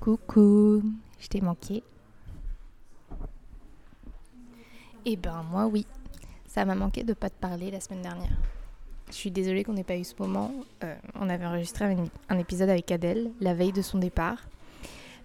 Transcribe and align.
Coucou, 0.00 0.82
je 1.18 1.28
t'ai 1.28 1.42
manqué. 1.42 1.82
Eh 5.04 5.16
ben 5.16 5.44
moi 5.50 5.66
oui, 5.66 5.86
ça 6.46 6.64
m'a 6.64 6.74
manqué 6.74 7.04
de 7.04 7.12
pas 7.12 7.28
te 7.28 7.38
parler 7.38 7.70
la 7.70 7.80
semaine 7.80 8.00
dernière. 8.00 8.32
Je 9.10 9.14
suis 9.14 9.30
désolée 9.30 9.62
qu'on 9.62 9.74
n'ait 9.74 9.84
pas 9.84 9.98
eu 9.98 10.04
ce 10.04 10.14
moment. 10.18 10.52
Euh, 10.84 10.94
on 11.16 11.28
avait 11.28 11.44
enregistré 11.44 11.84
un, 12.30 12.38
épisode 12.38 12.70
avec 12.70 12.90
Adèle 12.90 13.30
la 13.42 13.52
veille 13.52 13.72
de 13.72 13.82
son 13.82 13.98
départ. 13.98 14.38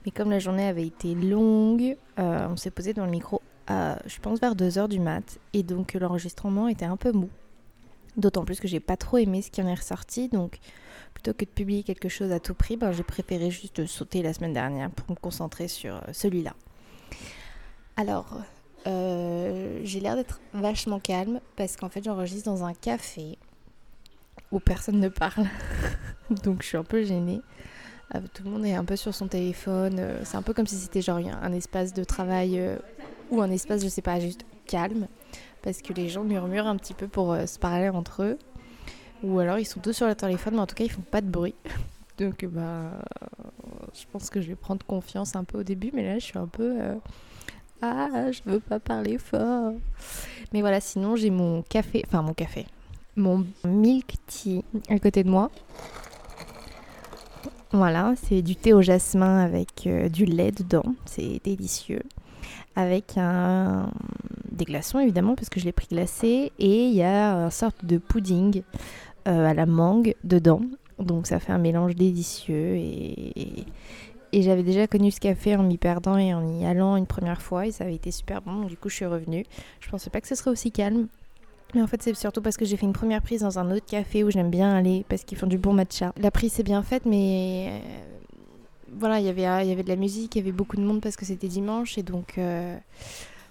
Mais 0.05 0.11
comme 0.11 0.29
la 0.29 0.39
journée 0.39 0.67
avait 0.67 0.87
été 0.87 1.15
longue, 1.15 1.95
euh, 2.19 2.47
on 2.49 2.57
s'est 2.57 2.69
posé 2.69 2.93
dans 2.93 3.05
le 3.05 3.11
micro 3.11 3.41
à, 3.67 3.97
je 4.05 4.19
pense, 4.19 4.41
vers 4.41 4.55
2h 4.55 4.89
du 4.89 4.99
mat. 4.99 5.39
Et 5.53 5.63
donc 5.63 5.93
l'enregistrement 5.93 6.67
était 6.67 6.83
un 6.83 6.97
peu 6.97 7.13
mou. 7.13 7.29
D'autant 8.17 8.43
plus 8.43 8.59
que 8.59 8.67
j'ai 8.67 8.81
pas 8.81 8.97
trop 8.97 9.19
aimé 9.19 9.41
ce 9.41 9.51
qui 9.51 9.61
en 9.61 9.67
est 9.67 9.73
ressorti. 9.73 10.27
Donc 10.27 10.59
plutôt 11.15 11.33
que 11.33 11.45
de 11.45 11.49
publier 11.49 11.81
quelque 11.81 12.09
chose 12.09 12.31
à 12.31 12.39
tout 12.39 12.53
prix, 12.53 12.77
ben, 12.77 12.91
j'ai 12.91 13.03
préféré 13.03 13.49
juste 13.49 13.87
sauter 13.87 14.21
la 14.21 14.33
semaine 14.33 14.53
dernière 14.53 14.91
pour 14.91 15.09
me 15.09 15.15
concentrer 15.15 15.67
sur 15.67 15.95
euh, 15.95 16.01
celui-là. 16.11 16.53
Alors, 17.95 18.41
euh, 18.85 19.79
j'ai 19.83 19.99
l'air 20.01 20.15
d'être 20.15 20.41
vachement 20.53 20.99
calme 20.99 21.39
parce 21.55 21.77
qu'en 21.77 21.89
fait 21.89 22.03
j'enregistre 22.03 22.51
dans 22.51 22.63
un 22.63 22.73
café 22.73 23.39
où 24.51 24.59
personne 24.59 24.99
ne 24.99 25.09
parle. 25.09 25.47
Donc 26.43 26.61
je 26.61 26.67
suis 26.67 26.77
un 26.77 26.83
peu 26.83 27.03
gênée. 27.03 27.41
Euh, 28.13 28.19
tout 28.33 28.43
le 28.43 28.51
monde 28.51 28.65
est 28.65 28.75
un 28.75 28.85
peu 28.85 28.97
sur 28.97 29.15
son 29.15 29.27
téléphone. 29.27 30.19
C'est 30.23 30.37
un 30.37 30.43
peu 30.43 30.53
comme 30.53 30.67
si 30.67 30.75
c'était 30.75 31.01
genre 31.01 31.17
un 31.17 31.53
espace 31.53 31.93
de 31.93 32.03
travail 32.03 32.61
ou 33.31 33.41
un 33.41 33.49
espace, 33.49 33.81
je 33.81 33.87
sais 33.87 34.03
pas, 34.03 34.19
juste 34.19 34.45
calme. 34.67 35.07
Parce 35.63 35.81
que 35.81 35.93
les 35.93 36.09
gens 36.09 36.23
murmurent 36.23 36.67
un 36.67 36.75
petit 36.75 36.93
peu 36.93 37.07
pour 37.07 37.35
se 37.47 37.57
parler 37.57 37.89
entre 37.89 38.21
eux. 38.21 38.37
Ou 39.23 39.39
alors 39.39 39.57
ils 39.59 39.65
sont 39.65 39.79
tous 39.79 39.93
sur 39.93 40.07
le 40.07 40.15
téléphone, 40.15 40.55
mais 40.55 40.61
en 40.61 40.67
tout 40.67 40.75
cas 40.75 40.83
ils 40.83 40.91
font 40.91 41.01
pas 41.01 41.21
de 41.21 41.29
bruit. 41.29 41.55
Donc 42.17 42.45
bah, 42.45 42.91
je 43.93 44.05
pense 44.11 44.29
que 44.29 44.41
je 44.41 44.47
vais 44.47 44.55
prendre 44.55 44.85
confiance 44.85 45.35
un 45.35 45.43
peu 45.43 45.59
au 45.59 45.63
début, 45.63 45.91
mais 45.93 46.03
là 46.03 46.19
je 46.19 46.25
suis 46.25 46.37
un 46.37 46.47
peu 46.47 46.75
euh, 46.79 46.95
ah 47.81 48.31
je 48.31 48.41
veux 48.45 48.59
pas 48.59 48.79
parler 48.79 49.17
fort. 49.17 49.73
Mais 50.53 50.61
voilà, 50.61 50.79
sinon 50.79 51.15
j'ai 51.15 51.29
mon 51.29 51.61
café, 51.63 52.03
enfin 52.07 52.21
mon 52.21 52.33
café, 52.33 52.67
mon 53.15 53.45
milk 53.65 54.15
tea 54.27 54.63
à 54.89 54.99
côté 54.99 55.23
de 55.23 55.29
moi. 55.29 55.51
Voilà, 57.71 58.13
c'est 58.15 58.41
du 58.41 58.55
thé 58.55 58.71
au 58.71 58.81
jasmin 58.81 59.39
avec 59.39 59.85
euh, 59.85 60.07
du 60.07 60.23
lait 60.23 60.51
dedans, 60.51 60.95
c'est 61.05 61.41
délicieux. 61.43 62.03
Avec 62.77 63.17
des 64.51 64.65
glaçons 64.65 64.99
évidemment, 64.99 65.35
parce 65.35 65.49
que 65.49 65.59
je 65.59 65.65
l'ai 65.65 65.71
pris 65.71 65.87
glacé, 65.87 66.51
et 66.59 66.87
il 66.87 66.93
y 66.93 67.03
a 67.03 67.33
une 67.45 67.51
sorte 67.51 67.85
de 67.85 67.97
pudding 67.97 68.57
euh, 68.59 68.61
à 69.25 69.53
la 69.53 69.65
mangue 69.65 70.15
dedans. 70.23 70.61
Donc 70.99 71.27
ça 71.27 71.39
fait 71.39 71.51
un 71.51 71.57
mélange 71.57 71.95
délicieux 71.95 72.75
et, 72.75 73.65
et, 74.31 74.41
j'avais 74.41 74.63
déjà 74.63 74.87
connu 74.87 75.11
ce 75.11 75.19
café 75.19 75.55
en 75.55 75.63
m'y 75.63 75.77
perdant 75.77 76.17
et 76.17 76.33
en 76.33 76.47
y 76.47 76.65
allant 76.65 76.95
une 76.95 77.05
première 77.05 77.41
fois 77.41 77.67
et 77.67 77.71
ça 77.71 77.83
avait 77.83 77.95
été 77.95 78.11
super 78.11 78.41
bon. 78.41 78.65
Du 78.65 78.77
coup, 78.77 78.89
je 78.89 78.95
suis 78.95 79.05
revenue. 79.05 79.45
Je 79.81 79.89
pensais 79.89 80.09
pas 80.09 80.21
que 80.21 80.27
ce 80.27 80.35
serait 80.35 80.51
aussi 80.51 80.71
calme. 80.71 81.07
Mais 81.73 81.81
en 81.81 81.87
fait, 81.87 82.01
c'est 82.01 82.13
surtout 82.15 82.41
parce 82.41 82.55
que 82.55 82.63
j'ai 82.63 82.77
fait 82.77 82.85
une 82.85 82.93
première 82.93 83.21
prise 83.21 83.41
dans 83.41 83.59
un 83.59 83.69
autre 83.71 83.85
café 83.85 84.23
où 84.23 84.31
j'aime 84.31 84.49
bien 84.49 84.73
aller 84.73 85.05
parce 85.09 85.23
qu'ils 85.23 85.37
font 85.37 85.47
du 85.47 85.57
bon 85.57 85.73
matcha. 85.73 86.13
La 86.17 86.31
prise 86.31 86.53
c'est 86.53 86.63
bien 86.63 86.81
faite, 86.83 87.05
mais 87.05 87.67
euh, 87.69 87.79
voilà, 88.97 89.19
y 89.19 89.23
il 89.23 89.27
y 89.27 89.71
avait 89.71 89.83
de 89.83 89.89
la 89.89 89.97
musique, 89.97 90.35
il 90.35 90.39
y 90.39 90.41
avait 90.41 90.53
beaucoup 90.53 90.77
de 90.77 90.81
monde 90.81 91.01
parce 91.01 91.17
que 91.17 91.25
c'était 91.25 91.49
dimanche 91.49 91.97
et 91.97 92.03
donc 92.03 92.37
euh, 92.37 92.77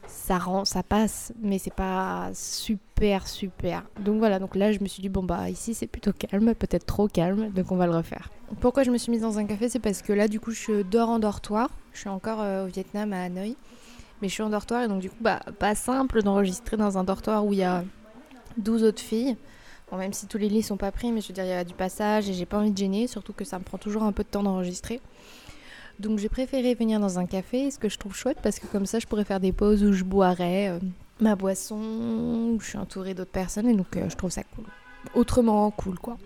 ça 0.06 0.38
rend, 0.38 0.64
ça 0.64 0.82
passe, 0.82 1.32
mais 1.40 1.58
c'est 1.58 1.72
pas 1.72 2.30
super 2.32 3.26
super. 3.26 3.84
Donc 4.00 4.18
voilà, 4.18 4.38
donc 4.38 4.54
là 4.54 4.72
je 4.72 4.80
me 4.80 4.86
suis 4.86 5.02
dit 5.02 5.08
bon 5.08 5.22
bah 5.22 5.50
ici 5.50 5.74
c'est 5.74 5.86
plutôt 5.86 6.12
calme, 6.12 6.54
peut-être 6.54 6.86
trop 6.86 7.08
calme, 7.08 7.50
donc 7.50 7.70
on 7.72 7.76
va 7.76 7.86
le 7.86 7.94
refaire. 7.94 8.30
Pourquoi 8.60 8.82
je 8.82 8.90
me 8.90 8.98
suis 8.98 9.10
mise 9.10 9.22
dans 9.22 9.38
un 9.38 9.44
café, 9.44 9.68
c'est 9.68 9.78
parce 9.78 10.02
que 10.02 10.12
là 10.12 10.28
du 10.28 10.40
coup 10.40 10.52
je 10.52 10.82
dors 10.82 11.08
en 11.08 11.18
dortoir. 11.18 11.70
Je 11.92 12.00
suis 12.00 12.08
encore 12.08 12.40
euh, 12.40 12.64
au 12.64 12.68
Vietnam 12.68 13.12
à 13.12 13.24
Hanoï, 13.24 13.56
mais 14.22 14.28
je 14.28 14.34
suis 14.34 14.42
en 14.42 14.50
dortoir 14.50 14.82
et 14.82 14.88
donc 14.88 15.00
du 15.00 15.10
coup 15.10 15.16
bah 15.20 15.40
pas 15.58 15.74
simple 15.74 16.22
d'enregistrer 16.22 16.76
dans 16.76 16.98
un 16.98 17.04
dortoir 17.04 17.44
où 17.44 17.52
il 17.52 17.58
y 17.58 17.64
a 17.64 17.84
12 18.58 18.84
autres 18.84 19.02
filles. 19.02 19.36
Bon, 19.90 19.98
même 19.98 20.12
si 20.12 20.26
tous 20.26 20.38
les 20.38 20.48
lits 20.48 20.62
sont 20.62 20.78
pas 20.78 20.90
pris, 20.92 21.12
mais 21.12 21.20
je 21.20 21.28
veux 21.28 21.34
dire 21.34 21.44
il 21.44 21.50
y 21.50 21.52
a 21.52 21.64
du 21.64 21.74
passage 21.74 22.28
et 22.28 22.32
j'ai 22.32 22.46
pas 22.46 22.58
envie 22.58 22.70
de 22.70 22.78
gêner, 22.78 23.06
surtout 23.06 23.32
que 23.32 23.44
ça 23.44 23.58
me 23.58 23.64
prend 23.64 23.78
toujours 23.78 24.02
un 24.02 24.12
peu 24.12 24.22
de 24.22 24.28
temps 24.28 24.42
d'enregistrer. 24.42 25.00
Donc 25.98 26.18
j'ai 26.18 26.28
préféré 26.28 26.74
venir 26.74 27.00
dans 27.00 27.18
un 27.18 27.26
café, 27.26 27.70
ce 27.70 27.78
que 27.78 27.88
je 27.88 27.98
trouve 27.98 28.14
chouette 28.14 28.38
parce 28.42 28.58
que 28.58 28.66
comme 28.66 28.86
ça 28.86 28.98
je 28.98 29.06
pourrais 29.06 29.24
faire 29.24 29.40
des 29.40 29.52
pauses 29.52 29.84
où 29.84 29.92
je 29.92 30.04
boirais 30.04 30.70
euh, 30.70 30.78
ma 31.20 31.36
boisson, 31.36 31.76
où 32.54 32.60
je 32.60 32.70
suis 32.70 32.78
entourée 32.78 33.14
d'autres 33.14 33.30
personnes 33.30 33.68
et 33.68 33.74
donc 33.74 33.96
euh, 33.96 34.08
je 34.08 34.16
trouve 34.16 34.30
ça 34.30 34.42
cool. 34.42 34.64
Autrement 35.14 35.70
cool 35.70 35.98
quoi. 35.98 36.16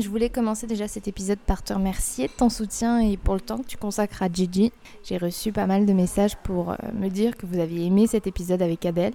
Je 0.00 0.08
voulais 0.08 0.30
commencer 0.30 0.66
déjà 0.66 0.88
cet 0.88 1.06
épisode 1.06 1.38
par 1.38 1.62
te 1.62 1.72
remercier 1.72 2.26
de 2.26 2.32
ton 2.32 2.48
soutien 2.48 2.98
et 2.98 3.16
pour 3.16 3.34
le 3.34 3.40
temps 3.40 3.58
que 3.58 3.66
tu 3.66 3.76
consacres 3.76 4.20
à 4.20 4.28
Gigi. 4.28 4.72
J'ai 5.04 5.16
reçu 5.16 5.52
pas 5.52 5.66
mal 5.66 5.86
de 5.86 5.92
messages 5.92 6.36
pour 6.36 6.72
euh, 6.72 6.76
me 6.92 7.08
dire 7.08 7.36
que 7.36 7.46
vous 7.46 7.60
aviez 7.60 7.86
aimé 7.86 8.08
cet 8.08 8.26
épisode 8.26 8.62
avec 8.62 8.84
Adèle. 8.84 9.14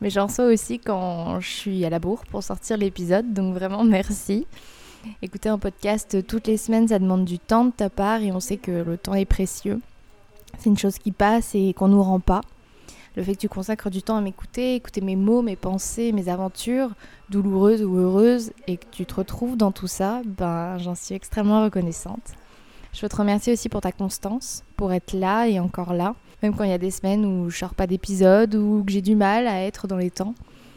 Mais 0.00 0.10
j'en 0.10 0.26
reçois 0.26 0.46
aussi 0.46 0.80
quand 0.80 1.38
je 1.40 1.48
suis 1.48 1.84
à 1.84 1.90
la 1.90 2.00
bourre 2.00 2.24
pour 2.26 2.42
sortir 2.42 2.76
l'épisode, 2.76 3.32
donc 3.32 3.54
vraiment 3.54 3.84
merci. 3.84 4.46
Écouter 5.22 5.48
un 5.48 5.58
podcast 5.58 6.26
toutes 6.26 6.46
les 6.46 6.56
semaines, 6.56 6.88
ça 6.88 6.98
demande 6.98 7.24
du 7.24 7.38
temps 7.38 7.66
de 7.66 7.70
ta 7.70 7.90
part 7.90 8.20
et 8.20 8.32
on 8.32 8.40
sait 8.40 8.56
que 8.56 8.70
le 8.70 8.96
temps 8.96 9.14
est 9.14 9.24
précieux. 9.24 9.80
C'est 10.58 10.70
une 10.70 10.78
chose 10.78 10.98
qui 10.98 11.12
passe 11.12 11.54
et 11.54 11.72
qu'on 11.74 11.88
nous 11.88 12.02
rend 12.02 12.20
pas. 12.20 12.40
Le 13.16 13.22
fait 13.22 13.34
que 13.34 13.40
tu 13.40 13.48
consacres 13.48 13.90
du 13.90 14.02
temps 14.02 14.16
à 14.16 14.20
m'écouter, 14.20 14.76
écouter 14.76 15.00
mes 15.00 15.16
mots, 15.16 15.42
mes 15.42 15.56
pensées, 15.56 16.12
mes 16.12 16.28
aventures, 16.28 16.90
douloureuses 17.30 17.82
ou 17.82 17.96
heureuses, 17.96 18.52
et 18.68 18.76
que 18.76 18.86
tu 18.92 19.06
te 19.06 19.14
retrouves 19.14 19.56
dans 19.56 19.72
tout 19.72 19.88
ça, 19.88 20.22
ben 20.24 20.78
j'en 20.78 20.94
suis 20.94 21.14
extrêmement 21.14 21.64
reconnaissante. 21.64 22.34
Je 22.92 23.00
veux 23.02 23.08
te 23.08 23.16
remercier 23.16 23.52
aussi 23.52 23.68
pour 23.68 23.80
ta 23.80 23.92
constance, 23.92 24.62
pour 24.76 24.92
être 24.92 25.12
là 25.14 25.46
et 25.48 25.58
encore 25.58 25.94
là, 25.94 26.14
même 26.42 26.54
quand 26.54 26.64
il 26.64 26.70
y 26.70 26.74
a 26.74 26.78
des 26.78 26.92
semaines 26.92 27.24
où 27.24 27.50
je 27.50 27.58
sors 27.58 27.74
pas 27.74 27.86
d'épisode 27.86 28.54
ou 28.54 28.84
que 28.86 28.92
j'ai 28.92 29.02
du 29.02 29.16
mal 29.16 29.46
à 29.48 29.62
être 29.62 29.88
dans 29.88 29.96
les 29.96 30.10
temps. 30.10 30.34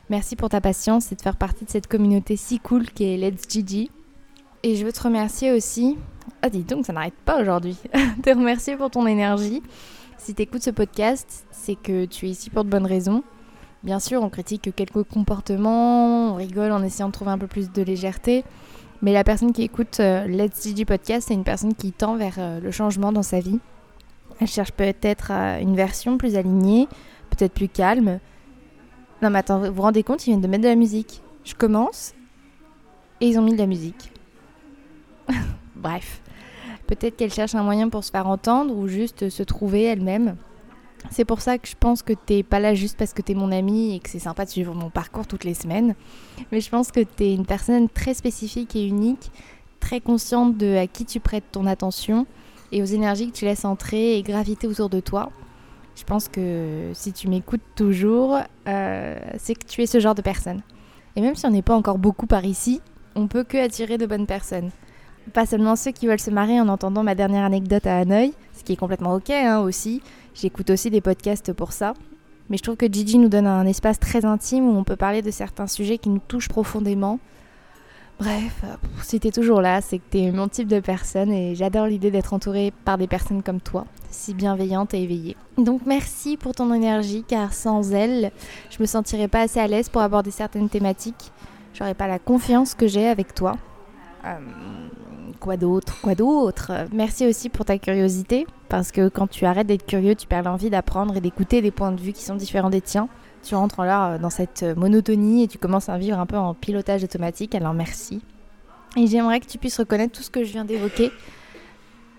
Merci 0.09 0.35
pour 0.35 0.49
ta 0.49 0.61
patience 0.61 1.11
et 1.11 1.15
de 1.15 1.21
faire 1.21 1.37
partie 1.37 1.63
de 1.63 1.69
cette 1.69 1.87
communauté 1.87 2.35
si 2.37 2.59
cool 2.59 2.89
qui 2.89 3.03
est 3.05 3.17
Let's 3.17 3.43
Gigi. 3.47 3.91
Et 4.63 4.75
je 4.75 4.85
veux 4.85 4.93
te 4.93 5.01
remercier 5.01 5.51
aussi. 5.51 5.97
Ah, 6.41 6.49
dis 6.49 6.63
donc, 6.63 6.85
ça 6.85 6.93
n'arrête 6.93 7.15
pas 7.25 7.41
aujourd'hui. 7.41 7.77
te 8.23 8.29
remercier 8.29 8.75
pour 8.75 8.91
ton 8.91 9.07
énergie. 9.07 9.63
Si 10.17 10.35
tu 10.35 10.43
écoutes 10.43 10.61
ce 10.61 10.69
podcast, 10.69 11.45
c'est 11.49 11.75
que 11.75 12.05
tu 12.05 12.27
es 12.27 12.29
ici 12.29 12.51
pour 12.51 12.63
de 12.63 12.69
bonnes 12.69 12.85
raisons. 12.85 13.23
Bien 13.83 13.99
sûr, 13.99 14.21
on 14.21 14.29
critique 14.29 14.75
quelques 14.75 15.01
comportements, 15.03 16.33
on 16.33 16.35
rigole 16.35 16.71
en 16.71 16.83
essayant 16.83 17.07
de 17.07 17.13
trouver 17.13 17.31
un 17.31 17.39
peu 17.39 17.47
plus 17.47 17.71
de 17.71 17.81
légèreté. 17.81 18.43
Mais 19.01 19.13
la 19.13 19.23
personne 19.23 19.51
qui 19.51 19.63
écoute 19.63 19.99
euh, 19.99 20.27
Let's 20.27 20.71
Podcast, 20.85 21.27
c'est 21.27 21.33
une 21.33 21.43
personne 21.43 21.73
qui 21.73 21.91
tend 21.91 22.15
vers 22.15 22.35
euh, 22.37 22.59
le 22.59 22.69
changement 22.69 23.11
dans 23.11 23.23
sa 23.23 23.39
vie. 23.39 23.59
Elle 24.39 24.47
cherche 24.47 24.71
peut-être 24.71 25.31
euh, 25.31 25.59
une 25.59 25.75
version 25.75 26.19
plus 26.19 26.35
alignée, 26.35 26.87
peut-être 27.31 27.53
plus 27.53 27.67
calme. 27.67 28.19
Non 29.23 29.31
mais 29.31 29.39
attends, 29.39 29.59
vous 29.59 29.73
vous 29.73 29.81
rendez 29.81 30.03
compte, 30.03 30.27
ils 30.27 30.29
viennent 30.29 30.41
de 30.41 30.47
mettre 30.47 30.63
de 30.63 30.69
la 30.69 30.75
musique. 30.75 31.23
Je 31.43 31.55
commence 31.55 32.13
et 33.21 33.27
ils 33.27 33.39
ont 33.39 33.43
mis 33.43 33.53
de 33.53 33.57
la 33.57 33.65
musique. 33.65 34.11
Bref, 35.75 36.21
peut-être 36.87 37.17
qu'elle 37.17 37.33
cherche 37.33 37.55
un 37.55 37.63
moyen 37.63 37.89
pour 37.89 38.03
se 38.03 38.11
faire 38.11 38.27
entendre 38.27 38.75
ou 38.75 38.87
juste 38.87 39.29
se 39.29 39.43
trouver 39.43 39.83
elle-même. 39.83 40.35
C'est 41.09 41.25
pour 41.25 41.41
ça 41.41 41.57
que 41.57 41.67
je 41.67 41.75
pense 41.79 42.03
que 42.03 42.13
t'es 42.13 42.43
pas 42.43 42.59
là 42.59 42.75
juste 42.75 42.97
parce 42.97 43.13
que 43.13 43.21
t'es 43.21 43.33
mon 43.33 43.51
amie 43.51 43.95
et 43.95 43.99
que 43.99 44.09
c'est 44.09 44.19
sympa 44.19 44.45
de 44.45 44.49
suivre 44.51 44.75
mon 44.75 44.89
parcours 44.89 45.25
toutes 45.25 45.43
les 45.43 45.55
semaines. 45.55 45.95
Mais 46.51 46.61
je 46.61 46.69
pense 46.69 46.91
que 46.91 46.99
t'es 46.99 47.33
une 47.33 47.45
personne 47.45 47.89
très 47.89 48.13
spécifique 48.13 48.75
et 48.75 48.85
unique, 48.85 49.31
très 49.79 49.99
consciente 49.99 50.57
de 50.57 50.75
à 50.75 50.87
qui 50.87 51.05
tu 51.05 51.19
prêtes 51.19 51.45
ton 51.51 51.65
attention 51.65 52.27
et 52.71 52.81
aux 52.81 52.85
énergies 52.85 53.31
que 53.31 53.35
tu 53.35 53.45
laisses 53.45 53.65
entrer 53.65 54.17
et 54.17 54.21
graviter 54.21 54.67
autour 54.67 54.89
de 54.89 54.99
toi. 54.99 55.31
Je 55.95 56.03
pense 56.03 56.27
que 56.27 56.91
si 56.93 57.11
tu 57.11 57.27
m'écoutes 57.27 57.61
toujours, 57.75 58.37
euh, 58.67 59.19
c'est 59.37 59.55
que 59.55 59.65
tu 59.65 59.81
es 59.81 59.85
ce 59.85 59.99
genre 59.99 60.15
de 60.15 60.21
personne. 60.21 60.61
Et 61.15 61.21
même 61.21 61.35
si 61.35 61.45
on 61.45 61.51
n'est 61.51 61.61
pas 61.61 61.75
encore 61.75 61.97
beaucoup 61.97 62.27
par 62.27 62.45
ici, 62.45 62.79
on 63.15 63.27
peut 63.27 63.43
que 63.43 63.57
attirer 63.57 63.97
de 63.97 64.05
bonnes 64.05 64.27
personnes. 64.27 64.69
Pas 65.33 65.45
seulement 65.45 65.75
ceux 65.75 65.91
qui 65.91 66.07
veulent 66.07 66.19
se 66.19 66.31
marier 66.31 66.59
en 66.59 66.67
entendant 66.67 67.03
ma 67.03 67.15
dernière 67.15 67.45
anecdote 67.45 67.85
à 67.87 67.99
Hanoï, 67.99 68.33
ce 68.57 68.63
qui 68.63 68.73
est 68.73 68.77
complètement 68.77 69.13
ok 69.15 69.29
hein, 69.29 69.59
aussi. 69.59 70.01
J'écoute 70.33 70.69
aussi 70.69 70.89
des 70.89 71.01
podcasts 71.01 71.53
pour 71.53 71.71
ça. 71.71 71.93
Mais 72.49 72.57
je 72.57 72.63
trouve 72.63 72.75
que 72.75 72.91
Gigi 72.91 73.17
nous 73.17 73.29
donne 73.29 73.47
un 73.47 73.65
espace 73.65 73.99
très 73.99 74.25
intime 74.25 74.67
où 74.67 74.77
on 74.77 74.83
peut 74.83 74.97
parler 74.97 75.21
de 75.21 75.31
certains 75.31 75.67
sujets 75.67 75.97
qui 75.97 76.09
nous 76.09 76.21
touchent 76.27 76.49
profondément. 76.49 77.19
Bref, 78.19 78.63
si 79.01 79.19
t'es 79.19 79.31
toujours 79.31 79.61
là, 79.61 79.81
c'est 79.81 79.97
que 79.97 80.03
t'es 80.09 80.31
mon 80.31 80.47
type 80.47 80.67
de 80.67 80.79
personne 80.79 81.31
et 81.31 81.55
j'adore 81.55 81.87
l'idée 81.87 82.11
d'être 82.11 82.33
entourée 82.33 82.71
par 82.85 82.99
des 82.99 83.07
personnes 83.07 83.41
comme 83.41 83.61
toi, 83.61 83.85
si 84.11 84.35
bienveillantes 84.35 84.93
et 84.93 85.01
éveillées. 85.01 85.35
Donc 85.57 85.81
merci 85.87 86.37
pour 86.37 86.53
ton 86.53 86.71
énergie 86.73 87.23
car 87.27 87.53
sans 87.53 87.93
elle, 87.93 88.31
je 88.69 88.77
me 88.79 88.85
sentirais 88.85 89.27
pas 89.27 89.41
assez 89.41 89.59
à 89.59 89.67
l'aise 89.67 89.89
pour 89.89 90.01
aborder 90.01 90.29
certaines 90.29 90.69
thématiques. 90.69 91.31
J'aurais 91.73 91.95
pas 91.95 92.07
la 92.07 92.19
confiance 92.19 92.75
que 92.75 92.85
j'ai 92.85 93.07
avec 93.07 93.33
toi. 93.33 93.55
Euh, 94.25 94.37
quoi 95.41 95.57
d'autre 95.57 95.99
Quoi 96.01 96.15
d'autre 96.15 96.71
Merci 96.93 97.27
aussi 97.27 97.49
pour 97.49 97.65
ta 97.65 97.77
curiosité, 97.77 98.47
parce 98.69 98.93
que 98.93 99.09
quand 99.09 99.27
tu 99.27 99.45
arrêtes 99.45 99.67
d'être 99.67 99.85
curieux, 99.85 100.15
tu 100.15 100.27
perds 100.27 100.43
l'envie 100.43 100.69
d'apprendre 100.69 101.17
et 101.17 101.21
d'écouter 101.21 101.61
des 101.61 101.71
points 101.71 101.91
de 101.91 101.99
vue 101.99 102.13
qui 102.13 102.23
sont 102.23 102.35
différents 102.35 102.69
des 102.69 102.79
tiens. 102.79 103.09
Tu 103.43 103.55
rentres 103.55 103.79
alors 103.81 104.03
euh, 104.03 104.17
dans 104.19 104.29
cette 104.29 104.63
monotonie 104.77 105.43
et 105.43 105.47
tu 105.47 105.57
commences 105.57 105.89
à 105.89 105.97
vivre 105.97 106.19
un 106.19 106.27
peu 106.27 106.37
en 106.37 106.53
pilotage 106.53 107.03
automatique, 107.03 107.55
alors 107.55 107.73
merci. 107.73 108.21
Et 108.95 109.07
j'aimerais 109.07 109.39
que 109.39 109.47
tu 109.47 109.57
puisses 109.57 109.79
reconnaître 109.79 110.15
tout 110.15 110.23
ce 110.23 110.29
que 110.29 110.43
je 110.43 110.51
viens 110.51 110.65
d'évoquer 110.65 111.11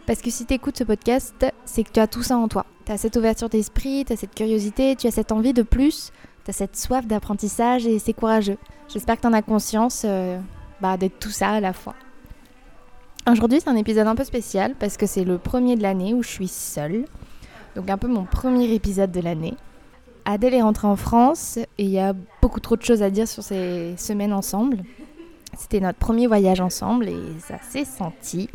Parce 0.07 0.21
que 0.21 0.31
si 0.31 0.45
tu 0.45 0.55
écoutes 0.55 0.77
ce 0.77 0.85
podcast, 0.85 1.47
c'est 1.65 1.85
que 1.85 1.93
tu 1.93 2.01
as 2.01 2.09
tout 2.09 2.23
ça 2.23 2.37
en 2.37 2.49
toi. 2.49 2.67
Tu 2.85 2.93
as 2.93 2.99
cette 2.99 3.17
ouverture 3.17 3.49
d'esprit, 3.49 4.05
tu 4.05 4.13
as 4.13 4.17
cette 4.17 4.35
curiosité, 4.35 4.97
tu 4.97 5.07
as 5.07 5.13
cette 5.13 5.31
envie 5.31 5.53
de 5.53 5.63
plus, 5.63 6.11
tu 6.45 6.51
as 6.51 6.55
cette 6.55 6.77
soif 6.77 7.07
d'apprentissage 7.07 7.87
et 7.87 7.99
c'est 8.01 8.15
courageux. 8.15 8.59
J'espère 8.89 9.17
que 9.17 9.23
tu 9.23 9.29
en 9.29 9.33
as 9.33 9.43
conscience 9.43 10.03
euh, 10.05 10.41
bah, 10.81 10.97
d'être 10.97 11.21
tout 11.21 11.31
ça 11.31 11.51
à 11.51 11.61
la 11.61 11.73
fois. 11.73 11.95
Aujourd'hui, 13.31 13.61
c'est 13.61 13.71
un 13.71 13.77
épisode 13.77 14.09
un 14.09 14.17
peu 14.17 14.25
spécial 14.25 14.75
parce 14.75 14.97
que 14.97 15.07
c'est 15.07 15.23
le 15.23 15.39
premier 15.39 15.77
de 15.77 15.83
l'année 15.83 16.13
où 16.13 16.25
je 16.25 16.29
suis 16.29 16.49
seule. 16.49 17.05
Donc 17.77 17.89
un 17.89 17.97
peu 17.97 18.09
mon 18.09 18.25
premier 18.25 18.75
épisode 18.75 19.13
de 19.13 19.21
l'année. 19.21 19.55
Adèle 20.25 20.55
est 20.55 20.63
rentrée 20.63 20.89
en 20.89 20.97
France 20.97 21.57
et 21.57 21.85
il 21.85 21.91
y 21.91 22.01
a 22.01 22.15
beaucoup 22.43 22.59
trop 22.59 22.75
de 22.77 22.83
choses 22.83 23.01
à 23.01 23.11
dire 23.11 23.29
sur 23.29 23.45
ces 23.45 23.95
semaines 23.97 24.33
ensemble. 24.33 24.79
C'était 25.57 25.79
notre 25.79 26.01
premier 26.01 26.27
voyage 26.27 26.61
ensemble 26.61 27.09
et 27.09 27.19
ça 27.39 27.59
s'est 27.63 27.85
senti. 27.85 28.51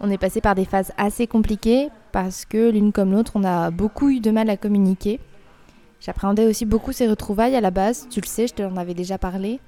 On 0.00 0.10
est 0.10 0.18
passé 0.18 0.42
par 0.42 0.54
des 0.54 0.66
phases 0.66 0.92
assez 0.98 1.26
compliquées 1.26 1.88
parce 2.12 2.44
que 2.44 2.70
l'une 2.70 2.92
comme 2.92 3.12
l'autre, 3.12 3.32
on 3.36 3.44
a 3.44 3.70
beaucoup 3.70 4.10
eu 4.10 4.20
de 4.20 4.30
mal 4.30 4.50
à 4.50 4.58
communiquer. 4.58 5.18
J'appréhendais 6.00 6.44
aussi 6.44 6.66
beaucoup 6.66 6.92
ces 6.92 7.08
retrouvailles 7.08 7.56
à 7.56 7.62
la 7.62 7.70
base, 7.70 8.06
tu 8.10 8.20
le 8.20 8.26
sais, 8.26 8.48
je 8.48 8.54
te 8.54 8.62
l'en 8.62 8.76
avais 8.76 8.94
déjà 8.94 9.16
parlé. 9.16 9.60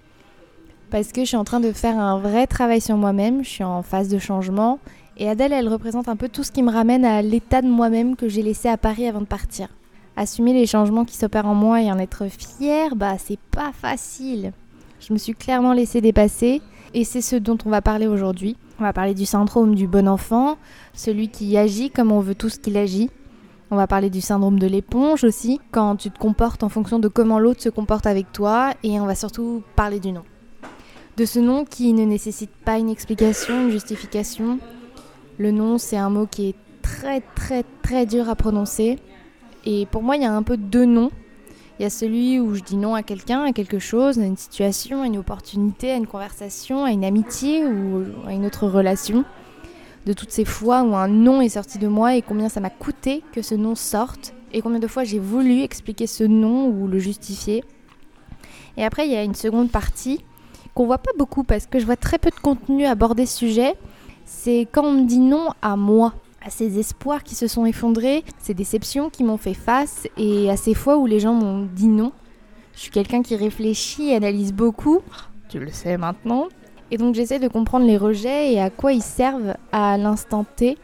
Parce 0.90 1.12
que 1.12 1.20
je 1.20 1.26
suis 1.26 1.36
en 1.36 1.44
train 1.44 1.60
de 1.60 1.70
faire 1.70 1.98
un 1.98 2.18
vrai 2.18 2.48
travail 2.48 2.80
sur 2.80 2.96
moi-même, 2.96 3.44
je 3.44 3.48
suis 3.48 3.64
en 3.64 3.82
phase 3.82 4.08
de 4.08 4.18
changement. 4.18 4.80
Et 5.16 5.28
Adèle, 5.28 5.52
elle 5.52 5.68
représente 5.68 6.08
un 6.08 6.16
peu 6.16 6.28
tout 6.28 6.42
ce 6.42 6.50
qui 6.50 6.64
me 6.64 6.72
ramène 6.72 7.04
à 7.04 7.22
l'état 7.22 7.62
de 7.62 7.68
moi-même 7.68 8.16
que 8.16 8.28
j'ai 8.28 8.42
laissé 8.42 8.68
à 8.68 8.76
Paris 8.76 9.06
avant 9.06 9.20
de 9.20 9.26
partir. 9.26 9.68
Assumer 10.16 10.52
les 10.52 10.66
changements 10.66 11.04
qui 11.04 11.16
s'opèrent 11.16 11.46
en 11.46 11.54
moi 11.54 11.80
et 11.80 11.92
en 11.92 11.98
être 11.98 12.26
fière, 12.26 12.96
bah 12.96 13.14
c'est 13.18 13.38
pas 13.38 13.70
facile. 13.72 14.52
Je 14.98 15.12
me 15.12 15.18
suis 15.18 15.34
clairement 15.34 15.72
laissé 15.72 16.00
dépasser 16.00 16.60
et 16.92 17.04
c'est 17.04 17.20
ce 17.20 17.36
dont 17.36 17.58
on 17.64 17.70
va 17.70 17.82
parler 17.82 18.08
aujourd'hui. 18.08 18.56
On 18.80 18.82
va 18.82 18.92
parler 18.92 19.14
du 19.14 19.26
syndrome 19.26 19.76
du 19.76 19.86
bon 19.86 20.08
enfant, 20.08 20.56
celui 20.92 21.28
qui 21.28 21.56
agit 21.56 21.90
comme 21.90 22.10
on 22.10 22.20
veut 22.20 22.34
tous 22.34 22.58
qu'il 22.58 22.76
agit. 22.76 23.10
On 23.70 23.76
va 23.76 23.86
parler 23.86 24.10
du 24.10 24.20
syndrome 24.20 24.58
de 24.58 24.66
l'éponge 24.66 25.22
aussi, 25.22 25.60
quand 25.70 25.94
tu 25.94 26.10
te 26.10 26.18
comportes 26.18 26.64
en 26.64 26.68
fonction 26.68 26.98
de 26.98 27.06
comment 27.06 27.38
l'autre 27.38 27.62
se 27.62 27.68
comporte 27.68 28.06
avec 28.06 28.32
toi. 28.32 28.74
Et 28.82 28.98
on 28.98 29.06
va 29.06 29.14
surtout 29.14 29.62
parler 29.76 30.00
du 30.00 30.10
nom. 30.10 30.24
De 31.20 31.26
ce 31.26 31.38
nom 31.38 31.66
qui 31.66 31.92
ne 31.92 32.06
nécessite 32.06 32.48
pas 32.64 32.78
une 32.78 32.88
explication, 32.88 33.64
une 33.64 33.70
justification. 33.70 34.58
Le 35.36 35.50
nom, 35.50 35.76
c'est 35.76 35.98
un 35.98 36.08
mot 36.08 36.24
qui 36.24 36.48
est 36.48 36.54
très 36.80 37.20
très 37.34 37.62
très 37.82 38.06
dur 38.06 38.30
à 38.30 38.34
prononcer. 38.34 38.98
Et 39.66 39.84
pour 39.84 40.02
moi, 40.02 40.16
il 40.16 40.22
y 40.22 40.24
a 40.24 40.32
un 40.32 40.42
peu 40.42 40.56
deux 40.56 40.86
noms. 40.86 41.10
Il 41.78 41.82
y 41.82 41.84
a 41.84 41.90
celui 41.90 42.40
où 42.40 42.54
je 42.54 42.62
dis 42.62 42.78
non 42.78 42.94
à 42.94 43.02
quelqu'un, 43.02 43.42
à 43.42 43.52
quelque 43.52 43.78
chose, 43.78 44.18
à 44.18 44.24
une 44.24 44.38
situation, 44.38 45.02
à 45.02 45.06
une 45.08 45.18
opportunité, 45.18 45.90
à 45.90 45.96
une 45.96 46.06
conversation, 46.06 46.84
à 46.84 46.90
une 46.90 47.04
amitié 47.04 47.66
ou 47.66 48.02
à 48.26 48.32
une 48.32 48.46
autre 48.46 48.66
relation. 48.66 49.26
De 50.06 50.14
toutes 50.14 50.30
ces 50.30 50.46
fois 50.46 50.84
où 50.84 50.96
un 50.96 51.08
non 51.08 51.42
est 51.42 51.50
sorti 51.50 51.76
de 51.76 51.86
moi 51.86 52.16
et 52.16 52.22
combien 52.22 52.48
ça 52.48 52.60
m'a 52.60 52.70
coûté 52.70 53.22
que 53.32 53.42
ce 53.42 53.54
nom 53.54 53.74
sorte 53.74 54.32
et 54.54 54.62
combien 54.62 54.78
de 54.78 54.86
fois 54.86 55.04
j'ai 55.04 55.18
voulu 55.18 55.60
expliquer 55.60 56.06
ce 56.06 56.24
non 56.24 56.68
ou 56.68 56.88
le 56.88 56.98
justifier. 56.98 57.62
Et 58.78 58.84
après, 58.86 59.06
il 59.06 59.12
y 59.12 59.16
a 59.16 59.22
une 59.22 59.34
seconde 59.34 59.70
partie 59.70 60.22
qu'on 60.74 60.86
voit 60.86 60.98
pas 60.98 61.12
beaucoup 61.18 61.44
parce 61.44 61.66
que 61.66 61.78
je 61.78 61.86
vois 61.86 61.96
très 61.96 62.18
peu 62.18 62.30
de 62.30 62.40
contenu 62.40 62.86
aborder 62.86 63.26
ce 63.26 63.36
sujet. 63.36 63.74
C'est 64.24 64.66
quand 64.70 64.84
on 64.84 64.92
me 64.92 65.06
dit 65.06 65.18
non 65.18 65.48
à 65.62 65.76
moi 65.76 66.14
à 66.42 66.50
ces 66.50 66.78
espoirs 66.78 67.22
qui 67.22 67.34
se 67.34 67.46
sont 67.46 67.66
effondrés, 67.66 68.24
ces 68.38 68.54
déceptions 68.54 69.10
qui 69.10 69.24
m'ont 69.24 69.36
fait 69.36 69.54
face 69.54 70.08
et 70.16 70.50
à 70.50 70.56
ces 70.56 70.74
fois 70.74 70.96
où 70.96 71.06
les 71.06 71.20
gens 71.20 71.34
m'ont 71.34 71.68
dit 71.74 71.88
non. 71.88 72.12
Je 72.74 72.80
suis 72.80 72.90
quelqu'un 72.90 73.22
qui 73.22 73.36
réfléchit 73.36 74.14
analyse 74.14 74.52
beaucoup, 74.52 75.00
tu 75.48 75.58
le 75.58 75.70
sais 75.70 75.98
maintenant. 75.98 76.48
Et 76.90 76.96
donc 76.96 77.14
j'essaie 77.14 77.38
de 77.38 77.48
comprendre 77.48 77.86
les 77.86 77.96
rejets 77.96 78.52
et 78.52 78.60
à 78.60 78.70
quoi 78.70 78.92
ils 78.92 79.02
servent 79.02 79.54
à 79.70 79.98
l'instant 79.98 80.44
T. 80.44 80.78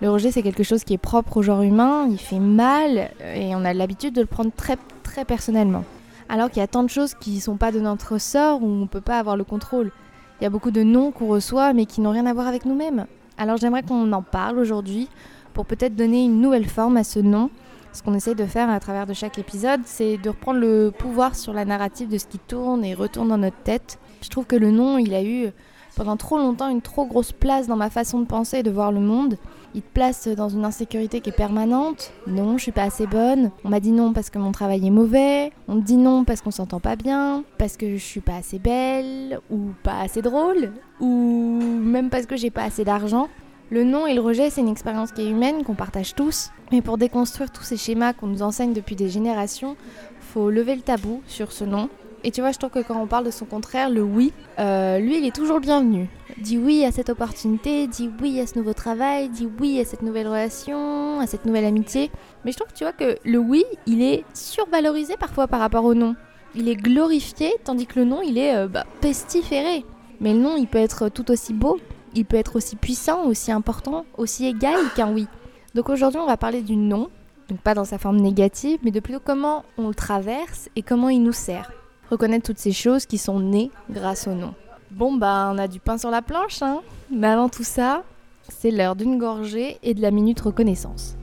Le 0.00 0.10
rejet 0.10 0.30
c'est 0.30 0.42
quelque 0.42 0.62
chose 0.62 0.84
qui 0.84 0.94
est 0.94 0.98
propre 0.98 1.38
au 1.38 1.42
genre 1.42 1.62
humain, 1.62 2.06
il 2.08 2.18
fait 2.18 2.38
mal 2.38 3.10
et 3.34 3.54
on 3.56 3.64
a 3.64 3.74
l'habitude 3.74 4.14
de 4.14 4.20
le 4.20 4.26
prendre 4.26 4.52
très 4.54 4.76
très 5.02 5.24
personnellement. 5.24 5.84
Alors 6.28 6.50
qu'il 6.50 6.60
y 6.60 6.64
a 6.64 6.68
tant 6.68 6.82
de 6.82 6.88
choses 6.88 7.14
qui 7.14 7.36
ne 7.36 7.40
sont 7.40 7.56
pas 7.56 7.72
de 7.72 7.80
notre 7.80 8.18
sort 8.18 8.62
où 8.62 8.66
on 8.66 8.80
ne 8.82 8.86
peut 8.86 9.00
pas 9.00 9.18
avoir 9.18 9.36
le 9.36 9.44
contrôle. 9.44 9.92
Il 10.40 10.44
y 10.44 10.46
a 10.46 10.50
beaucoup 10.50 10.70
de 10.70 10.82
noms 10.82 11.12
qu'on 11.12 11.28
reçoit 11.28 11.72
mais 11.72 11.86
qui 11.86 12.00
n'ont 12.00 12.10
rien 12.10 12.26
à 12.26 12.32
voir 12.32 12.46
avec 12.46 12.64
nous-mêmes. 12.64 13.06
Alors 13.36 13.56
j'aimerais 13.56 13.82
qu'on 13.82 14.12
en 14.12 14.22
parle 14.22 14.58
aujourd'hui 14.58 15.08
pour 15.52 15.66
peut-être 15.66 15.94
donner 15.94 16.24
une 16.24 16.40
nouvelle 16.40 16.68
forme 16.68 16.96
à 16.96 17.04
ce 17.04 17.20
nom. 17.20 17.50
Ce 17.92 18.02
qu'on 18.02 18.14
essaie 18.14 18.34
de 18.34 18.44
faire 18.44 18.68
à 18.70 18.80
travers 18.80 19.06
de 19.06 19.14
chaque 19.14 19.38
épisode, 19.38 19.82
c'est 19.84 20.16
de 20.16 20.28
reprendre 20.28 20.58
le 20.58 20.90
pouvoir 20.90 21.36
sur 21.36 21.52
la 21.52 21.64
narrative 21.64 22.08
de 22.08 22.18
ce 22.18 22.26
qui 22.26 22.40
tourne 22.40 22.84
et 22.84 22.94
retourne 22.94 23.28
dans 23.28 23.38
notre 23.38 23.62
tête. 23.62 24.00
Je 24.20 24.28
trouve 24.30 24.46
que 24.46 24.56
le 24.56 24.72
nom, 24.72 24.98
il 24.98 25.14
a 25.14 25.22
eu 25.22 25.50
pendant 25.94 26.16
trop 26.16 26.36
longtemps 26.36 26.68
une 26.68 26.82
trop 26.82 27.06
grosse 27.06 27.30
place 27.30 27.68
dans 27.68 27.76
ma 27.76 27.90
façon 27.90 28.18
de 28.18 28.26
penser 28.26 28.58
et 28.58 28.62
de 28.64 28.70
voir 28.70 28.90
le 28.90 28.98
monde. 28.98 29.36
Il 29.74 29.82
te 29.82 29.92
place 29.92 30.28
dans 30.28 30.48
une 30.48 30.64
insécurité 30.64 31.20
qui 31.20 31.30
est 31.30 31.36
permanente. 31.36 32.12
Non, 32.28 32.58
je 32.58 32.62
suis 32.62 32.72
pas 32.72 32.84
assez 32.84 33.08
bonne. 33.08 33.50
On 33.64 33.70
m'a 33.70 33.80
dit 33.80 33.90
non 33.90 34.12
parce 34.12 34.30
que 34.30 34.38
mon 34.38 34.52
travail 34.52 34.86
est 34.86 34.90
mauvais. 34.90 35.50
On 35.66 35.74
me 35.74 35.80
dit 35.80 35.96
non 35.96 36.24
parce 36.24 36.42
qu'on 36.42 36.52
s'entend 36.52 36.78
pas 36.78 36.94
bien, 36.94 37.42
parce 37.58 37.76
que 37.76 37.96
je 37.96 38.04
suis 38.04 38.20
pas 38.20 38.36
assez 38.36 38.60
belle 38.60 39.40
ou 39.50 39.70
pas 39.82 39.98
assez 40.00 40.22
drôle 40.22 40.70
ou 41.00 41.58
même 41.60 42.08
parce 42.08 42.26
que 42.26 42.36
j'ai 42.36 42.50
pas 42.50 42.62
assez 42.62 42.84
d'argent. 42.84 43.28
Le 43.70 43.82
non 43.82 44.06
et 44.06 44.14
le 44.14 44.20
rejet, 44.20 44.50
c'est 44.50 44.60
une 44.60 44.68
expérience 44.68 45.10
qui 45.10 45.22
est 45.22 45.30
humaine, 45.30 45.64
qu'on 45.64 45.74
partage 45.74 46.14
tous. 46.14 46.50
Mais 46.70 46.80
pour 46.80 46.96
déconstruire 46.96 47.50
tous 47.50 47.64
ces 47.64 47.76
schémas 47.76 48.12
qu'on 48.12 48.28
nous 48.28 48.42
enseigne 48.42 48.74
depuis 48.74 48.94
des 48.94 49.08
générations, 49.08 49.76
faut 50.20 50.50
lever 50.50 50.76
le 50.76 50.82
tabou 50.82 51.22
sur 51.26 51.50
ce 51.50 51.64
non 51.64 51.88
et 52.24 52.30
tu 52.30 52.40
vois, 52.40 52.52
je 52.52 52.58
trouve 52.58 52.70
que 52.70 52.82
quand 52.82 52.98
on 52.98 53.06
parle 53.06 53.26
de 53.26 53.30
son 53.30 53.44
contraire, 53.44 53.90
le 53.90 54.02
oui, 54.02 54.32
euh, 54.58 54.98
lui, 54.98 55.18
il 55.18 55.26
est 55.26 55.34
toujours 55.34 55.56
le 55.56 55.60
bienvenu. 55.60 56.08
Dis 56.38 56.56
oui 56.56 56.82
à 56.82 56.90
cette 56.90 57.10
opportunité, 57.10 57.86
dis 57.86 58.10
oui 58.22 58.40
à 58.40 58.46
ce 58.46 58.58
nouveau 58.58 58.72
travail, 58.72 59.28
dis 59.28 59.46
oui 59.60 59.78
à 59.78 59.84
cette 59.84 60.00
nouvelle 60.00 60.26
relation, 60.26 61.20
à 61.20 61.26
cette 61.26 61.44
nouvelle 61.44 61.66
amitié. 61.66 62.10
Mais 62.44 62.52
je 62.52 62.56
trouve 62.56 62.72
que 62.72 62.78
tu 62.78 62.84
vois 62.84 62.94
que 62.94 63.18
le 63.24 63.38
oui, 63.38 63.62
il 63.86 64.00
est 64.00 64.24
survalorisé 64.32 65.18
parfois 65.18 65.48
par 65.48 65.60
rapport 65.60 65.84
au 65.84 65.92
non. 65.92 66.16
Il 66.54 66.70
est 66.70 66.76
glorifié, 66.76 67.52
tandis 67.62 67.86
que 67.86 68.00
le 68.00 68.06
non, 68.06 68.22
il 68.22 68.38
est 68.38 68.56
euh, 68.56 68.68
bah, 68.68 68.86
pestiféré. 69.02 69.84
Mais 70.20 70.32
le 70.32 70.38
non, 70.38 70.56
il 70.56 70.66
peut 70.66 70.78
être 70.78 71.10
tout 71.10 71.30
aussi 71.30 71.52
beau, 71.52 71.78
il 72.14 72.24
peut 72.24 72.38
être 72.38 72.56
aussi 72.56 72.76
puissant, 72.76 73.26
aussi 73.26 73.52
important, 73.52 74.06
aussi 74.16 74.46
égal 74.46 74.80
qu'un 74.96 75.12
oui. 75.12 75.26
Donc 75.74 75.90
aujourd'hui, 75.90 76.20
on 76.20 76.26
va 76.26 76.38
parler 76.38 76.62
du 76.62 76.76
non, 76.76 77.10
donc 77.50 77.58
pas 77.58 77.74
dans 77.74 77.84
sa 77.84 77.98
forme 77.98 78.16
négative, 78.16 78.78
mais 78.82 78.92
de 78.92 79.00
plutôt 79.00 79.20
comment 79.22 79.66
on 79.76 79.88
le 79.88 79.94
traverse 79.94 80.70
et 80.74 80.80
comment 80.80 81.10
il 81.10 81.22
nous 81.22 81.32
sert 81.32 81.70
reconnaître 82.10 82.46
toutes 82.46 82.58
ces 82.58 82.72
choses 82.72 83.06
qui 83.06 83.18
sont 83.18 83.40
nées 83.40 83.70
grâce 83.90 84.26
au 84.26 84.34
nom. 84.34 84.54
Bon 84.90 85.14
bah 85.14 85.50
on 85.52 85.58
a 85.58 85.68
du 85.68 85.80
pain 85.80 85.98
sur 85.98 86.10
la 86.10 86.22
planche, 86.22 86.62
hein 86.62 86.80
Mais 87.10 87.26
avant 87.26 87.48
tout 87.48 87.64
ça, 87.64 88.04
c'est 88.48 88.70
l'heure 88.70 88.96
d'une 88.96 89.18
gorgée 89.18 89.78
et 89.82 89.94
de 89.94 90.02
la 90.02 90.10
minute 90.10 90.40
reconnaissance. 90.40 91.16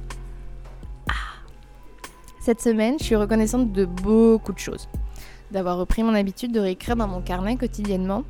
Ah 1.10 1.14
Cette 2.42 2.62
semaine, 2.62 2.96
je 3.00 3.06
suis 3.06 3.16
reconnaissante 3.16 3.72
de 3.72 3.86
beaucoup 3.86 4.54
de 4.54 4.60
choses. 4.60 4.90
D'avoir 5.52 5.78
repris 5.78 6.04
mon 6.04 6.14
habitude 6.14 6.52
de 6.52 6.60
réécrire 6.60 6.96
dans 6.96 7.08
mon 7.08 7.22
carnet 7.22 7.56
quotidiennement. 7.58 8.24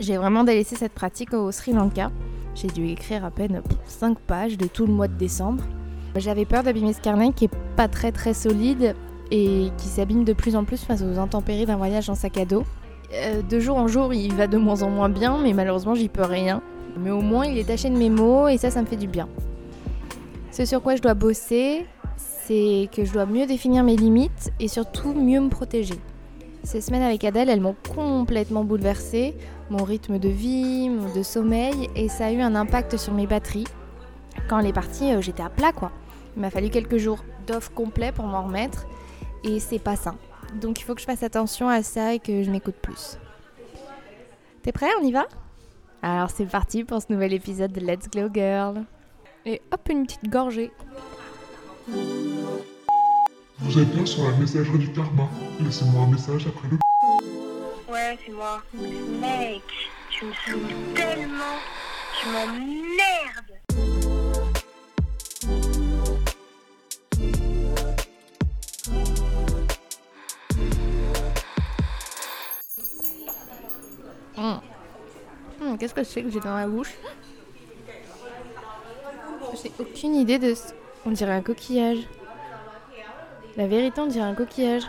J'ai 0.00 0.16
vraiment 0.16 0.44
délaissé 0.44 0.76
cette 0.76 0.92
pratique 0.92 1.34
au 1.34 1.50
Sri 1.52 1.72
Lanka. 1.72 2.10
J'ai 2.54 2.68
dû 2.68 2.88
écrire 2.88 3.24
à 3.24 3.30
peine 3.30 3.62
5 3.86 4.18
pages 4.18 4.58
de 4.58 4.66
tout 4.66 4.86
le 4.86 4.92
mois 4.92 5.08
de 5.08 5.16
décembre. 5.16 5.62
J'avais 6.16 6.44
peur 6.44 6.62
d'abîmer 6.62 6.92
ce 6.92 7.00
carnet 7.00 7.32
qui 7.32 7.44
est 7.44 7.56
pas 7.76 7.88
très 7.88 8.12
très 8.12 8.34
solide 8.34 8.94
et 9.30 9.70
qui 9.76 9.86
s'abîme 9.86 10.24
de 10.24 10.32
plus 10.32 10.56
en 10.56 10.64
plus 10.64 10.82
face 10.84 11.02
aux 11.02 11.18
intempéries 11.18 11.66
d'un 11.66 11.76
voyage 11.76 12.08
en 12.08 12.14
sac 12.14 12.38
à 12.38 12.44
dos. 12.44 12.64
Euh, 13.12 13.42
de 13.42 13.60
jour 13.60 13.76
en 13.76 13.88
jour, 13.88 14.12
il 14.12 14.34
va 14.34 14.46
de 14.46 14.58
moins 14.58 14.82
en 14.82 14.90
moins 14.90 15.08
bien, 15.08 15.38
mais 15.38 15.52
malheureusement, 15.52 15.94
j'y 15.94 16.08
peux 16.08 16.24
rien. 16.24 16.62
Mais 16.98 17.10
au 17.10 17.20
moins, 17.20 17.46
il 17.46 17.58
est 17.58 17.64
taché 17.64 17.90
de 17.90 17.96
mes 17.96 18.10
mots 18.10 18.48
et 18.48 18.58
ça, 18.58 18.70
ça 18.70 18.82
me 18.82 18.86
fait 18.86 18.96
du 18.96 19.08
bien. 19.08 19.28
Ce 20.50 20.64
sur 20.64 20.82
quoi 20.82 20.96
je 20.96 21.02
dois 21.02 21.14
bosser, 21.14 21.86
c'est 22.16 22.88
que 22.92 23.04
je 23.04 23.12
dois 23.12 23.26
mieux 23.26 23.46
définir 23.46 23.84
mes 23.84 23.96
limites 23.96 24.52
et 24.58 24.68
surtout 24.68 25.12
mieux 25.12 25.40
me 25.40 25.48
protéger. 25.48 25.98
Ces 26.64 26.80
semaines 26.80 27.02
avec 27.02 27.22
Adèle, 27.24 27.48
elles 27.48 27.60
m'ont 27.60 27.76
complètement 27.94 28.64
bouleversée, 28.64 29.34
mon 29.70 29.84
rythme 29.84 30.18
de 30.18 30.28
vie, 30.28 30.90
de 31.14 31.22
sommeil, 31.22 31.88
et 31.94 32.08
ça 32.08 32.26
a 32.26 32.32
eu 32.32 32.40
un 32.40 32.54
impact 32.54 32.96
sur 32.96 33.14
mes 33.14 33.26
batteries. 33.26 33.66
Quand 34.48 34.58
elle 34.58 34.66
est 34.66 34.72
partie, 34.72 35.12
euh, 35.12 35.20
j'étais 35.20 35.42
à 35.42 35.48
plat 35.48 35.72
quoi. 35.72 35.92
Il 36.36 36.42
m'a 36.42 36.50
fallu 36.50 36.70
quelques 36.70 36.98
jours 36.98 37.24
d'off 37.46 37.70
complet 37.70 38.12
pour 38.12 38.26
m'en 38.26 38.42
remettre 38.42 38.86
et 39.44 39.60
c'est 39.60 39.78
pas 39.78 39.96
sain. 39.96 40.16
Donc 40.54 40.80
il 40.80 40.84
faut 40.84 40.94
que 40.94 41.00
je 41.00 41.06
fasse 41.06 41.22
attention 41.22 41.68
à 41.68 41.82
ça 41.82 42.14
et 42.14 42.18
que 42.18 42.42
je 42.42 42.50
m'écoute 42.50 42.76
plus. 42.80 43.18
T'es 44.62 44.72
prêt? 44.72 44.88
On 45.00 45.04
y 45.04 45.12
va? 45.12 45.26
Alors 46.02 46.30
c'est 46.30 46.46
parti 46.46 46.84
pour 46.84 47.02
ce 47.02 47.12
nouvel 47.12 47.32
épisode 47.32 47.72
de 47.72 47.80
Let's 47.80 48.08
Glow 48.08 48.28
Girl. 48.32 48.84
Et 49.44 49.60
hop, 49.72 49.88
une 49.90 50.04
petite 50.06 50.28
gorgée. 50.28 50.70
Vous 53.58 53.78
êtes 53.78 53.88
bien 53.88 54.06
sur 54.06 54.24
la 54.24 54.36
messagerie 54.36 54.78
du 54.78 54.92
karma. 54.92 55.28
Laissez-moi 55.60 56.02
un 56.02 56.10
message 56.10 56.46
après 56.46 56.68
le. 56.68 56.78
Ouais, 57.92 58.18
c'est 58.24 58.32
moi. 58.32 58.62
Mec, 58.72 59.62
tu 60.10 60.26
me 60.26 60.32
saoules 60.32 60.94
tellement. 60.94 61.58
Tu 62.20 62.28
m'emmerdes. 62.28 63.47
Qu'est-ce 75.78 75.94
que 75.94 76.02
c'est 76.04 76.22
que 76.22 76.30
j'ai 76.30 76.40
dans 76.40 76.54
la 76.56 76.66
bouche? 76.66 76.92
J'ai 79.62 79.72
aucune 79.78 80.14
idée 80.14 80.38
de. 80.38 80.54
ce- 80.54 80.72
On 81.06 81.10
dirait 81.10 81.32
un 81.32 81.42
coquillage. 81.42 81.98
La 83.56 83.66
vérité, 83.66 84.00
on 84.00 84.06
dirait 84.06 84.26
un 84.26 84.34
coquillage. 84.34 84.82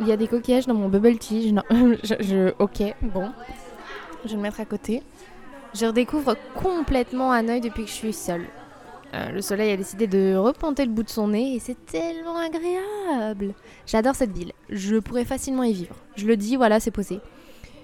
Il 0.00 0.06
y 0.08 0.12
a 0.12 0.16
des 0.16 0.28
coquillages 0.28 0.66
dans 0.66 0.74
mon 0.74 0.88
bubble 0.88 1.18
tea. 1.18 1.52
Non, 1.52 1.62
je- 1.70 2.52
ok, 2.58 2.94
bon. 3.02 3.30
Je 4.24 4.30
vais 4.30 4.36
le 4.36 4.42
mettre 4.42 4.60
à 4.60 4.64
côté. 4.64 5.02
Je 5.74 5.86
redécouvre 5.86 6.36
complètement 6.54 7.30
Hanoï 7.32 7.60
depuis 7.60 7.84
que 7.84 7.90
je 7.90 7.94
suis 7.94 8.12
seule. 8.12 8.46
Euh, 9.14 9.30
le 9.32 9.40
soleil 9.42 9.72
a 9.72 9.76
décidé 9.76 10.06
de 10.06 10.36
reponter 10.36 10.84
le 10.84 10.90
bout 10.90 11.02
de 11.02 11.10
son 11.10 11.28
nez 11.28 11.54
et 11.54 11.58
c'est 11.58 11.84
tellement 11.86 12.36
agréable. 12.38 13.54
J'adore 13.86 14.14
cette 14.14 14.30
ville. 14.32 14.52
Je 14.68 14.96
pourrais 14.96 15.24
facilement 15.24 15.64
y 15.64 15.72
vivre. 15.72 15.94
Je 16.16 16.26
le 16.26 16.36
dis, 16.36 16.56
voilà, 16.56 16.78
c'est 16.80 16.90
posé. 16.92 17.20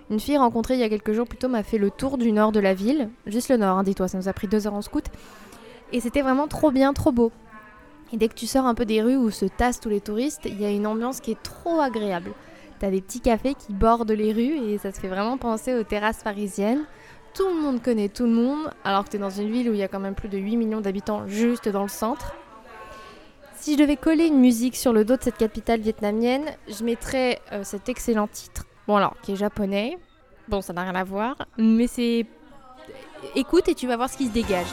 Une 0.08 0.20
fille 0.20 0.38
rencontrée 0.38 0.74
il 0.74 0.80
y 0.80 0.84
a 0.84 0.88
quelques 0.88 1.12
jours 1.12 1.26
plutôt 1.26 1.48
m'a 1.48 1.64
fait 1.64 1.78
le 1.78 1.90
tour 1.90 2.16
du 2.16 2.30
nord 2.30 2.52
de 2.52 2.60
la 2.60 2.74
ville. 2.74 3.10
Juste 3.26 3.48
le 3.48 3.56
nord, 3.56 3.78
hein, 3.78 3.82
dis-toi, 3.82 4.06
ça 4.06 4.18
nous 4.18 4.28
a 4.28 4.32
pris 4.32 4.46
deux 4.46 4.66
heures 4.66 4.74
en 4.74 4.82
scout. 4.82 5.06
Et 5.92 6.00
c'était 6.00 6.22
vraiment 6.22 6.46
trop 6.46 6.70
bien, 6.70 6.92
trop 6.92 7.10
beau. 7.10 7.32
Et 8.12 8.16
dès 8.16 8.28
que 8.28 8.34
tu 8.34 8.46
sors 8.46 8.66
un 8.66 8.74
peu 8.74 8.84
des 8.84 9.02
rues 9.02 9.16
où 9.16 9.30
se 9.30 9.46
tassent 9.46 9.80
tous 9.80 9.88
les 9.88 10.00
touristes, 10.00 10.42
il 10.44 10.60
y 10.60 10.64
a 10.64 10.70
une 10.70 10.86
ambiance 10.86 11.20
qui 11.20 11.32
est 11.32 11.42
trop 11.42 11.80
agréable. 11.80 12.30
T'as 12.78 12.90
des 12.90 13.00
petits 13.00 13.20
cafés 13.20 13.54
qui 13.54 13.72
bordent 13.72 14.10
les 14.12 14.32
rues 14.32 14.70
et 14.70 14.78
ça 14.78 14.92
te 14.92 14.98
fait 14.98 15.08
vraiment 15.08 15.38
penser 15.38 15.74
aux 15.74 15.82
terrasses 15.82 16.22
parisiennes. 16.22 16.84
Tout 17.34 17.48
le 17.48 17.60
monde 17.60 17.82
connaît 17.82 18.08
tout 18.08 18.24
le 18.24 18.30
monde, 18.30 18.70
alors 18.84 19.04
que 19.04 19.10
t'es 19.10 19.18
dans 19.18 19.30
une 19.30 19.50
ville 19.50 19.68
où 19.68 19.72
il 19.72 19.78
y 19.78 19.82
a 19.82 19.88
quand 19.88 20.00
même 20.00 20.14
plus 20.14 20.28
de 20.28 20.38
8 20.38 20.56
millions 20.56 20.80
d'habitants 20.80 21.26
juste 21.26 21.68
dans 21.68 21.82
le 21.82 21.88
centre. 21.88 22.34
Si 23.56 23.74
je 23.74 23.78
devais 23.78 23.96
coller 23.96 24.26
une 24.26 24.38
musique 24.38 24.76
sur 24.76 24.92
le 24.92 25.04
dos 25.04 25.16
de 25.16 25.22
cette 25.22 25.36
capitale 25.36 25.80
vietnamienne, 25.80 26.44
je 26.68 26.84
mettrais 26.84 27.40
euh, 27.52 27.64
cet 27.64 27.88
excellent 27.88 28.28
titre. 28.28 28.64
Bon, 28.86 28.96
alors, 28.96 29.14
qui 29.22 29.32
est 29.32 29.36
japonais. 29.36 29.98
Bon, 30.48 30.60
ça 30.60 30.72
n'a 30.72 30.82
rien 30.82 30.94
à 30.94 31.04
voir. 31.04 31.36
Mais 31.58 31.86
c'est. 31.86 32.26
Écoute 33.34 33.68
et 33.68 33.74
tu 33.74 33.86
vas 33.88 33.96
voir 33.96 34.08
ce 34.08 34.16
qui 34.16 34.26
se 34.26 34.32
dégage. 34.32 34.66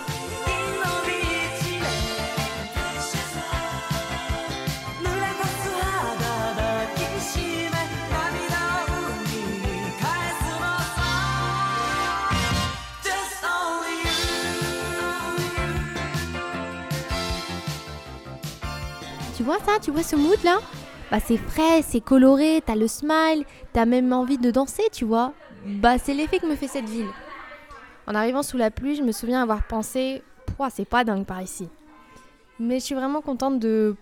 Tu 19.35 19.41
vois 19.41 19.57
ça 19.59 19.79
Tu 19.81 19.89
vois 19.89 20.03
ce 20.03 20.15
mood 20.15 20.41
là? 20.43 20.59
Bah 21.13 21.19
c'est 21.23 21.37
frais, 21.37 21.83
c'est 21.83 22.01
coloré, 22.01 22.63
t'as 22.65 22.73
le 22.73 22.87
smile, 22.87 23.45
t'as 23.71 23.85
même 23.85 24.11
envie 24.13 24.39
de 24.39 24.49
danser, 24.49 24.81
tu 24.91 25.05
vois. 25.05 25.33
Bah 25.63 25.99
c'est 25.99 26.15
l'effet 26.15 26.39
que 26.39 26.47
me 26.47 26.55
fait 26.55 26.67
cette 26.67 26.89
ville. 26.89 27.11
En 28.07 28.15
arrivant 28.15 28.41
sous 28.41 28.57
la 28.57 28.71
pluie, 28.71 28.95
je 28.95 29.03
me 29.03 29.11
souviens 29.11 29.43
avoir 29.43 29.61
pensé, 29.67 30.23
c'est 30.71 30.89
pas 30.89 31.03
dingue 31.03 31.27
par 31.27 31.39
ici. 31.39 31.69
Mais 32.59 32.79
je 32.79 32.85
suis 32.85 32.95
vraiment 32.95 33.21
contente 33.21 33.59
de 33.59 33.95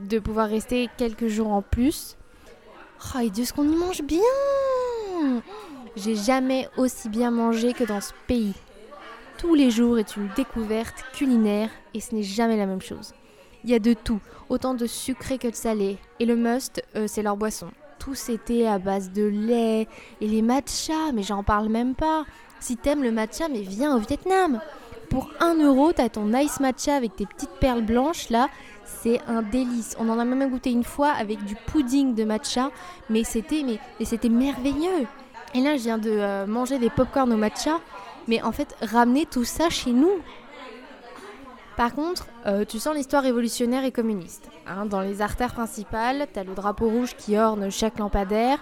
de 0.00 0.18
pouvoir 0.18 0.48
rester 0.48 0.88
quelques 0.96 1.28
jours 1.28 1.48
en 1.48 1.60
plus. 1.60 2.16
Oh, 3.14 3.18
et 3.18 3.28
Dieu, 3.28 3.44
ce 3.44 3.52
qu'on 3.52 3.70
y 3.70 3.76
mange 3.76 4.00
bien 4.00 5.42
J'ai 5.94 6.16
jamais 6.16 6.70
aussi 6.78 7.10
bien 7.10 7.30
mangé 7.30 7.74
que 7.74 7.84
dans 7.84 8.00
ce 8.00 8.14
pays. 8.26 8.54
Tous 9.36 9.54
les 9.54 9.70
jours 9.70 9.98
est 9.98 10.16
une 10.16 10.30
découverte 10.34 11.04
culinaire 11.12 11.68
et 11.92 12.00
ce 12.00 12.14
n'est 12.14 12.22
jamais 12.22 12.56
la 12.56 12.64
même 12.64 12.80
chose. 12.80 13.12
Il 13.68 13.72
y 13.72 13.74
a 13.74 13.80
de 13.80 13.92
tout, 13.92 14.20
autant 14.48 14.72
de 14.72 14.86
sucré 14.86 15.36
que 15.36 15.46
de 15.46 15.54
salé. 15.54 15.98
Et 16.20 16.24
le 16.24 16.36
must, 16.36 16.82
euh, 16.96 17.04
c'est 17.06 17.20
leur 17.20 17.36
boisson. 17.36 17.66
Tout 17.98 18.14
c'était 18.14 18.66
à 18.66 18.78
base 18.78 19.12
de 19.12 19.24
lait 19.24 19.86
et 20.22 20.26
les 20.26 20.40
matchas, 20.40 21.12
mais 21.12 21.22
j'en 21.22 21.42
parle 21.42 21.68
même 21.68 21.94
pas. 21.94 22.24
Si 22.60 22.78
t'aimes 22.78 23.02
le 23.02 23.12
matcha, 23.12 23.46
mais 23.48 23.60
viens 23.60 23.94
au 23.94 23.98
Vietnam. 23.98 24.62
Pour 25.10 25.28
1 25.40 25.56
euro, 25.62 25.92
t'as 25.92 26.08
ton 26.08 26.32
ice 26.32 26.60
matcha 26.60 26.96
avec 26.96 27.14
tes 27.16 27.26
petites 27.26 27.58
perles 27.60 27.82
blanches 27.82 28.30
là. 28.30 28.48
C'est 28.86 29.20
un 29.28 29.42
délice. 29.42 29.96
On 30.00 30.08
en 30.08 30.18
a 30.18 30.24
même 30.24 30.48
goûté 30.48 30.70
une 30.70 30.82
fois 30.82 31.10
avec 31.10 31.44
du 31.44 31.54
pudding 31.54 32.14
de 32.14 32.24
matcha, 32.24 32.70
mais 33.10 33.22
c'était 33.22 33.62
mais, 33.62 33.78
mais 34.00 34.06
c'était 34.06 34.30
merveilleux. 34.30 35.06
Et 35.54 35.60
là, 35.60 35.76
je 35.76 35.82
viens 35.82 35.98
de 35.98 36.10
euh, 36.10 36.46
manger 36.46 36.78
des 36.78 36.88
popcorn 36.88 37.30
au 37.30 37.36
matcha, 37.36 37.80
mais 38.28 38.40
en 38.40 38.52
fait, 38.52 38.74
ramener 38.80 39.26
tout 39.26 39.44
ça 39.44 39.68
chez 39.68 39.92
nous. 39.92 40.22
Par 41.78 41.94
contre, 41.94 42.26
euh, 42.46 42.64
tu 42.64 42.80
sens 42.80 42.96
l'histoire 42.96 43.22
révolutionnaire 43.22 43.84
et 43.84 43.92
communiste. 43.92 44.50
hein. 44.66 44.84
dans 44.84 45.00
les 45.00 45.22
artères 45.22 45.54
principales, 45.54 46.26
t'as 46.32 46.42
le 46.42 46.52
drapeau 46.52 46.88
rouge 46.88 47.14
qui 47.16 47.38
orne 47.38 47.70
chaque 47.70 48.00
lampadaire, 48.00 48.58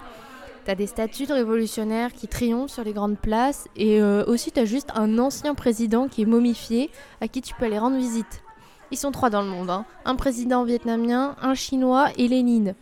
t'as 0.65 0.75
des 0.75 0.85
statues 0.85 1.25
de 1.25 1.33
révolutionnaires 1.33 2.13
qui 2.13 2.27
triomphent 2.27 2.69
sur 2.69 2.83
les 2.83 2.93
grandes 2.93 3.17
places, 3.17 3.69
et 3.75 3.99
euh, 3.99 4.23
aussi 4.27 4.51
t'as 4.51 4.65
juste 4.65 4.91
un 4.93 5.17
ancien 5.17 5.55
président 5.55 6.07
qui 6.07 6.21
est 6.21 6.25
momifié, 6.25 6.91
à 7.19 7.27
qui 7.27 7.41
tu 7.41 7.55
peux 7.55 7.65
aller 7.65 7.79
rendre 7.79 7.97
visite. 7.97 8.43
Ils 8.91 8.97
sont 8.97 9.11
trois 9.11 9.31
dans 9.31 9.41
le 9.41 9.49
monde, 9.49 9.71
hein. 9.71 9.85
un 10.05 10.15
président 10.15 10.63
vietnamien, 10.63 11.35
un 11.41 11.55
chinois 11.55 12.09
et 12.17 12.27
Lénine. 12.27 12.75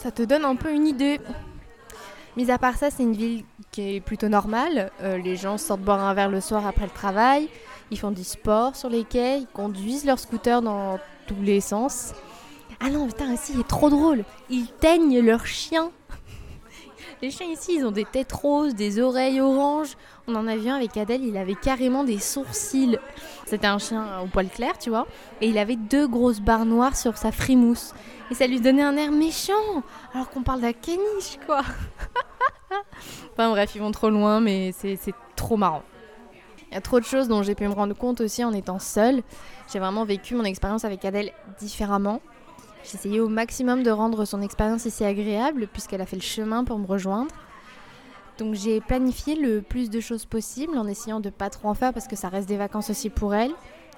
Ça 0.00 0.10
te 0.10 0.22
donne 0.22 0.46
un 0.46 0.56
peu 0.56 0.72
une 0.72 0.86
idée. 0.86 1.20
Mis 2.38 2.50
à 2.50 2.56
part 2.56 2.76
ça, 2.76 2.90
c'est 2.90 3.02
une 3.02 3.12
ville 3.12 3.44
qui 3.72 3.96
est 3.96 4.00
plutôt 4.00 4.28
normale. 4.30 4.90
Euh, 5.02 5.18
les 5.18 5.36
gens 5.36 5.58
sortent 5.58 5.82
boire 5.82 6.02
un 6.02 6.14
verre 6.14 6.30
le 6.30 6.40
soir 6.40 6.66
après 6.66 6.86
le 6.86 6.90
travail. 6.90 7.50
Ils 7.92 7.98
font 7.98 8.10
du 8.10 8.24
sport 8.24 8.74
sur 8.74 8.88
les 8.88 9.04
quais. 9.04 9.40
Ils 9.40 9.46
conduisent 9.46 10.06
leur 10.06 10.18
scooter 10.18 10.62
dans 10.62 10.98
tous 11.26 11.42
les 11.42 11.60
sens. 11.60 12.14
Ah 12.80 12.88
non, 12.88 13.06
putain, 13.06 13.34
ici, 13.34 13.52
il 13.54 13.64
trop 13.64 13.90
drôle. 13.90 14.24
Ils 14.48 14.66
teignent 14.66 15.20
leurs 15.20 15.44
chiens. 15.44 15.92
Les 17.22 17.30
chiens 17.30 17.48
ici, 17.48 17.76
ils 17.76 17.84
ont 17.84 17.90
des 17.90 18.06
têtes 18.06 18.32
roses, 18.32 18.74
des 18.74 18.98
oreilles 18.98 19.42
oranges. 19.42 19.98
On 20.26 20.34
en 20.34 20.48
a 20.48 20.56
vu 20.56 20.70
un 20.70 20.76
avec 20.76 20.96
Adèle, 20.96 21.22
il 21.22 21.36
avait 21.36 21.54
carrément 21.54 22.02
des 22.02 22.18
sourcils. 22.18 22.98
C'était 23.44 23.66
un 23.66 23.78
chien 23.78 24.20
au 24.24 24.26
poil 24.26 24.48
clair, 24.48 24.78
tu 24.78 24.88
vois. 24.88 25.06
Et 25.42 25.48
il 25.48 25.58
avait 25.58 25.76
deux 25.76 26.08
grosses 26.08 26.40
barres 26.40 26.64
noires 26.64 26.96
sur 26.96 27.18
sa 27.18 27.30
frimousse. 27.30 27.92
Et 28.30 28.34
ça 28.34 28.46
lui 28.46 28.62
donnait 28.62 28.82
un 28.82 28.96
air 28.96 29.12
méchant. 29.12 29.82
Alors 30.14 30.30
qu'on 30.30 30.42
parle 30.42 30.62
d'un 30.62 30.72
caniche, 30.72 31.38
quoi. 31.44 31.60
enfin 33.32 33.50
bref, 33.50 33.72
ils 33.74 33.82
vont 33.82 33.92
trop 33.92 34.08
loin, 34.08 34.40
mais 34.40 34.72
c'est 34.72 34.96
trop 35.36 35.58
marrant. 35.58 35.82
Il 36.72 36.76
y 36.76 36.78
a 36.78 36.80
trop 36.80 36.98
de 36.98 37.04
choses 37.04 37.28
dont 37.28 37.42
j'ai 37.42 37.54
pu 37.54 37.68
me 37.68 37.74
rendre 37.74 37.94
compte 37.94 38.22
aussi 38.22 38.42
en 38.42 38.54
étant 38.54 38.78
seule. 38.78 39.22
J'ai 39.70 39.78
vraiment 39.78 40.06
vécu 40.06 40.34
mon 40.34 40.44
expérience 40.44 40.86
avec 40.86 41.04
Adèle 41.04 41.30
différemment. 41.60 42.22
J'ai 42.82 42.94
essayé 42.94 43.20
au 43.20 43.28
maximum 43.28 43.82
de 43.82 43.90
rendre 43.90 44.24
son 44.24 44.40
expérience 44.40 44.86
ici 44.86 45.04
agréable, 45.04 45.68
puisqu'elle 45.70 46.00
a 46.00 46.06
fait 46.06 46.16
le 46.16 46.22
chemin 46.22 46.64
pour 46.64 46.78
me 46.78 46.86
rejoindre. 46.86 47.30
Donc 48.38 48.54
j'ai 48.54 48.80
planifié 48.80 49.34
le 49.34 49.60
plus 49.60 49.90
de 49.90 50.00
choses 50.00 50.24
possible 50.24 50.78
en 50.78 50.86
essayant 50.86 51.20
de 51.20 51.28
pas 51.28 51.50
trop 51.50 51.68
en 51.68 51.74
faire 51.74 51.92
parce 51.92 52.08
que 52.08 52.16
ça 52.16 52.30
reste 52.30 52.48
des 52.48 52.56
vacances 52.56 52.88
aussi 52.88 53.10
pour 53.10 53.34
elle. 53.34 53.52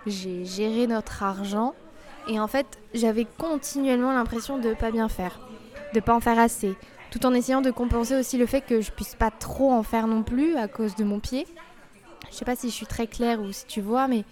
J'ai 0.04 0.44
géré 0.44 0.88
notre 0.88 1.22
argent 1.22 1.74
et 2.28 2.40
en 2.40 2.48
fait 2.48 2.66
j'avais 2.92 3.24
continuellement 3.38 4.12
l'impression 4.12 4.58
de 4.58 4.74
pas 4.74 4.90
bien 4.90 5.08
faire, 5.08 5.38
de 5.94 6.00
pas 6.00 6.12
en 6.12 6.20
faire 6.20 6.40
assez, 6.40 6.74
tout 7.12 7.24
en 7.24 7.34
essayant 7.34 7.60
de 7.60 7.70
compenser 7.70 8.16
aussi 8.16 8.36
le 8.36 8.46
fait 8.46 8.62
que 8.62 8.80
je 8.80 8.90
puisse 8.90 9.14
pas 9.14 9.30
trop 9.30 9.70
en 9.70 9.84
faire 9.84 10.08
non 10.08 10.24
plus 10.24 10.56
à 10.56 10.66
cause 10.66 10.96
de 10.96 11.04
mon 11.04 11.20
pied. 11.20 11.46
Je 12.30 12.36
sais 12.36 12.44
pas 12.44 12.56
si 12.56 12.68
je 12.68 12.74
suis 12.74 12.86
très 12.86 13.06
claire 13.06 13.40
ou 13.40 13.52
si 13.52 13.66
tu 13.66 13.80
vois, 13.80 14.08
mais 14.08 14.24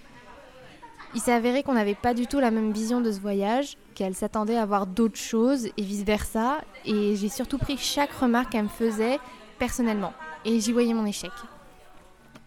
il 1.14 1.20
s'est 1.20 1.32
avéré 1.32 1.62
qu'on 1.62 1.74
n'avait 1.74 1.94
pas 1.94 2.14
du 2.14 2.26
tout 2.26 2.40
la 2.40 2.50
même 2.50 2.72
vision 2.72 3.00
de 3.00 3.12
ce 3.12 3.20
voyage, 3.20 3.76
qu'elle 3.94 4.14
s'attendait 4.14 4.56
à 4.56 4.64
voir 4.64 4.86
d'autres 4.86 5.18
choses 5.18 5.66
et 5.66 5.82
vice 5.82 6.04
versa. 6.04 6.58
Et 6.84 7.16
j'ai 7.16 7.28
surtout 7.28 7.58
pris 7.58 7.76
chaque 7.76 8.12
remarque 8.12 8.52
qu'elle 8.52 8.64
me 8.64 8.68
faisait 8.68 9.18
personnellement. 9.58 10.12
Et 10.44 10.58
j'y 10.60 10.72
voyais 10.72 10.94
mon 10.94 11.06
échec. 11.06 11.30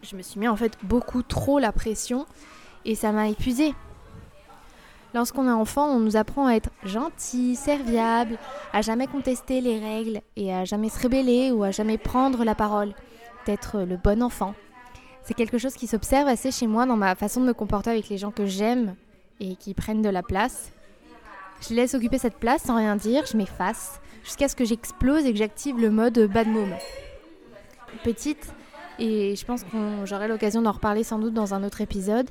Je 0.01 0.15
me 0.15 0.21
suis 0.21 0.39
mis 0.39 0.47
en 0.47 0.55
fait 0.55 0.77
beaucoup 0.83 1.21
trop 1.21 1.59
la 1.59 1.71
pression 1.71 2.25
et 2.85 2.95
ça 2.95 3.11
m'a 3.11 3.29
épuisée. 3.29 3.73
Lorsqu'on 5.13 5.47
est 5.47 5.51
enfant, 5.51 5.87
on 5.87 5.99
nous 5.99 6.17
apprend 6.17 6.47
à 6.47 6.55
être 6.55 6.69
gentil, 6.83 7.55
serviable, 7.55 8.37
à 8.73 8.81
jamais 8.81 9.07
contester 9.07 9.61
les 9.61 9.79
règles 9.79 10.21
et 10.35 10.53
à 10.53 10.65
jamais 10.65 10.89
se 10.89 10.99
rébeller 10.99 11.51
ou 11.51 11.63
à 11.63 11.71
jamais 11.71 11.97
prendre 11.97 12.43
la 12.43 12.53
parole, 12.53 12.93
d'être 13.45 13.79
le 13.79 13.95
bon 13.95 14.21
enfant. 14.21 14.55
C'est 15.25 15.33
quelque 15.33 15.57
chose 15.57 15.73
qui 15.73 15.87
s'observe 15.87 16.27
assez 16.27 16.51
chez 16.51 16.67
moi 16.67 16.85
dans 16.85 16.97
ma 16.97 17.15
façon 17.15 17.41
de 17.41 17.47
me 17.47 17.53
comporter 17.53 17.89
avec 17.89 18.09
les 18.09 18.17
gens 18.19 18.29
que 18.29 18.45
j'aime 18.45 18.95
et 19.39 19.55
qui 19.55 19.73
prennent 19.73 20.03
de 20.03 20.09
la 20.09 20.21
place. 20.21 20.71
Je 21.67 21.73
laisse 21.73 21.95
occuper 21.95 22.19
cette 22.19 22.37
place 22.37 22.61
sans 22.61 22.75
rien 22.75 22.95
dire, 22.95 23.25
je 23.25 23.35
m'efface, 23.35 23.99
jusqu'à 24.23 24.47
ce 24.47 24.55
que 24.55 24.65
j'explose 24.65 25.25
et 25.25 25.31
que 25.31 25.39
j'active 25.39 25.79
le 25.79 25.89
mode 25.89 26.19
bad 26.31 26.47
mom. 26.47 26.69
Petite, 28.03 28.53
et 28.99 29.35
je 29.35 29.45
pense 29.45 29.63
que 29.63 30.05
j'aurai 30.05 30.27
l'occasion 30.27 30.61
d'en 30.61 30.73
reparler 30.73 31.03
sans 31.03 31.17
doute 31.17 31.33
dans 31.33 31.55
un 31.55 31.63
autre 31.63 31.81
épisode, 31.81 32.29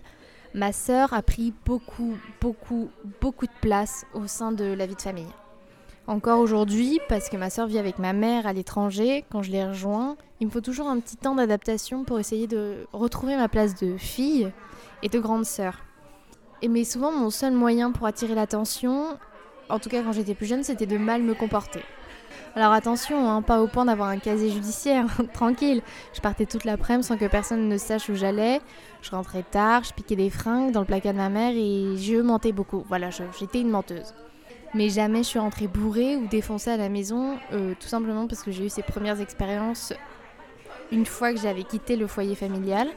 ma 0.55 0.73
sœur 0.73 1.13
a 1.15 1.23
pris 1.23 1.53
beaucoup, 1.67 2.17
beaucoup, 2.41 2.91
beaucoup 3.21 3.47
de 3.47 3.53
place 3.61 4.07
au 4.15 4.29
sein 4.29 4.53
de 4.53 4.65
la 4.65 4.87
vie 4.87 4.95
de 4.95 5.03
famille. 5.03 5.27
Encore 6.07 6.41
aujourd'hui, 6.41 7.01
parce 7.09 7.31
que 7.31 7.39
ma 7.39 7.49
sœur 7.49 7.67
vit 7.67 7.79
avec 7.79 7.99
ma 7.99 8.13
mère 8.13 8.47
à 8.47 8.53
l'étranger, 8.53 9.25
quand 9.31 9.43
je 9.43 9.51
les 9.51 9.65
rejoins, 9.65 10.17
il 10.39 10.49
me 10.49 10.53
faut 10.53 10.61
toujours 10.61 10.87
un 10.87 11.01
petit 11.01 11.17
temps 11.17 11.35
d'adaptation 11.35 12.05
pour 12.05 12.19
essayer 12.19 12.47
de 12.47 12.87
retrouver 12.93 13.37
ma 13.37 13.49
place 13.49 13.75
de 13.75 13.97
fille 13.97 14.53
et 15.03 15.09
de 15.09 15.19
grande 15.19 15.47
sœur. 15.47 15.79
Et 16.61 16.69
mais 16.69 16.85
souvent, 16.85 17.11
mon 17.11 17.31
seul 17.31 17.55
moyen 17.55 17.91
pour 17.91 18.07
attirer 18.07 18.35
l'attention, 18.35 19.17
en 19.71 19.79
tout 19.79 19.89
cas 19.89 20.03
quand 20.03 20.13
j'étais 20.13 20.35
plus 20.35 20.45
jeune, 20.45 20.63
c'était 20.63 20.85
de 20.85 20.99
mal 20.99 21.23
me 21.23 21.33
comporter. 21.33 21.81
Alors 22.55 22.73
attention, 22.73 23.27
hein, 23.31 23.41
pas 23.41 23.63
au 23.63 23.67
point 23.67 23.87
d'avoir 23.87 24.11
un 24.11 24.19
casier 24.19 24.51
judiciaire, 24.51 25.07
tranquille. 25.33 25.81
Je 26.13 26.21
partais 26.21 26.45
toute 26.45 26.65
l'après-midi 26.65 27.09
sans 27.09 27.17
que 27.17 27.25
personne 27.25 27.67
ne 27.67 27.79
sache 27.79 28.11
où 28.11 28.15
j'allais. 28.15 28.61
Je 29.01 29.11
rentrais 29.11 29.43
tard, 29.43 29.85
je 29.85 29.95
piquais 29.95 30.17
des 30.17 30.29
fringues 30.29 30.71
dans 30.71 30.81
le 30.81 30.87
placard 30.87 31.15
de 31.15 31.19
ma 31.19 31.31
mère 31.31 31.53
et 31.55 31.97
je 31.97 32.21
mentais 32.21 32.53
beaucoup. 32.53 32.85
Voilà, 32.89 33.09
j'étais 33.11 33.63
une 33.63 33.71
menteuse. 33.71 34.13
Mais 34.75 34.89
jamais 34.89 35.19
je 35.19 35.29
suis 35.29 35.39
rentrée 35.39 35.69
bourrée 35.69 36.17
ou 36.17 36.27
défoncée 36.27 36.71
à 36.71 36.77
la 36.77 36.89
maison, 36.89 37.39
euh, 37.53 37.75
tout 37.79 37.87
simplement 37.87 38.27
parce 38.27 38.43
que 38.43 38.51
j'ai 38.51 38.67
eu 38.67 38.69
ces 38.69 38.83
premières 38.83 39.21
expériences 39.21 39.93
une 40.91 41.07
fois 41.07 41.33
que 41.33 41.39
j'avais 41.39 41.63
quitté 41.63 41.97
le 41.97 42.07
foyer 42.07 42.35
familial. 42.35 42.89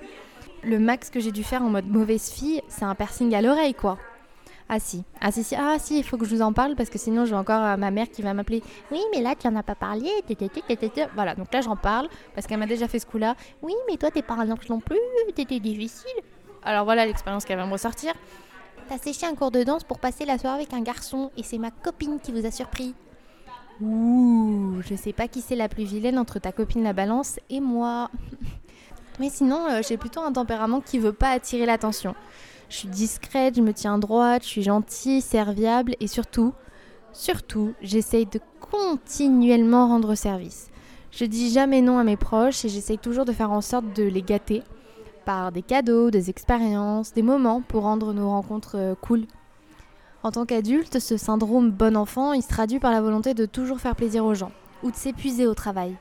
Le 0.64 0.80
max 0.80 1.10
que 1.10 1.20
j'ai 1.20 1.32
dû 1.32 1.44
faire 1.44 1.62
en 1.62 1.70
mode 1.70 1.88
mauvaise 1.88 2.32
fille, 2.32 2.62
c'est 2.68 2.84
un 2.84 2.96
piercing 2.96 3.34
à 3.36 3.42
l'oreille, 3.42 3.76
quoi. 3.76 3.98
Ah 4.70 4.80
si, 4.80 5.06
ah 5.22 5.32
si, 5.32 5.46
si, 5.46 5.56
ah 5.56 5.78
si, 5.80 6.00
il 6.00 6.04
faut 6.04 6.18
que 6.18 6.26
je 6.26 6.36
vous 6.36 6.42
en 6.42 6.52
parle 6.52 6.76
parce 6.76 6.90
que 6.90 6.98
sinon 6.98 7.24
j'ai 7.24 7.36
encore 7.36 7.64
euh, 7.64 7.78
ma 7.78 7.90
mère 7.90 8.10
qui 8.10 8.22
va 8.22 8.34
m'appeler. 8.34 8.62
Oui, 8.92 9.00
mais 9.14 9.22
là 9.22 9.34
tu 9.34 9.48
en 9.48 9.56
as 9.56 9.64
pas 9.64 9.76
parlé. 9.76 10.10
Voilà, 11.16 11.36
donc 11.36 11.54
là 11.54 11.62
j'en 11.62 11.78
parle 11.78 12.10
parce 12.36 12.48
qu'elle 12.48 12.60
m'a 12.60 12.66
déjà 12.66 12.90
fait 12.90 13.00
ce 13.00 13.06
coup-là. 13.06 13.36
Oui, 13.62 13.74
mais 13.90 13.96
toi 13.96 14.12
t'es 14.12 14.22
pas 14.22 14.34
un 14.34 14.52
ange 14.52 14.68
non 14.68 14.82
plus, 14.82 14.98
t'étais 15.34 15.62
difficile. 15.62 16.12
Alors 16.64 16.84
voilà 16.84 17.06
l'expérience 17.06 17.46
qu'elle 17.46 17.58
va 17.58 17.66
me 17.66 17.72
ressortir. 17.72 18.14
T'as 18.90 18.98
séché 18.98 19.26
un 19.26 19.36
cours 19.36 19.52
de 19.52 19.64
danse 19.64 19.84
pour 19.84 20.00
passer 20.00 20.24
la 20.24 20.38
soirée 20.38 20.56
avec 20.56 20.74
un 20.74 20.82
garçon 20.82 21.30
et 21.36 21.44
c'est 21.44 21.58
ma 21.58 21.72
copine 21.72 22.20
qui 22.22 22.32
vous 22.32 22.46
a 22.46 22.52
surpris. 22.52 22.96
Ouh, 23.82 24.82
je 24.82 24.96
sais 24.96 25.12
pas 25.12 25.28
qui 25.28 25.42
c'est 25.42 25.58
la 25.58 25.68
plus 25.68 25.84
vilaine 25.84 26.18
entre 26.18 26.40
ta 26.40 26.54
copine 26.54 26.84
la 26.84 26.94
balance 26.94 27.38
et 27.50 27.60
moi. 27.60 28.10
Mais 29.20 29.30
sinon, 29.30 29.68
euh, 29.70 29.82
j'ai 29.86 29.98
plutôt 29.98 30.22
un 30.22 30.32
tempérament 30.32 30.80
qui 30.80 31.00
veut 31.00 31.12
pas 31.12 31.32
attirer 31.32 31.66
l'attention. 31.66 32.16
Je 32.70 32.78
suis 32.78 32.88
discrète, 32.88 33.58
je 33.58 33.62
me 33.62 33.74
tiens 33.74 33.98
droite, 33.98 34.44
je 34.44 34.48
suis 34.48 34.64
gentille, 34.64 35.22
serviable 35.22 35.96
et 36.00 36.08
surtout, 36.08 36.54
surtout, 37.12 37.74
j'essaye 37.82 38.26
de 38.26 38.40
continuellement 38.62 39.88
rendre 39.88 40.16
service. 40.16 40.70
Je 41.12 41.26
dis 41.26 41.52
jamais 41.52 41.82
non 41.82 41.98
à 41.98 42.04
mes 42.06 42.18
proches 42.18 42.64
et 42.64 42.70
j'essaye 42.70 43.00
toujours 43.00 43.26
de 43.26 43.34
faire 43.34 43.52
en 43.52 43.62
sorte 43.62 43.94
de 43.96 44.04
les 44.04 44.22
gâter 44.22 44.64
par 45.28 45.52
des 45.52 45.62
cadeaux, 45.62 46.10
des 46.10 46.30
expériences, 46.30 47.12
des 47.12 47.22
moments 47.22 47.60
pour 47.60 47.84
rendre 47.84 48.14
nos 48.14 48.30
rencontres 48.30 48.78
euh, 48.78 48.96
cool. 48.96 49.26
En 50.24 50.32
tant 50.32 50.46
qu'adulte, 50.46 51.00
ce 51.00 51.18
syndrome 51.18 51.70
bon 51.70 51.98
enfant, 51.98 52.32
il 52.32 52.42
se 52.42 52.48
traduit 52.48 52.80
par 52.80 52.92
la 52.92 53.02
volonté 53.02 53.34
de 53.34 53.46
toujours 53.46 53.82
faire 53.82 53.98
plaisir 53.98 54.24
aux 54.24 54.36
gens 54.36 54.54
ou 54.84 54.90
de 54.90 54.96
s'épuiser 54.96 55.46
au 55.46 55.54
travail, 55.54 55.98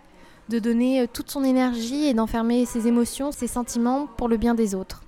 de 0.49 0.61
donner 0.61 1.00
euh, 1.00 1.06
toute 1.12 1.28
son 1.28 1.42
énergie 1.42 2.06
et 2.06 2.14
d'enfermer 2.14 2.66
ses 2.66 2.87
émotions, 2.87 3.33
ses 3.33 3.49
sentiments 3.49 4.06
pour 4.06 4.28
le 4.28 4.37
bien 4.37 4.54
des 4.54 4.76
autres. 4.76 5.02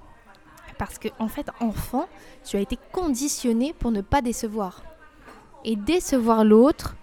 Parce 0.79 0.99
que, 0.99 1.09
en 1.21 1.29
fait, 1.29 1.49
enfant, 1.61 2.09
tu 2.45 2.57
as 2.57 2.61
été 2.61 2.77
conditionné 2.91 3.73
pour 3.73 3.93
ne 3.93 4.01
pas 4.01 4.21
décevoir. 4.21 4.83
Et 5.65 5.77
décevoir 5.77 6.43
l'autre, 6.43 6.97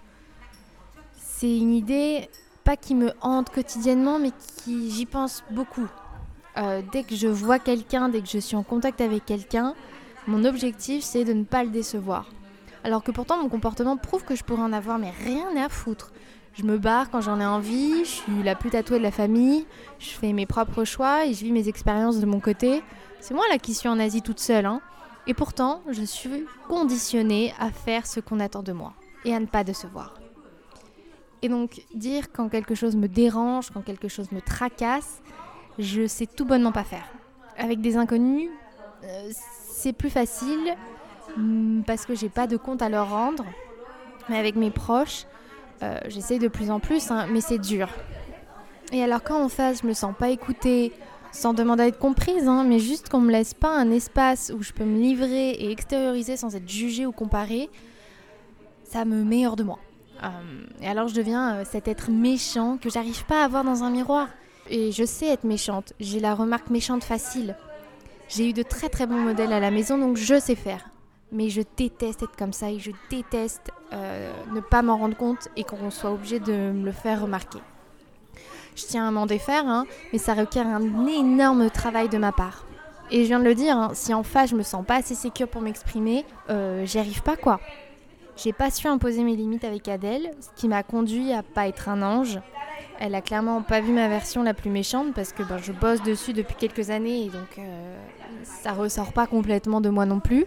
c'est 1.16 1.56
une 1.56 1.72
idée 1.72 2.28
pas 2.62 2.76
qui 2.76 2.94
me 2.94 3.10
hante 3.22 3.48
quotidiennement, 3.48 4.18
mais 4.18 4.32
qui 4.62 4.90
j'y 4.90 5.06
pense 5.06 5.42
beaucoup. 5.50 5.88
Euh, 6.58 6.82
dès 6.92 7.02
que 7.02 7.14
je 7.14 7.28
vois 7.28 7.58
quelqu'un, 7.58 8.08
dès 8.08 8.20
que 8.20 8.28
je 8.28 8.38
suis 8.38 8.56
en 8.56 8.62
contact 8.62 9.00
avec 9.00 9.26
quelqu'un, 9.26 9.74
mon 10.26 10.44
objectif 10.44 11.04
c'est 11.04 11.24
de 11.24 11.32
ne 11.32 11.44
pas 11.44 11.64
le 11.64 11.70
décevoir. 11.70 12.26
Alors 12.82 13.02
que 13.02 13.10
pourtant 13.10 13.38
mon 13.42 13.48
comportement 13.48 13.96
prouve 13.96 14.24
que 14.24 14.34
je 14.34 14.44
pourrais 14.44 14.62
en 14.62 14.72
avoir 14.72 14.98
mais 14.98 15.12
rien 15.24 15.48
à 15.56 15.68
foutre. 15.68 16.12
Je 16.54 16.62
me 16.62 16.78
barre 16.78 17.10
quand 17.10 17.20
j'en 17.20 17.38
ai 17.38 17.44
envie, 17.44 18.04
je 18.04 18.10
suis 18.10 18.42
la 18.42 18.54
plus 18.54 18.70
tatouée 18.70 18.98
de 18.98 19.02
la 19.02 19.10
famille, 19.10 19.66
je 19.98 20.08
fais 20.08 20.32
mes 20.32 20.46
propres 20.46 20.84
choix 20.84 21.26
et 21.26 21.34
je 21.34 21.44
vis 21.44 21.52
mes 21.52 21.68
expériences 21.68 22.18
de 22.18 22.26
mon 22.26 22.40
côté. 22.40 22.82
C'est 23.20 23.34
moi 23.34 23.44
là 23.50 23.58
qui 23.58 23.74
suis 23.74 23.90
en 23.90 23.98
Asie 23.98 24.22
toute 24.22 24.40
seule. 24.40 24.64
Hein. 24.64 24.80
Et 25.26 25.34
pourtant, 25.34 25.82
je 25.90 26.02
suis 26.02 26.46
conditionnée 26.68 27.52
à 27.58 27.70
faire 27.70 28.06
ce 28.06 28.20
qu'on 28.20 28.40
attend 28.40 28.62
de 28.62 28.72
moi 28.72 28.94
et 29.26 29.34
à 29.34 29.40
ne 29.40 29.46
pas 29.46 29.64
décevoir. 29.64 30.14
Et 31.42 31.48
donc, 31.48 31.82
dire 31.94 32.32
quand 32.32 32.48
quelque 32.48 32.74
chose 32.74 32.96
me 32.96 33.08
dérange, 33.08 33.70
quand 33.70 33.82
quelque 33.82 34.08
chose 34.08 34.32
me 34.32 34.40
tracasse, 34.40 35.20
je 35.78 36.06
sais 36.06 36.26
tout 36.26 36.44
bonnement 36.44 36.72
pas 36.72 36.84
faire. 36.84 37.04
Avec 37.58 37.80
des 37.80 37.96
inconnus, 37.96 38.50
euh, 39.04 39.30
c'est 39.70 39.92
plus 39.92 40.10
facile 40.10 40.74
mm, 41.36 41.82
parce 41.82 42.06
que 42.06 42.14
j'ai 42.14 42.28
pas 42.28 42.46
de 42.46 42.56
compte 42.56 42.82
à 42.82 42.88
leur 42.88 43.10
rendre. 43.10 43.44
Mais 44.28 44.38
avec 44.38 44.56
mes 44.56 44.70
proches, 44.70 45.26
euh, 45.82 45.98
j'essaye 46.08 46.38
de 46.38 46.48
plus 46.48 46.70
en 46.70 46.80
plus, 46.80 47.10
hein, 47.10 47.26
mais 47.30 47.40
c'est 47.40 47.58
dur. 47.58 47.88
Et 48.92 49.02
alors 49.02 49.22
quand 49.22 49.42
en 49.42 49.48
face, 49.48 49.82
je 49.82 49.86
me 49.86 49.92
sens 49.92 50.14
pas 50.18 50.30
écoutée, 50.30 50.92
sans 51.32 51.54
demander 51.54 51.84
à 51.84 51.86
être 51.88 51.98
comprise, 51.98 52.48
hein, 52.48 52.64
mais 52.66 52.78
juste 52.78 53.08
qu'on 53.08 53.20
me 53.20 53.30
laisse 53.30 53.54
pas 53.54 53.76
un 53.76 53.90
espace 53.90 54.52
où 54.56 54.62
je 54.62 54.72
peux 54.72 54.84
me 54.84 54.98
livrer 54.98 55.50
et 55.50 55.70
extérioriser 55.70 56.36
sans 56.36 56.54
être 56.56 56.68
jugée 56.68 57.04
ou 57.04 57.12
comparée, 57.12 57.68
ça 58.84 59.04
me 59.04 59.22
met 59.22 59.46
hors 59.46 59.56
de 59.56 59.64
moi. 59.64 59.78
Euh, 60.22 60.28
et 60.80 60.88
alors 60.88 61.08
je 61.08 61.14
deviens 61.14 61.64
cet 61.64 61.88
être 61.88 62.10
méchant 62.10 62.78
que 62.80 62.88
j'arrive 62.88 63.24
pas 63.26 63.44
à 63.44 63.48
voir 63.48 63.64
dans 63.64 63.84
un 63.84 63.90
miroir. 63.90 64.28
Et 64.68 64.92
je 64.92 65.04
sais 65.04 65.26
être 65.26 65.44
méchante, 65.44 65.92
j'ai 66.00 66.20
la 66.20 66.34
remarque 66.34 66.70
méchante 66.70 67.04
facile. 67.04 67.56
J'ai 68.28 68.48
eu 68.48 68.52
de 68.52 68.62
très 68.62 68.88
très 68.88 69.06
bons 69.06 69.20
modèles 69.20 69.52
à 69.52 69.60
la 69.60 69.70
maison, 69.70 69.98
donc 69.98 70.16
je 70.16 70.38
sais 70.40 70.56
faire. 70.56 70.90
Mais 71.32 71.48
je 71.48 71.62
déteste 71.76 72.22
être 72.22 72.36
comme 72.36 72.52
ça 72.52 72.70
et 72.70 72.78
je 72.78 72.90
déteste 73.10 73.70
euh, 73.92 74.32
ne 74.52 74.60
pas 74.60 74.82
m'en 74.82 74.96
rendre 74.96 75.16
compte 75.16 75.48
et 75.56 75.64
qu'on 75.64 75.90
soit 75.90 76.10
obligé 76.10 76.40
de 76.40 76.52
me 76.52 76.84
le 76.84 76.92
faire 76.92 77.22
remarquer. 77.22 77.58
Je 78.74 78.84
tiens 78.84 79.08
à 79.08 79.10
m'en 79.10 79.26
défaire, 79.26 79.66
hein, 79.66 79.86
mais 80.12 80.18
ça 80.18 80.34
requiert 80.34 80.66
un 80.66 81.06
énorme 81.06 81.70
travail 81.70 82.08
de 82.08 82.18
ma 82.18 82.32
part. 82.32 82.66
Et 83.10 83.22
je 83.22 83.28
viens 83.28 83.38
de 83.38 83.44
le 83.44 83.54
dire, 83.54 83.76
hein, 83.76 83.90
si 83.94 84.12
en 84.12 84.24
face 84.24 84.50
je 84.50 84.56
me 84.56 84.62
sens 84.62 84.84
pas 84.84 84.96
assez 84.96 85.14
sécure 85.14 85.48
pour 85.48 85.62
m'exprimer, 85.62 86.24
euh, 86.50 86.84
j'y 86.84 86.98
arrive 86.98 87.22
pas 87.22 87.36
quoi. 87.36 87.60
J'ai 88.36 88.52
pas 88.52 88.70
su 88.70 88.86
imposer 88.86 89.22
mes 89.22 89.36
limites 89.36 89.64
avec 89.64 89.88
Adèle, 89.88 90.30
ce 90.40 90.48
qui 90.60 90.68
m'a 90.68 90.82
conduit 90.82 91.32
à 91.32 91.42
pas 91.42 91.68
être 91.68 91.88
un 91.88 92.02
ange. 92.02 92.38
Elle 92.98 93.14
a 93.14 93.20
clairement 93.20 93.62
pas 93.62 93.80
vu 93.80 93.92
ma 93.92 94.08
version 94.08 94.42
la 94.42 94.54
plus 94.54 94.70
méchante 94.70 95.12
parce 95.14 95.32
que 95.32 95.42
ben, 95.42 95.58
je 95.58 95.72
bosse 95.72 96.02
dessus 96.02 96.32
depuis 96.32 96.54
quelques 96.54 96.90
années 96.90 97.24
et 97.24 97.28
donc 97.28 97.58
euh, 97.58 97.96
ça 98.42 98.72
ressort 98.72 99.12
pas 99.12 99.26
complètement 99.26 99.80
de 99.80 99.90
moi 99.90 100.06
non 100.06 100.20
plus. 100.20 100.46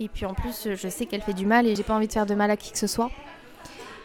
Et 0.00 0.08
puis 0.08 0.26
en 0.26 0.34
plus, 0.34 0.68
je 0.74 0.88
sais 0.88 1.06
qu'elle 1.06 1.22
fait 1.22 1.32
du 1.32 1.46
mal 1.46 1.66
et 1.66 1.74
j'ai 1.74 1.82
pas 1.82 1.94
envie 1.94 2.08
de 2.08 2.12
faire 2.12 2.26
de 2.26 2.34
mal 2.34 2.50
à 2.50 2.56
qui 2.56 2.72
que 2.72 2.78
ce 2.78 2.86
soit. 2.86 3.10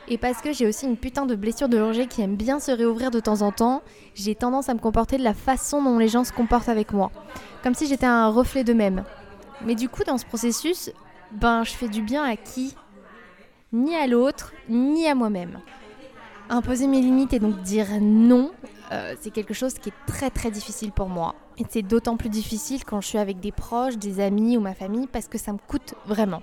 Et 0.07 0.17
parce 0.17 0.41
que 0.41 0.51
j'ai 0.51 0.67
aussi 0.67 0.85
une 0.85 0.97
putain 0.97 1.25
de 1.25 1.35
blessure 1.35 1.69
de 1.69 1.79
Roger 1.79 2.07
qui 2.07 2.21
aime 2.21 2.35
bien 2.35 2.59
se 2.59 2.71
réouvrir 2.71 3.11
de 3.11 3.19
temps 3.19 3.41
en 3.41 3.51
temps, 3.51 3.81
j'ai 4.15 4.35
tendance 4.35 4.69
à 4.69 4.73
me 4.73 4.79
comporter 4.79 5.17
de 5.17 5.23
la 5.23 5.33
façon 5.33 5.81
dont 5.81 5.97
les 5.97 6.07
gens 6.07 6.23
se 6.23 6.33
comportent 6.33 6.69
avec 6.69 6.91
moi. 6.91 7.11
Comme 7.63 7.75
si 7.75 7.87
j'étais 7.87 8.05
un 8.05 8.27
reflet 8.27 8.63
d'eux-mêmes. 8.63 9.03
Mais 9.65 9.75
du 9.75 9.89
coup, 9.89 10.03
dans 10.03 10.17
ce 10.17 10.25
processus, 10.25 10.91
ben 11.31 11.63
je 11.63 11.71
fais 11.71 11.87
du 11.87 12.01
bien 12.01 12.23
à 12.23 12.35
qui? 12.35 12.75
Ni 13.73 13.95
à 13.95 14.07
l'autre, 14.07 14.53
ni 14.67 15.07
à 15.07 15.15
moi-même. 15.15 15.59
Imposer 16.53 16.85
mes 16.85 16.99
limites 16.99 17.31
et 17.31 17.39
donc 17.39 17.61
dire 17.61 17.87
non, 18.01 18.51
euh, 18.91 19.15
c'est 19.21 19.31
quelque 19.31 19.53
chose 19.53 19.75
qui 19.75 19.87
est 19.87 19.93
très 20.05 20.29
très 20.29 20.51
difficile 20.51 20.91
pour 20.91 21.07
moi. 21.07 21.33
Et 21.57 21.63
c'est 21.69 21.81
d'autant 21.81 22.17
plus 22.17 22.27
difficile 22.27 22.83
quand 22.83 22.99
je 22.99 23.07
suis 23.07 23.17
avec 23.17 23.39
des 23.39 23.53
proches, 23.53 23.97
des 23.97 24.19
amis 24.19 24.57
ou 24.57 24.59
ma 24.59 24.73
famille 24.73 25.07
parce 25.07 25.29
que 25.29 25.37
ça 25.37 25.53
me 25.53 25.59
coûte 25.65 25.93
vraiment. 26.05 26.41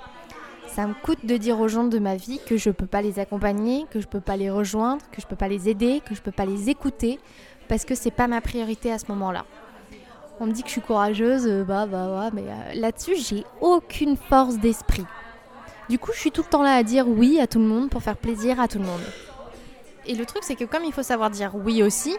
Ça 0.66 0.86
me 0.86 0.94
coûte 0.94 1.26
de 1.26 1.36
dire 1.36 1.60
aux 1.60 1.68
gens 1.68 1.84
de 1.84 1.98
ma 1.98 2.16
vie 2.16 2.40
que 2.46 2.56
je 2.56 2.70
peux 2.70 2.86
pas 2.86 3.02
les 3.02 3.18
accompagner, 3.18 3.84
que 3.90 4.00
je 4.00 4.06
peux 4.06 4.22
pas 4.22 4.38
les 4.38 4.48
rejoindre, 4.48 5.02
que 5.12 5.20
je 5.20 5.26
peux 5.26 5.36
pas 5.36 5.48
les 5.48 5.68
aider, 5.68 6.00
que 6.02 6.14
je 6.14 6.22
peux 6.22 6.32
pas 6.32 6.46
les 6.46 6.70
écouter 6.70 7.20
parce 7.68 7.84
que 7.84 7.94
c'est 7.94 8.10
pas 8.10 8.28
ma 8.28 8.40
priorité 8.40 8.90
à 8.90 8.98
ce 8.98 9.04
moment-là. 9.10 9.44
On 10.40 10.46
me 10.46 10.52
dit 10.52 10.62
que 10.62 10.68
je 10.68 10.72
suis 10.72 10.80
courageuse, 10.80 11.46
euh, 11.46 11.64
bah 11.64 11.84
bah 11.84 12.18
ouais, 12.18 12.30
mais 12.32 12.48
euh, 12.48 12.80
là-dessus 12.80 13.16
j'ai 13.16 13.44
aucune 13.60 14.16
force 14.16 14.56
d'esprit. 14.56 15.04
Du 15.90 15.98
coup, 15.98 16.12
je 16.14 16.18
suis 16.18 16.30
tout 16.30 16.42
le 16.42 16.48
temps 16.48 16.62
là 16.62 16.76
à 16.76 16.82
dire 16.82 17.06
oui 17.08 17.40
à 17.40 17.46
tout 17.46 17.58
le 17.58 17.66
monde 17.66 17.90
pour 17.90 18.02
faire 18.02 18.16
plaisir 18.16 18.58
à 18.58 18.68
tout 18.68 18.78
le 18.78 18.84
monde. 18.84 19.00
Et 20.08 20.14
le 20.14 20.24
truc, 20.24 20.42
c'est 20.42 20.56
que 20.56 20.64
comme 20.64 20.84
il 20.84 20.92
faut 20.92 21.02
savoir 21.02 21.30
dire 21.30 21.52
oui 21.54 21.82
aussi, 21.82 22.16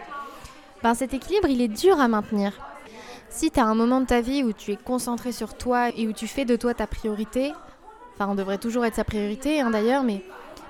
ben 0.82 0.94
cet 0.94 1.12
équilibre, 1.12 1.48
il 1.48 1.60
est 1.60 1.68
dur 1.68 2.00
à 2.00 2.08
maintenir. 2.08 2.52
Si 3.28 3.50
tu 3.50 3.60
as 3.60 3.64
un 3.64 3.74
moment 3.74 4.00
de 4.00 4.06
ta 4.06 4.20
vie 4.20 4.42
où 4.44 4.52
tu 4.52 4.72
es 4.72 4.76
concentré 4.76 5.32
sur 5.32 5.54
toi 5.54 5.88
et 5.96 6.06
où 6.08 6.12
tu 6.12 6.26
fais 6.26 6.44
de 6.44 6.56
toi 6.56 6.72
ta 6.72 6.86
priorité, 6.86 7.52
enfin 8.14 8.28
on 8.30 8.34
devrait 8.34 8.58
toujours 8.58 8.84
être 8.84 8.94
sa 8.94 9.04
priorité 9.04 9.60
hein, 9.60 9.70
d'ailleurs, 9.70 10.04
mais, 10.04 10.22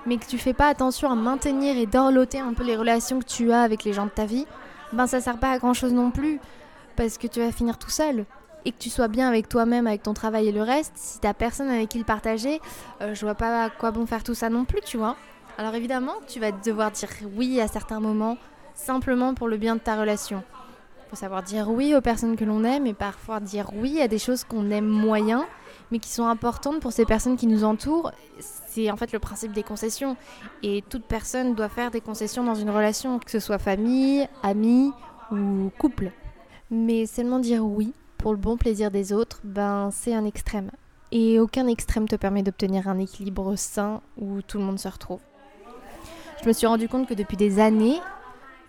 que 0.06 0.26
tu 0.26 0.38
fais 0.38 0.54
pas 0.54 0.68
attention 0.68 1.10
à 1.10 1.14
maintenir 1.14 1.76
et 1.76 1.86
d'orloter 1.86 2.38
un 2.38 2.54
peu 2.54 2.64
les 2.64 2.76
relations 2.76 3.18
que 3.18 3.26
tu 3.26 3.52
as 3.52 3.62
avec 3.62 3.84
les 3.84 3.92
gens 3.92 4.06
de 4.06 4.10
ta 4.10 4.24
vie, 4.24 4.46
ben 4.92 5.06
ça 5.06 5.20
sert 5.20 5.38
pas 5.38 5.52
à 5.52 5.58
grand 5.58 5.74
chose 5.74 5.92
non 5.92 6.10
plus, 6.10 6.40
parce 6.96 7.18
que 7.18 7.26
tu 7.26 7.40
vas 7.40 7.52
finir 7.52 7.78
tout 7.78 7.90
seul. 7.90 8.24
Et 8.66 8.72
que 8.72 8.78
tu 8.78 8.90
sois 8.90 9.08
bien 9.08 9.26
avec 9.26 9.48
toi-même, 9.48 9.86
avec 9.86 10.02
ton 10.02 10.12
travail 10.12 10.48
et 10.48 10.52
le 10.52 10.62
reste, 10.62 10.92
si 10.96 11.18
t'as 11.18 11.32
personne 11.32 11.70
avec 11.70 11.88
qui 11.88 11.98
le 11.98 12.04
partager, 12.04 12.60
euh, 13.00 13.14
je 13.14 13.24
vois 13.24 13.34
pas 13.34 13.64
à 13.64 13.70
quoi 13.70 13.90
bon 13.90 14.04
faire 14.04 14.22
tout 14.22 14.34
ça 14.34 14.50
non 14.50 14.66
plus, 14.66 14.82
tu 14.82 14.98
vois. 14.98 15.16
Alors 15.58 15.74
évidemment, 15.74 16.14
tu 16.26 16.40
vas 16.40 16.52
devoir 16.52 16.90
dire 16.90 17.10
oui 17.36 17.60
à 17.60 17.68
certains 17.68 18.00
moments, 18.00 18.38
simplement 18.74 19.34
pour 19.34 19.48
le 19.48 19.56
bien 19.56 19.76
de 19.76 19.80
ta 19.80 20.00
relation. 20.00 20.42
Il 21.06 21.10
faut 21.10 21.16
savoir 21.16 21.42
dire 21.42 21.68
oui 21.68 21.94
aux 21.94 22.00
personnes 22.00 22.36
que 22.36 22.44
l'on 22.44 22.64
aime 22.64 22.86
et 22.86 22.94
parfois 22.94 23.40
dire 23.40 23.70
oui 23.74 24.00
à 24.00 24.08
des 24.08 24.18
choses 24.18 24.44
qu'on 24.44 24.70
aime 24.70 24.86
moyen, 24.86 25.46
mais 25.90 25.98
qui 25.98 26.08
sont 26.08 26.26
importantes 26.26 26.80
pour 26.80 26.92
ces 26.92 27.04
personnes 27.04 27.36
qui 27.36 27.46
nous 27.46 27.64
entourent. 27.64 28.12
C'est 28.38 28.90
en 28.90 28.96
fait 28.96 29.12
le 29.12 29.18
principe 29.18 29.52
des 29.52 29.64
concessions. 29.64 30.16
Et 30.62 30.82
toute 30.88 31.04
personne 31.04 31.54
doit 31.54 31.68
faire 31.68 31.90
des 31.90 32.00
concessions 32.00 32.44
dans 32.44 32.54
une 32.54 32.70
relation, 32.70 33.18
que 33.18 33.30
ce 33.30 33.40
soit 33.40 33.58
famille, 33.58 34.28
amis 34.42 34.92
ou 35.32 35.70
couple. 35.78 36.12
Mais 36.70 37.06
seulement 37.06 37.40
dire 37.40 37.66
oui 37.66 37.92
pour 38.16 38.32
le 38.32 38.38
bon 38.38 38.56
plaisir 38.56 38.90
des 38.90 39.12
autres, 39.12 39.40
ben 39.44 39.90
c'est 39.90 40.14
un 40.14 40.24
extrême. 40.24 40.70
Et 41.10 41.40
aucun 41.40 41.66
extrême 41.66 42.06
te 42.06 42.16
permet 42.16 42.42
d'obtenir 42.42 42.86
un 42.86 42.98
équilibre 42.98 43.56
sain 43.56 44.00
où 44.16 44.42
tout 44.42 44.58
le 44.58 44.64
monde 44.64 44.78
se 44.78 44.88
retrouve. 44.88 45.20
Je 46.42 46.48
me 46.48 46.54
suis 46.54 46.66
rendu 46.66 46.88
compte 46.88 47.06
que 47.06 47.12
depuis 47.12 47.36
des 47.36 47.60
années, 47.60 48.00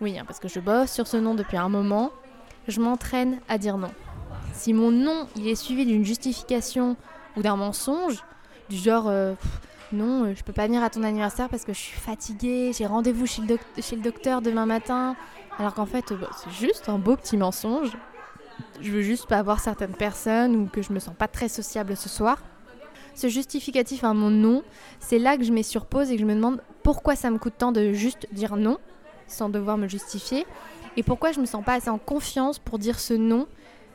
oui, 0.01 0.19
hein, 0.19 0.23
parce 0.27 0.39
que 0.39 0.49
je 0.49 0.59
bosse 0.59 0.91
sur 0.91 1.07
ce 1.07 1.15
nom 1.15 1.35
depuis 1.35 1.55
un 1.55 1.69
moment, 1.69 2.11
je 2.67 2.81
m'entraîne 2.81 3.39
à 3.47 3.57
dire 3.57 3.77
non. 3.77 3.91
Si 4.53 4.73
mon 4.73 4.91
non, 4.91 5.27
il 5.37 5.47
est 5.47 5.55
suivi 5.55 5.85
d'une 5.85 6.03
justification 6.03 6.97
ou 7.37 7.41
d'un 7.41 7.55
mensonge, 7.55 8.23
du 8.69 8.75
genre 8.75 9.07
euh, 9.07 9.35
non, 9.93 10.25
euh, 10.25 10.33
je 10.35 10.43
peux 10.43 10.51
pas 10.51 10.67
venir 10.67 10.83
à 10.83 10.89
ton 10.89 11.03
anniversaire 11.03 11.47
parce 11.47 11.63
que 11.63 11.71
je 11.71 11.79
suis 11.79 11.99
fatiguée, 11.99 12.73
j'ai 12.77 12.85
rendez-vous 12.85 13.25
chez, 13.25 13.41
le 13.41 14.01
docteur 14.01 14.41
demain 14.41 14.65
matin, 14.65 15.15
alors 15.57 15.73
qu'en 15.73 15.85
fait, 15.85 16.11
euh, 16.11 16.17
bah, 16.17 16.29
c'est 16.43 16.51
juste 16.51 16.89
un 16.89 16.97
beau 16.97 17.15
petit 17.15 17.37
mensonge. 17.37 17.91
Je 18.81 18.91
veux 18.91 19.01
juste 19.01 19.27
pas 19.27 19.41
voir 19.43 19.61
certaines 19.61 19.95
personnes 19.95 20.57
ou 20.57 20.65
que 20.65 20.81
je 20.81 20.91
me 20.91 20.99
sens 20.99 21.15
pas 21.17 21.29
très 21.29 21.47
sociable 21.47 21.95
ce 21.95 22.09
soir. 22.09 22.37
Ce 23.15 23.29
justificatif 23.29 24.03
à 24.03 24.13
mon 24.13 24.29
non, 24.29 24.63
c'est 24.99 25.19
là 25.19 25.37
que 25.37 25.43
je 25.43 25.53
m'y 25.53 25.63
surpose 25.63 26.11
et 26.11 26.15
que 26.15 26.21
je 26.21 26.25
me 26.25 26.35
demande 26.35 26.61
pourquoi 26.83 27.15
ça 27.15 27.29
me 27.29 27.37
coûte 27.37 27.53
tant 27.57 27.71
de 27.71 27.93
juste 27.93 28.27
dire 28.31 28.55
non 28.55 28.77
sans 29.27 29.49
devoir 29.49 29.77
me 29.77 29.87
justifier 29.87 30.45
et 30.97 31.03
pourquoi 31.03 31.31
je 31.31 31.39
me 31.39 31.45
sens 31.45 31.63
pas 31.63 31.75
assez 31.75 31.89
en 31.89 31.97
confiance 31.97 32.59
pour 32.59 32.79
dire 32.79 32.99
ce 32.99 33.13
non 33.13 33.47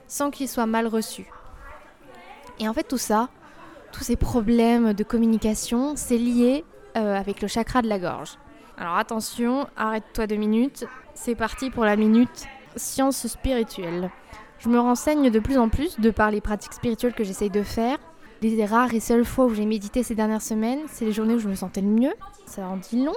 sans 0.06 0.30
qu'il 0.30 0.48
soit 0.48 0.66
mal 0.66 0.86
reçu. 0.86 1.26
Et 2.58 2.68
en 2.68 2.72
fait 2.72 2.84
tout 2.84 2.98
ça, 2.98 3.28
tous 3.92 4.04
ces 4.04 4.16
problèmes 4.16 4.92
de 4.92 5.04
communication, 5.04 5.94
c'est 5.96 6.18
lié 6.18 6.64
euh, 6.96 7.14
avec 7.14 7.42
le 7.42 7.48
chakra 7.48 7.82
de 7.82 7.88
la 7.88 7.98
gorge. 7.98 8.38
Alors 8.78 8.96
attention, 8.96 9.66
arrête-toi 9.76 10.26
deux 10.26 10.36
minutes, 10.36 10.84
c'est 11.14 11.34
parti 11.34 11.70
pour 11.70 11.84
la 11.84 11.96
minute 11.96 12.46
science 12.76 13.26
spirituelle. 13.26 14.10
Je 14.58 14.68
me 14.68 14.78
renseigne 14.78 15.30
de 15.30 15.38
plus 15.38 15.58
en 15.58 15.68
plus 15.68 15.98
de 16.00 16.10
par 16.10 16.30
les 16.30 16.40
pratiques 16.40 16.72
spirituelles 16.72 17.14
que 17.14 17.24
j'essaye 17.24 17.50
de 17.50 17.62
faire. 17.62 17.98
Les 18.42 18.66
rares 18.66 18.92
et 18.92 19.00
seules 19.00 19.24
fois 19.24 19.46
où 19.46 19.54
j'ai 19.54 19.64
médité 19.64 20.02
ces 20.02 20.14
dernières 20.14 20.42
semaines, 20.42 20.80
c'est 20.88 21.06
les 21.06 21.12
journées 21.12 21.34
où 21.34 21.38
je 21.38 21.48
me 21.48 21.54
sentais 21.54 21.80
le 21.80 21.88
mieux. 21.88 22.12
Ça 22.44 22.66
en 22.66 22.76
dit 22.76 23.02
long. 23.02 23.14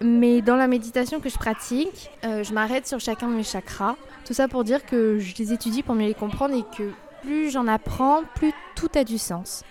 Mais 0.00 0.42
dans 0.42 0.56
la 0.56 0.66
méditation 0.66 1.20
que 1.20 1.28
je 1.28 1.38
pratique, 1.38 2.10
euh, 2.24 2.42
je 2.42 2.52
m'arrête 2.52 2.86
sur 2.86 3.00
chacun 3.00 3.28
de 3.28 3.34
mes 3.34 3.44
chakras. 3.44 3.96
Tout 4.26 4.34
ça 4.34 4.48
pour 4.48 4.64
dire 4.64 4.84
que 4.84 5.18
je 5.18 5.34
les 5.38 5.52
étudie 5.52 5.82
pour 5.82 5.94
mieux 5.94 6.08
les 6.08 6.14
comprendre 6.14 6.54
et 6.54 6.64
que 6.76 6.90
plus 7.22 7.50
j'en 7.50 7.66
apprends, 7.66 8.22
plus 8.34 8.52
tout 8.74 8.90
a 8.94 9.04
du 9.04 9.18
sens. 9.18 9.64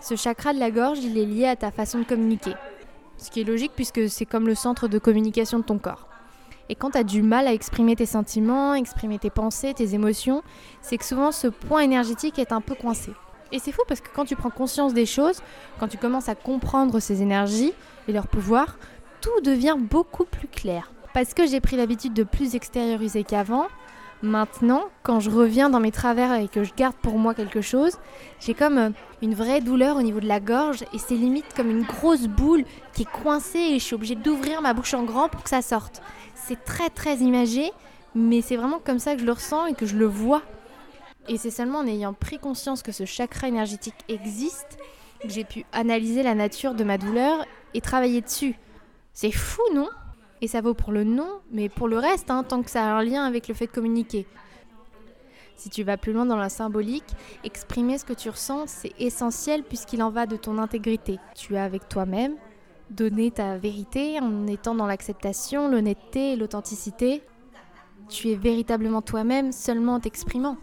Ce 0.00 0.14
chakra 0.14 0.52
de 0.52 0.60
la 0.60 0.70
gorge, 0.70 0.98
il 0.98 1.18
est 1.18 1.24
lié 1.24 1.46
à 1.46 1.56
ta 1.56 1.70
façon 1.70 1.98
de 1.98 2.04
communiquer. 2.04 2.52
Ce 3.16 3.30
qui 3.30 3.40
est 3.40 3.44
logique 3.44 3.72
puisque 3.74 4.08
c'est 4.08 4.26
comme 4.26 4.46
le 4.46 4.54
centre 4.54 4.86
de 4.86 4.98
communication 4.98 5.58
de 5.58 5.64
ton 5.64 5.78
corps. 5.78 6.06
Et 6.68 6.74
quand 6.74 6.90
tu 6.90 6.98
as 6.98 7.04
du 7.04 7.22
mal 7.22 7.48
à 7.48 7.54
exprimer 7.54 7.96
tes 7.96 8.06
sentiments, 8.06 8.74
exprimer 8.74 9.18
tes 9.18 9.30
pensées, 9.30 9.74
tes 9.74 9.94
émotions, 9.94 10.42
c'est 10.82 10.98
que 10.98 11.04
souvent 11.04 11.32
ce 11.32 11.48
point 11.48 11.80
énergétique 11.80 12.38
est 12.38 12.52
un 12.52 12.60
peu 12.60 12.74
coincé. 12.74 13.12
Et 13.52 13.58
c'est 13.58 13.72
fou 13.72 13.82
parce 13.88 14.00
que 14.00 14.08
quand 14.14 14.24
tu 14.24 14.36
prends 14.36 14.50
conscience 14.50 14.94
des 14.94 15.06
choses, 15.06 15.40
quand 15.80 15.88
tu 15.88 15.96
commences 15.96 16.28
à 16.28 16.34
comprendre 16.34 17.00
ces 17.00 17.22
énergies 17.22 17.72
et 18.06 18.12
leur 18.12 18.26
pouvoir, 18.26 18.76
tout 19.20 19.40
devient 19.42 19.76
beaucoup 19.78 20.24
plus 20.24 20.48
clair. 20.48 20.92
Parce 21.14 21.34
que 21.34 21.46
j'ai 21.46 21.60
pris 21.60 21.76
l'habitude 21.76 22.14
de 22.14 22.22
plus 22.22 22.54
extérioriser 22.54 23.24
qu'avant, 23.24 23.66
maintenant, 24.22 24.84
quand 25.02 25.20
je 25.20 25.30
reviens 25.30 25.70
dans 25.70 25.80
mes 25.80 25.90
travers 25.90 26.34
et 26.34 26.48
que 26.48 26.64
je 26.64 26.72
garde 26.76 26.94
pour 26.96 27.18
moi 27.18 27.34
quelque 27.34 27.60
chose, 27.60 27.98
j'ai 28.40 28.54
comme 28.54 28.78
euh, 28.78 28.90
une 29.22 29.34
vraie 29.34 29.60
douleur 29.60 29.96
au 29.96 30.02
niveau 30.02 30.20
de 30.20 30.28
la 30.28 30.40
gorge 30.40 30.82
et 30.92 30.98
c'est 30.98 31.14
limite 31.14 31.46
comme 31.56 31.70
une 31.70 31.82
grosse 31.82 32.26
boule 32.26 32.64
qui 32.92 33.02
est 33.02 33.22
coincée 33.22 33.58
et 33.58 33.78
je 33.78 33.84
suis 33.84 33.94
obligée 33.94 34.16
d'ouvrir 34.16 34.60
ma 34.60 34.74
bouche 34.74 34.94
en 34.94 35.04
grand 35.04 35.28
pour 35.28 35.42
que 35.42 35.50
ça 35.50 35.62
sorte. 35.62 36.02
C'est 36.34 36.64
très 36.64 36.90
très 36.90 37.16
imagé, 37.16 37.72
mais 38.14 38.42
c'est 38.42 38.56
vraiment 38.56 38.80
comme 38.84 38.98
ça 38.98 39.14
que 39.14 39.20
je 39.20 39.26
le 39.26 39.32
ressens 39.32 39.66
et 39.66 39.74
que 39.74 39.86
je 39.86 39.96
le 39.96 40.06
vois. 40.06 40.42
Et 41.28 41.36
c'est 41.36 41.50
seulement 41.50 41.80
en 41.80 41.86
ayant 41.86 42.14
pris 42.14 42.38
conscience 42.38 42.82
que 42.82 42.92
ce 42.92 43.04
chakra 43.04 43.48
énergétique 43.48 43.94
existe 44.08 44.78
que 45.20 45.28
j'ai 45.28 45.44
pu 45.44 45.64
analyser 45.72 46.22
la 46.22 46.34
nature 46.34 46.74
de 46.74 46.84
ma 46.84 46.96
douleur 46.96 47.44
et 47.74 47.80
travailler 47.80 48.20
dessus. 48.20 48.54
C'est 49.12 49.32
fou, 49.32 49.62
non? 49.74 49.88
Et 50.40 50.46
ça 50.46 50.60
vaut 50.60 50.74
pour 50.74 50.92
le 50.92 51.04
non, 51.04 51.40
mais 51.50 51.68
pour 51.68 51.88
le 51.88 51.98
reste, 51.98 52.30
hein, 52.30 52.44
tant 52.44 52.62
que 52.62 52.70
ça 52.70 52.84
a 52.84 52.98
un 52.98 53.02
lien 53.02 53.24
avec 53.24 53.48
le 53.48 53.54
fait 53.54 53.66
de 53.66 53.72
communiquer. 53.72 54.26
Si 55.56 55.68
tu 55.68 55.82
vas 55.82 55.96
plus 55.96 56.12
loin 56.12 56.24
dans 56.24 56.36
la 56.36 56.48
symbolique, 56.48 57.16
exprimer 57.42 57.98
ce 57.98 58.04
que 58.04 58.12
tu 58.12 58.30
ressens, 58.30 58.68
c'est 58.68 58.92
essentiel 59.00 59.64
puisqu'il 59.64 60.02
en 60.04 60.10
va 60.10 60.26
de 60.26 60.36
ton 60.36 60.56
intégrité. 60.56 61.18
Tu 61.34 61.56
es 61.56 61.58
avec 61.58 61.88
toi-même, 61.88 62.36
donner 62.90 63.32
ta 63.32 63.58
vérité 63.58 64.20
en 64.20 64.46
étant 64.46 64.76
dans 64.76 64.86
l'acceptation, 64.86 65.68
l'honnêteté 65.68 66.32
et 66.32 66.36
l'authenticité. 66.36 67.22
Tu 68.08 68.30
es 68.30 68.36
véritablement 68.36 69.02
toi-même 69.02 69.50
seulement 69.50 69.94
en 69.94 70.00
t'exprimant. 70.00 70.58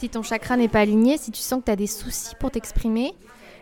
Si 0.00 0.08
ton 0.08 0.22
chakra 0.22 0.56
n'est 0.56 0.66
pas 0.66 0.80
aligné, 0.80 1.18
si 1.18 1.30
tu 1.30 1.42
sens 1.42 1.60
que 1.60 1.66
tu 1.66 1.72
as 1.72 1.76
des 1.76 1.86
soucis 1.86 2.34
pour 2.40 2.50
t'exprimer, 2.50 3.12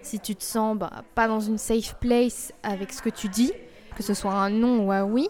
si 0.03 0.21
tu 0.21 0.37
te 0.37 0.45
sens 0.45 0.79
bah, 0.79 1.03
pas 1.17 1.27
dans 1.27 1.41
une 1.41 1.59
safe 1.59 1.97
place 1.99 2.53
avec 2.63 2.93
ce 2.93 3.03
que 3.03 3.11
tu 3.11 3.29
dis, 3.29 3.51
que 3.97 4.05
ce 4.05 4.15
soit 4.15 4.35
un 4.35 4.49
non 4.49 4.87
ou 4.87 4.93
un 4.93 5.03
oui, 5.03 5.29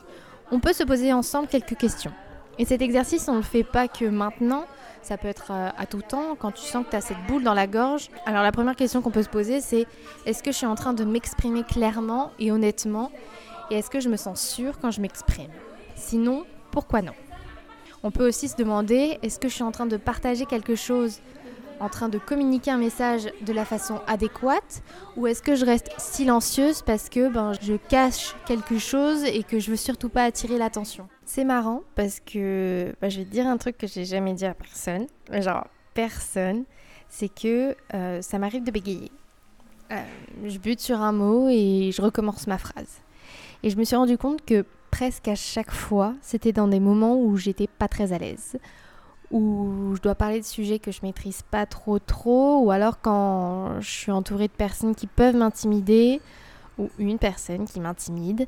on 0.53 0.61
peut 0.61 0.75
se 0.75 0.83
poser 0.83 1.15
ensemble 1.15 1.49
quelques 1.49 1.79
questions. 1.79 2.13
Et 2.59 2.67
cet 2.67 2.83
exercice, 2.83 3.27
on 3.29 3.33
ne 3.33 3.39
le 3.39 3.43
fait 3.43 3.65
pas 3.65 3.89
que 3.89 4.05
maintenant, 4.05 4.67
ça 5.01 5.17
peut 5.17 5.29
être 5.29 5.51
euh, 5.51 5.71
à 5.79 5.87
tout 5.87 6.03
temps, 6.03 6.37
quand 6.39 6.53
tu 6.53 6.61
sens 6.61 6.85
que 6.85 6.91
tu 6.91 6.97
as 6.97 7.01
cette 7.01 7.27
boule 7.27 7.43
dans 7.43 7.55
la 7.55 7.67
gorge. 7.67 8.11
Alors 8.27 8.43
la 8.43 8.53
première 8.53 8.77
question 8.77 9.01
qu'on 9.01 9.11
peut 9.11 9.23
se 9.23 9.31
poser, 9.31 9.63
c'est 9.63 9.87
est-ce 10.27 10.43
que 10.43 10.53
je 10.53 10.59
suis 10.59 10.67
en 10.67 10.75
train 10.75 10.93
de 10.93 11.05
m'exprimer 11.07 11.63
clairement 11.63 12.33
et 12.39 12.53
honnêtement? 12.53 13.11
Et 13.71 13.77
est-ce 13.77 13.89
que 13.89 14.01
je 14.01 14.11
me 14.11 14.19
sens 14.19 14.43
sûre 14.43 14.79
quand 14.79 14.91
je 14.91 15.01
m'exprime? 15.01 15.49
Sinon, 15.95 16.45
pourquoi 16.71 17.01
non? 17.01 17.15
On 18.03 18.11
peut 18.11 18.27
aussi 18.27 18.49
se 18.49 18.57
demander, 18.57 19.19
est-ce 19.23 19.39
que 19.39 19.49
je 19.49 19.55
suis 19.55 19.65
en 19.65 19.73
train 19.73 19.87
de 19.87 19.97
partager 19.97 20.47
quelque 20.47 20.75
chose 20.75 21.21
en 21.81 21.89
train 21.89 22.09
de 22.09 22.19
communiquer 22.19 22.71
un 22.71 22.79
message 22.79 23.29
de 23.43 23.53
la 23.53 23.65
façon 23.65 24.01
adéquate 24.07 24.83
ou 25.17 25.27
est-ce 25.27 25.43
que 25.43 25.55
je 25.55 25.65
reste 25.65 25.91
silencieuse 25.99 26.83
parce 26.83 27.09
que 27.09 27.29
ben, 27.29 27.53
je 27.61 27.75
cache 27.75 28.35
quelque 28.47 28.79
chose 28.79 29.25
et 29.25 29.43
que 29.43 29.59
je 29.59 29.71
veux 29.71 29.77
surtout 29.77 30.09
pas 30.09 30.25
attirer 30.25 30.59
l'attention? 30.59 31.09
C'est 31.25 31.45
marrant 31.45 31.83
parce 31.95 32.21
que 32.21 32.95
ben, 33.01 33.11
je 33.11 33.19
vais 33.19 33.25
te 33.25 33.31
dire 33.31 33.47
un 33.47 33.57
truc 33.57 33.79
que 33.79 33.87
j'ai 33.87 34.05
jamais 34.05 34.35
dit 34.35 34.47
à 34.47 34.55
personne, 34.55 35.07
genre 35.33 35.67
personne, 35.95 36.65
c'est 37.09 37.29
que 37.29 37.77
euh, 37.95 38.23
ça 38.23 38.39
m'arrive 38.39 38.65
de 38.65 38.71
bégayer. 38.71 39.11
Euh, 39.91 40.03
je 40.45 40.59
bute 40.59 40.81
sur 40.81 41.01
un 41.01 41.13
mot 41.13 41.49
et 41.49 41.91
je 41.93 42.03
recommence 42.03 42.47
ma 42.47 42.59
phrase. 42.59 43.01
Et 43.63 43.71
je 43.71 43.77
me 43.77 43.85
suis 43.85 43.97
rendu 43.97 44.19
compte 44.19 44.45
que 44.45 44.65
presque 44.91 45.29
à 45.29 45.35
chaque 45.35 45.71
fois, 45.71 46.15
c'était 46.21 46.53
dans 46.53 46.69
des 46.69 46.81
moments 46.81 47.17
où 47.17 47.37
j'étais 47.37 47.67
pas 47.67 47.89
très 47.89 48.13
à 48.13 48.19
l'aise 48.19 48.59
où 49.31 49.95
je 49.95 50.01
dois 50.01 50.15
parler 50.15 50.41
de 50.41 50.45
sujets 50.45 50.79
que 50.79 50.91
je 50.91 51.01
maîtrise 51.03 51.43
pas 51.43 51.67
trop 51.67 51.99
trop, 51.99 52.61
ou 52.61 52.71
alors 52.71 53.01
quand 53.01 53.81
je 53.81 53.91
suis 53.91 54.13
entourée 54.13 54.49
de 54.49 54.53
personnes 54.53 54.95
qui 54.95 55.07
peuvent 55.07 55.37
m'intimider, 55.37 56.21
ou 56.79 56.89
une 56.99 57.19
personne 57.19 57.67
qui 57.67 57.81
m'intimide, 57.81 58.47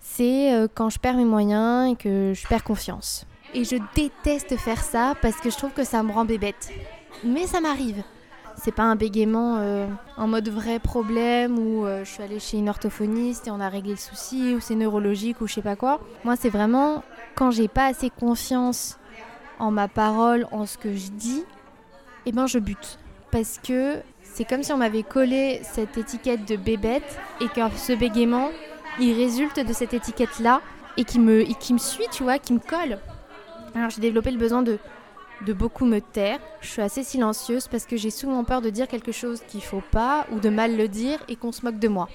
c'est 0.00 0.54
euh, 0.54 0.68
quand 0.72 0.88
je 0.88 0.98
perds 0.98 1.16
mes 1.16 1.24
moyens 1.24 1.92
et 1.92 1.96
que 1.96 2.32
je 2.34 2.46
perds 2.46 2.64
confiance. 2.64 3.26
Et 3.52 3.64
je 3.64 3.76
déteste 3.94 4.56
faire 4.56 4.82
ça 4.82 5.14
parce 5.20 5.36
que 5.40 5.50
je 5.50 5.56
trouve 5.56 5.72
que 5.72 5.84
ça 5.84 6.02
me 6.02 6.12
rend 6.12 6.24
bébête. 6.24 6.70
Mais 7.24 7.46
ça 7.46 7.60
m'arrive. 7.60 8.02
C'est 8.62 8.72
pas 8.72 8.82
un 8.82 8.94
bégaiement 8.94 9.56
euh, 9.58 9.86
en 10.18 10.26
mode 10.26 10.50
vrai 10.50 10.80
problème 10.80 11.58
où 11.58 11.86
euh, 11.86 12.04
je 12.04 12.10
suis 12.10 12.22
allée 12.22 12.38
chez 12.38 12.58
une 12.58 12.68
orthophoniste 12.68 13.46
et 13.46 13.50
on 13.50 13.58
a 13.58 13.70
réglé 13.70 13.92
le 13.92 13.96
souci 13.96 14.54
ou 14.54 14.60
c'est 14.60 14.74
neurologique 14.74 15.40
ou 15.40 15.46
je 15.46 15.54
sais 15.54 15.62
pas 15.62 15.76
quoi. 15.76 15.98
Moi, 16.24 16.36
c'est 16.36 16.50
vraiment 16.50 17.02
quand 17.34 17.50
j'ai 17.50 17.68
pas 17.68 17.86
assez 17.86 18.10
confiance 18.10 18.98
en 19.58 19.70
ma 19.70 19.88
parole, 19.88 20.46
en 20.52 20.66
ce 20.66 20.76
que 20.76 20.94
je 20.94 21.10
dis, 21.10 21.42
eh 22.26 22.32
ben 22.32 22.46
je 22.46 22.58
bute. 22.58 22.98
Parce 23.30 23.58
que 23.66 23.96
c'est 24.22 24.44
comme 24.44 24.62
si 24.62 24.74
on 24.74 24.76
m'avait 24.76 25.04
collé 25.04 25.62
cette 25.62 25.96
étiquette 25.96 26.46
de 26.46 26.56
bébête 26.56 27.18
et 27.40 27.48
que 27.48 27.62
ce 27.78 27.94
bégaiement, 27.94 28.50
il 29.00 29.14
résulte 29.14 29.66
de 29.66 29.72
cette 29.72 29.94
étiquette-là 29.94 30.60
et 30.98 31.04
qui 31.04 31.18
me, 31.18 31.40
et 31.40 31.54
qui 31.54 31.72
me 31.72 31.78
suit, 31.78 32.08
tu 32.12 32.24
vois, 32.24 32.38
qui 32.38 32.52
me 32.52 32.58
colle. 32.58 32.98
Alors 33.74 33.88
j'ai 33.88 34.02
développé 34.02 34.30
le 34.30 34.38
besoin 34.38 34.62
de, 34.62 34.78
de 35.46 35.52
beaucoup 35.52 35.84
me 35.84 36.00
taire. 36.00 36.38
Je 36.60 36.68
suis 36.68 36.82
assez 36.82 37.02
silencieuse 37.02 37.68
parce 37.68 37.86
que 37.86 37.96
j'ai 37.96 38.10
souvent 38.10 38.44
peur 38.44 38.60
de 38.60 38.70
dire 38.70 38.88
quelque 38.88 39.12
chose 39.12 39.40
qu'il 39.48 39.62
faut 39.62 39.82
pas 39.90 40.26
ou 40.32 40.40
de 40.40 40.48
mal 40.48 40.76
le 40.76 40.88
dire 40.88 41.18
et 41.28 41.36
qu'on 41.36 41.52
se 41.52 41.64
moque 41.64 41.78
de 41.78 41.88
moi. 41.88 42.08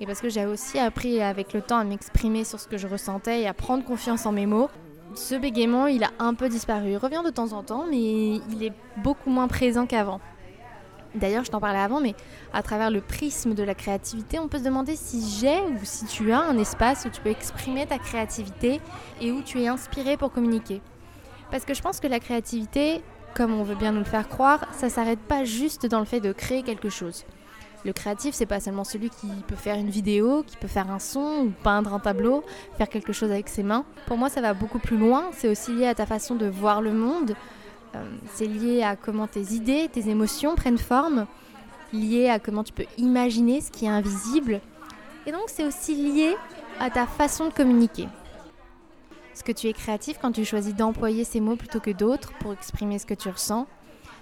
Et 0.00 0.06
parce 0.06 0.20
que 0.20 0.28
j'ai 0.28 0.46
aussi 0.46 0.78
appris 0.78 1.20
avec 1.20 1.52
le 1.52 1.62
temps 1.62 1.78
à 1.78 1.84
m'exprimer 1.84 2.44
sur 2.44 2.58
ce 2.58 2.66
que 2.66 2.76
je 2.76 2.86
ressentais 2.86 3.42
et 3.42 3.46
à 3.46 3.54
prendre 3.54 3.84
confiance 3.84 4.26
en 4.26 4.32
mes 4.32 4.46
mots, 4.46 4.68
ce 5.14 5.34
bégaiement, 5.34 5.86
il 5.86 6.04
a 6.04 6.10
un 6.18 6.34
peu 6.34 6.48
disparu. 6.48 6.92
Il 6.92 6.96
revient 6.96 7.22
de 7.24 7.30
temps 7.30 7.52
en 7.52 7.62
temps, 7.62 7.84
mais 7.90 8.00
il 8.50 8.64
est 8.64 8.72
beaucoup 8.96 9.30
moins 9.30 9.46
présent 9.46 9.86
qu'avant. 9.86 10.20
D'ailleurs, 11.14 11.44
je 11.44 11.50
t'en 11.50 11.60
parlais 11.60 11.78
avant, 11.78 12.00
mais 12.00 12.14
à 12.54 12.62
travers 12.62 12.90
le 12.90 13.02
prisme 13.02 13.54
de 13.54 13.62
la 13.62 13.74
créativité, 13.74 14.38
on 14.38 14.48
peut 14.48 14.58
se 14.58 14.64
demander 14.64 14.96
si 14.96 15.22
j'ai 15.38 15.60
ou 15.60 15.78
si 15.82 16.06
tu 16.06 16.32
as 16.32 16.40
un 16.40 16.56
espace 16.56 17.04
où 17.04 17.10
tu 17.10 17.20
peux 17.20 17.28
exprimer 17.28 17.86
ta 17.86 17.98
créativité 17.98 18.80
et 19.20 19.30
où 19.30 19.42
tu 19.42 19.60
es 19.60 19.68
inspiré 19.68 20.16
pour 20.16 20.32
communiquer. 20.32 20.80
Parce 21.52 21.66
que 21.66 21.74
je 21.74 21.82
pense 21.82 22.00
que 22.00 22.08
la 22.08 22.18
créativité, 22.18 23.02
comme 23.34 23.52
on 23.52 23.62
veut 23.62 23.74
bien 23.74 23.92
nous 23.92 23.98
le 23.98 24.04
faire 24.06 24.26
croire, 24.26 24.66
ça 24.72 24.88
s'arrête 24.88 25.20
pas 25.20 25.44
juste 25.44 25.84
dans 25.84 26.00
le 26.00 26.06
fait 26.06 26.18
de 26.18 26.32
créer 26.32 26.62
quelque 26.62 26.88
chose. 26.88 27.24
Le 27.84 27.92
créatif, 27.92 28.34
c'est 28.34 28.46
pas 28.46 28.58
seulement 28.58 28.84
celui 28.84 29.10
qui 29.10 29.26
peut 29.46 29.54
faire 29.54 29.76
une 29.76 29.90
vidéo, 29.90 30.44
qui 30.46 30.56
peut 30.56 30.66
faire 30.66 30.90
un 30.90 30.98
son 30.98 31.44
ou 31.44 31.52
peindre 31.62 31.92
un 31.92 31.98
tableau, 31.98 32.42
faire 32.78 32.88
quelque 32.88 33.12
chose 33.12 33.30
avec 33.30 33.50
ses 33.50 33.62
mains. 33.62 33.84
Pour 34.06 34.16
moi, 34.16 34.30
ça 34.30 34.40
va 34.40 34.54
beaucoup 34.54 34.78
plus 34.78 34.96
loin. 34.96 35.26
C'est 35.32 35.48
aussi 35.48 35.74
lié 35.74 35.86
à 35.86 35.94
ta 35.94 36.06
façon 36.06 36.36
de 36.36 36.46
voir 36.46 36.80
le 36.80 36.92
monde. 36.92 37.34
Euh, 37.96 38.02
c'est 38.32 38.46
lié 38.46 38.82
à 38.82 38.96
comment 38.96 39.26
tes 39.26 39.52
idées, 39.52 39.90
tes 39.92 40.08
émotions 40.08 40.54
prennent 40.54 40.78
forme. 40.78 41.26
Lié 41.92 42.30
à 42.30 42.38
comment 42.38 42.64
tu 42.64 42.72
peux 42.72 42.86
imaginer 42.96 43.60
ce 43.60 43.70
qui 43.70 43.84
est 43.84 43.90
invisible. 43.90 44.62
Et 45.26 45.32
donc 45.32 45.44
c'est 45.48 45.66
aussi 45.66 45.94
lié 45.96 46.34
à 46.80 46.88
ta 46.88 47.06
façon 47.06 47.48
de 47.48 47.52
communiquer. 47.52 48.08
Est-ce 49.32 49.44
que 49.44 49.52
tu 49.52 49.68
es 49.68 49.72
créatif 49.72 50.18
quand 50.20 50.32
tu 50.32 50.44
choisis 50.44 50.74
d'employer 50.74 51.24
ces 51.24 51.40
mots 51.40 51.56
plutôt 51.56 51.80
que 51.80 51.90
d'autres 51.90 52.32
pour 52.38 52.52
exprimer 52.52 52.98
ce 52.98 53.06
que 53.06 53.14
tu 53.14 53.28
ressens. 53.28 53.66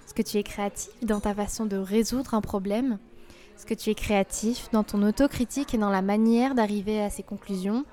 Est-ce 0.05 0.15
que 0.15 0.23
tu 0.23 0.39
es 0.39 0.43
créatif 0.43 0.93
dans 1.03 1.21
ta 1.21 1.35
façon 1.35 1.67
de 1.67 1.77
résoudre 1.77 2.35
un 2.35 2.41
problème. 2.41 2.99
Est-ce 3.57 3.67
que 3.67 3.75
tu 3.75 3.91
es 3.91 3.95
créatif 3.95 4.71
dans 4.73 4.85
ton 4.85 5.03
autocritique 5.03 5.75
et 5.75 5.79
dans 5.79 5.91
la 5.91 6.03
manière 6.03 6.55
d'arriver 6.55 7.03
à 7.03 7.11
ces 7.11 7.23
conclusions. 7.23 7.85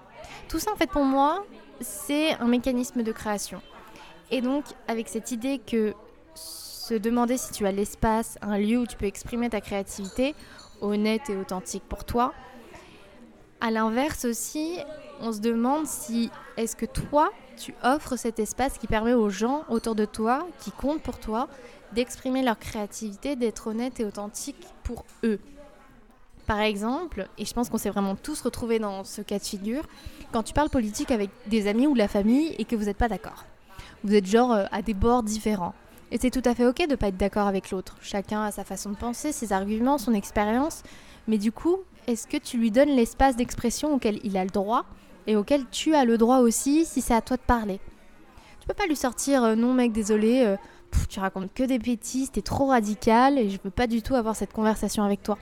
Tout 0.47 0.59
ça 0.59 0.71
en 0.71 0.75
fait 0.75 0.89
pour 0.89 1.03
moi, 1.03 1.45
c'est 1.81 2.33
un 2.35 2.47
mécanisme 2.47 3.03
de 3.03 3.11
création. 3.11 3.61
Et 4.31 4.41
donc 4.41 4.65
avec 4.87 5.07
cette 5.07 5.31
idée 5.31 5.59
que 5.59 5.93
se 6.35 6.93
demander 6.93 7.37
si 7.37 7.51
tu 7.51 7.65
as 7.65 7.71
l'espace, 7.71 8.37
un 8.41 8.57
lieu 8.57 8.77
où 8.77 8.85
tu 8.85 8.95
peux 8.95 9.07
exprimer 9.07 9.49
ta 9.49 9.59
créativité, 9.59 10.35
honnête 10.81 11.29
et 11.29 11.35
authentique 11.35 11.83
pour 11.89 12.05
toi, 12.05 12.33
à 13.61 13.71
l'inverse 13.71 14.25
aussi, 14.25 14.77
on 15.19 15.31
se 15.31 15.39
demande 15.39 15.87
si 15.87 16.29
est-ce 16.57 16.75
que 16.75 16.85
toi, 16.85 17.31
tu 17.57 17.73
offres 17.83 18.15
cet 18.15 18.39
espace 18.39 18.77
qui 18.77 18.87
permet 18.87 19.13
aux 19.13 19.29
gens 19.29 19.63
autour 19.69 19.95
de 19.95 20.05
toi, 20.05 20.47
qui 20.59 20.71
comptent 20.71 21.01
pour 21.01 21.19
toi, 21.19 21.47
d'exprimer 21.93 22.43
leur 22.43 22.59
créativité, 22.59 23.35
d'être 23.35 23.67
honnête 23.67 23.99
et 23.99 24.05
authentique 24.05 24.67
pour 24.83 25.05
eux? 25.23 25.39
Par 26.45 26.61
exemple, 26.61 27.27
et 27.37 27.45
je 27.45 27.53
pense 27.53 27.69
qu'on 27.69 27.77
s'est 27.77 27.89
vraiment 27.89 28.15
tous 28.15 28.41
retrouvés 28.41 28.79
dans 28.79 29.03
ce 29.03 29.21
cas 29.21 29.37
de 29.39 29.43
figure, 29.43 29.83
quand 30.31 30.43
tu 30.43 30.53
parles 30.53 30.69
politique 30.69 31.11
avec 31.11 31.29
des 31.47 31.67
amis 31.67 31.87
ou 31.87 31.93
de 31.93 31.97
la 31.97 32.07
famille 32.07 32.55
et 32.57 32.63
que 32.63 32.75
vous 32.75 32.85
n'êtes 32.85 32.97
pas 32.97 33.09
d'accord. 33.09 33.45
Vous 34.03 34.13
êtes 34.13 34.25
genre 34.25 34.53
euh, 34.53 34.65
à 34.71 34.81
des 34.81 34.93
bords 34.93 35.23
différents. 35.23 35.73
Et 36.11 36.17
c'est 36.17 36.29
tout 36.29 36.41
à 36.45 36.55
fait 36.55 36.65
ok 36.65 36.85
de 36.85 36.91
ne 36.91 36.95
pas 36.95 37.09
être 37.09 37.17
d'accord 37.17 37.47
avec 37.47 37.71
l'autre. 37.71 37.97
Chacun 38.01 38.43
a 38.43 38.51
sa 38.51 38.63
façon 38.63 38.91
de 38.91 38.95
penser, 38.95 39.33
ses 39.33 39.51
arguments, 39.51 39.97
son 39.97 40.13
expérience. 40.13 40.83
Mais 41.27 41.37
du 41.37 41.51
coup, 41.51 41.79
est-ce 42.07 42.25
que 42.25 42.37
tu 42.37 42.57
lui 42.57 42.71
donnes 42.71 42.89
l'espace 42.89 43.35
d'expression 43.35 43.93
auquel 43.93 44.19
il 44.23 44.37
a 44.37 44.43
le 44.43 44.49
droit 44.49 44.85
et 45.27 45.35
auquel 45.35 45.65
tu 45.69 45.93
as 45.93 46.05
le 46.05 46.17
droit 46.17 46.39
aussi 46.39 46.85
si 46.85 47.01
c'est 47.01 47.13
à 47.13 47.21
toi 47.21 47.35
de 47.37 47.41
parler? 47.41 47.79
Tu 48.61 48.67
peux 48.67 48.73
pas 48.73 48.87
lui 48.87 48.95
sortir 48.95 49.43
euh, 49.43 49.55
non 49.55 49.73
mec 49.73 49.91
désolé, 49.91 50.43
euh, 50.45 50.55
tu 51.09 51.19
racontes 51.19 51.53
que 51.53 51.63
des 51.63 51.79
bêtises, 51.79 52.31
t'es 52.31 52.41
trop 52.41 52.67
radical 52.67 53.37
et 53.37 53.49
je 53.49 53.59
veux 53.61 53.69
pas 53.69 53.87
du 53.87 54.01
tout 54.01 54.15
avoir 54.15 54.35
cette 54.35 54.53
conversation 54.53 55.03
avec 55.03 55.21
toi. 55.21 55.37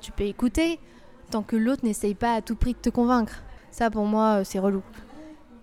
Tu 0.00 0.10
peux 0.10 0.24
écouter 0.24 0.80
tant 1.30 1.42
que 1.42 1.56
l'autre 1.56 1.84
n'essaye 1.84 2.14
pas 2.14 2.34
à 2.34 2.42
tout 2.42 2.56
prix 2.56 2.72
de 2.72 2.78
te 2.78 2.90
convaincre. 2.90 3.42
Ça 3.70 3.90
pour 3.90 4.06
moi 4.06 4.40
euh, 4.40 4.44
c'est 4.44 4.58
relou. 4.58 4.82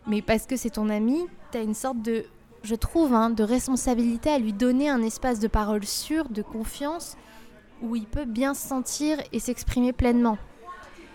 Mais 0.05 0.21
parce 0.21 0.45
que 0.45 0.55
c'est 0.55 0.69
ton 0.69 0.89
ami, 0.89 1.25
t'as 1.51 1.63
une 1.63 1.73
sorte 1.73 2.01
de, 2.01 2.25
je 2.63 2.75
trouve, 2.75 3.13
hein, 3.13 3.31
de 3.31 3.43
responsabilité 3.43 4.29
à 4.29 4.39
lui 4.39 4.53
donner 4.53 4.87
un 4.87 5.01
espace 5.01 5.39
de 5.39 5.47
parole 5.47 5.83
sûr, 5.83 6.29
de 6.29 6.41
confiance 6.41 7.17
où 7.81 7.95
il 7.95 8.05
peut 8.05 8.25
bien 8.25 8.53
se 8.53 8.67
sentir 8.67 9.17
et 9.31 9.39
s'exprimer 9.39 9.93
pleinement. 9.93 10.37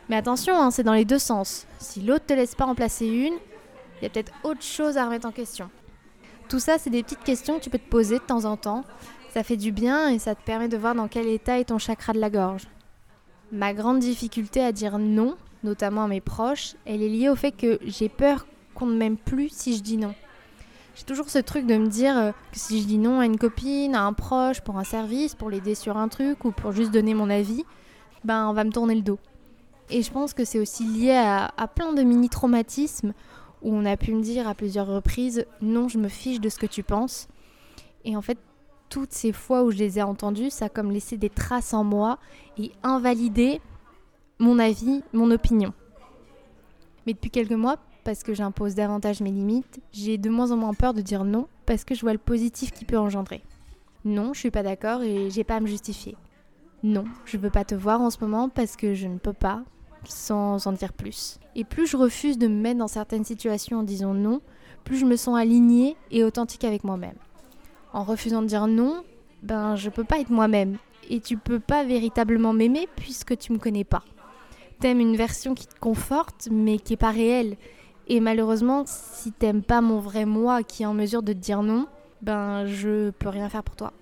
Mais 0.09 0.17
attention, 0.17 0.57
hein, 0.57 0.71
c'est 0.71 0.83
dans 0.83 0.93
les 0.93 1.05
deux 1.05 1.19
sens. 1.19 1.67
Si 1.79 2.01
l'autre 2.01 2.27
te 2.27 2.33
laisse 2.33 2.55
pas 2.55 2.67
en 2.67 2.75
placer 2.75 3.07
une, 3.07 3.35
il 4.01 4.03
y 4.03 4.07
a 4.07 4.11
peut-être 4.11 4.33
autre 4.43 4.63
chose 4.63 4.97
à 4.97 5.05
remettre 5.05 5.27
en 5.27 5.33
question. 5.33 5.71
Tout 6.49 6.59
ça, 6.59 6.77
c'est 6.79 6.91
des 6.91 7.03
petites 7.03 7.25
questions 7.25 7.59
que 7.59 7.65
tu 7.65 7.71
peux 7.71 7.79
te 7.79 7.89
poser 7.89 8.19
de 8.19 8.25
temps 8.25 8.45
en 8.45 8.57
temps. 8.57 8.85
Ça 9.33 9.43
fait 9.43 9.57
du 9.57 9.73
bien 9.73 10.09
et 10.09 10.19
ça 10.19 10.35
te 10.35 10.43
permet 10.43 10.69
de 10.69 10.77
voir 10.77 10.95
dans 10.95 11.09
quel 11.09 11.27
état 11.29 11.59
est 11.59 11.67
ton 11.67 11.79
chakra 11.79 12.13
de 12.13 12.19
la 12.19 12.29
gorge. 12.29 12.67
Ma 13.51 13.73
grande 13.73 14.01
difficulté 14.01 14.63
à 14.63 14.73
dire 14.73 14.99
non, 14.99 15.37
notamment 15.63 16.05
à 16.05 16.09
mes 16.09 16.21
proches, 16.21 16.75
elle 16.85 17.03
est 17.03 17.09
liée 17.09 17.29
au 17.29 17.37
fait 17.37 17.53
que 17.53 17.79
j'ai 17.85 18.09
peur 18.09 18.47
qu'on 18.75 18.87
ne 18.87 18.97
m'aime 18.97 19.17
plus 19.17 19.49
si 19.51 19.77
je 19.77 19.83
dis 19.83 19.97
non. 19.97 20.15
J'ai 20.95 21.05
toujours 21.05 21.31
ce 21.31 21.39
truc 21.39 21.67
de 21.67 21.77
me 21.77 21.87
dire 21.87 22.17
euh, 22.17 22.33
que 22.53 22.59
si 22.59 22.83
je 22.83 22.87
dis 22.87 22.99
non 22.99 23.21
à 23.21 23.27
une 23.27 23.39
copine, 23.39 23.95
à 23.95 24.03
un 24.03 24.13
proche, 24.13 24.61
pour 24.61 24.79
un 24.79 24.85
service, 24.85 25.35
pour 25.35 25.49
l'aider 25.49 25.75
sur 25.75 25.97
un 25.97 26.09
truc 26.09 26.45
ou 26.45 26.53
pour 26.53 26.73
juste 26.73 26.91
donner 26.91 27.15
mon 27.15 27.31
avis, 27.31 27.65
ben 28.25 28.49
on 28.49 28.53
va 28.53 28.65
me 28.65 28.71
tourner 28.71 28.95
le 28.95 29.03
dos. 29.03 29.19
Et 29.91 30.03
je 30.03 30.11
pense 30.11 30.35
que 30.35 30.45
c'est 30.45 30.59
aussi 30.59 30.85
lié 30.85 31.13
à, 31.13 31.51
à 31.57 31.67
plein 31.67 31.93
de 31.93 32.03
mini-traumatismes 32.03 33.15
où 33.63 33.75
on 33.75 33.85
a 33.85 33.97
pu 33.97 34.13
me 34.13 34.23
dire 34.23 34.47
à 34.49 34.55
plusieurs 34.55 34.87
reprises 34.87 35.47
non, 35.61 35.89
je 35.89 35.99
me 35.99 36.09
fiche 36.09 36.41
de 36.41 36.49
ce 36.49 36.59
que 36.59 36.67
tu 36.67 36.83
penses. 36.83 37.29
Et 38.05 38.17
en 38.17 38.23
fait, 38.23 38.39
toutes 38.89 39.13
ces 39.13 39.33
fois 39.33 39.63
où 39.63 39.71
je 39.71 39.79
les 39.79 39.99
ai 39.99 40.03
entendus, 40.03 40.51
ça 40.51 40.67
a 40.67 40.69
comme 40.69 40.91
laissé 40.91 41.17
des 41.17 41.31
traces 41.31 41.73
en 41.73 41.85
moi 41.85 42.19
et 42.59 42.73
invalidé 42.83 43.61
mon 44.39 44.59
avis, 44.59 45.03
mon 45.15 45.31
opinion. 45.31 45.73
Mais 47.07 47.15
depuis 47.15 47.31
quelques 47.31 47.53
mois, 47.53 47.79
parce 48.05 48.23
que 48.23 48.35
j'impose 48.35 48.75
davantage 48.75 49.21
mes 49.21 49.31
limites, 49.31 49.81
j'ai 49.93 50.19
de 50.19 50.31
moins 50.31 50.51
en 50.51 50.57
moins 50.57 50.75
peur 50.75 50.95
de 50.95 51.01
dire 51.01 51.25
non 51.25 51.47
parce 51.67 51.85
que 51.85 51.95
je 51.95 52.01
vois 52.01 52.13
le 52.13 52.19
positif 52.19 52.73
qui 52.73 52.85
peut 52.85 52.99
engendrer. 52.99 53.43
Non, 54.05 54.33
je 54.35 54.41
suis 54.41 54.51
pas 54.51 54.63
d'accord 54.63 55.03
et 55.03 55.31
j'ai 55.31 55.45
pas 55.45 55.57
à 55.57 55.61
me 55.61 55.67
justifier. 55.67 56.17
Non, 56.83 57.05
je 57.25 57.37
veux 57.37 57.51
pas 57.51 57.65
te 57.65 57.75
voir 57.75 58.01
en 58.01 58.11
ce 58.11 58.19
moment 58.21 58.49
parce 58.49 58.75
que 58.75 58.95
je 58.95 59.07
ne 59.07 59.19
peux 59.19 59.33
pas, 59.33 59.63
sans 60.05 60.67
en 60.67 60.73
dire 60.73 60.93
plus. 60.93 61.39
Et 61.55 61.65
plus 61.65 61.87
je 61.87 61.97
refuse 61.97 62.39
de 62.39 62.49
me 62.49 62.61
mettre 62.61 62.79
dans 62.79 62.89
certaines 62.89 63.25
situations 63.25 63.79
en 63.79 63.83
disant 63.85 64.15
non, 64.15 64.41
plus 64.83 64.97
je 64.97 65.07
me 65.07 65.17
sens 65.17 65.39
alignée 65.39 65.97
et 66.11 66.25
authentique 66.25 66.65
avec 66.65 66.83
moi-même. 66.83 67.17
En 67.93 68.03
refusant 68.03 68.43
de 68.43 68.49
dire 68.49 68.67
non, 68.67 69.05
ben 69.43 69.77
je 69.77 69.91
peux 69.91 70.05
pas 70.05 70.19
être 70.19 70.31
moi-même 70.31 70.79
et 71.09 71.21
tu 71.21 71.37
peux 71.37 71.61
pas 71.61 71.85
véritablement 71.85 72.53
m'aimer 72.53 72.89
puisque 72.97 73.39
tu 73.39 73.53
me 73.53 73.59
connais 73.59 73.85
pas. 73.85 74.03
T'aimes 74.81 75.01
une 75.01 75.17
version 75.17 75.55
qui 75.55 75.69
te 75.69 75.79
conforte 75.79 76.49
mais 76.51 76.79
qui 76.79 76.95
est 76.95 76.97
pas 76.97 77.13
réelle 77.13 77.57
et 78.09 78.21
malheureusement, 78.21 78.85
si 78.87 79.33
t'aimes 79.33 79.63
pas 79.63 79.81
mon 79.81 79.99
vrai 79.99 80.25
moi 80.25 80.63
qui 80.63 80.83
est 80.83 80.87
en 80.87 80.95
mesure 80.95 81.23
de 81.23 81.33
te 81.33 81.39
dire 81.39 81.63
non, 81.63 81.87
ben 82.21 82.67
je 82.67 83.11
peux 83.11 83.29
rien 83.29 83.49
faire 83.49 83.63
pour 83.63 83.77
toi. 83.77 83.93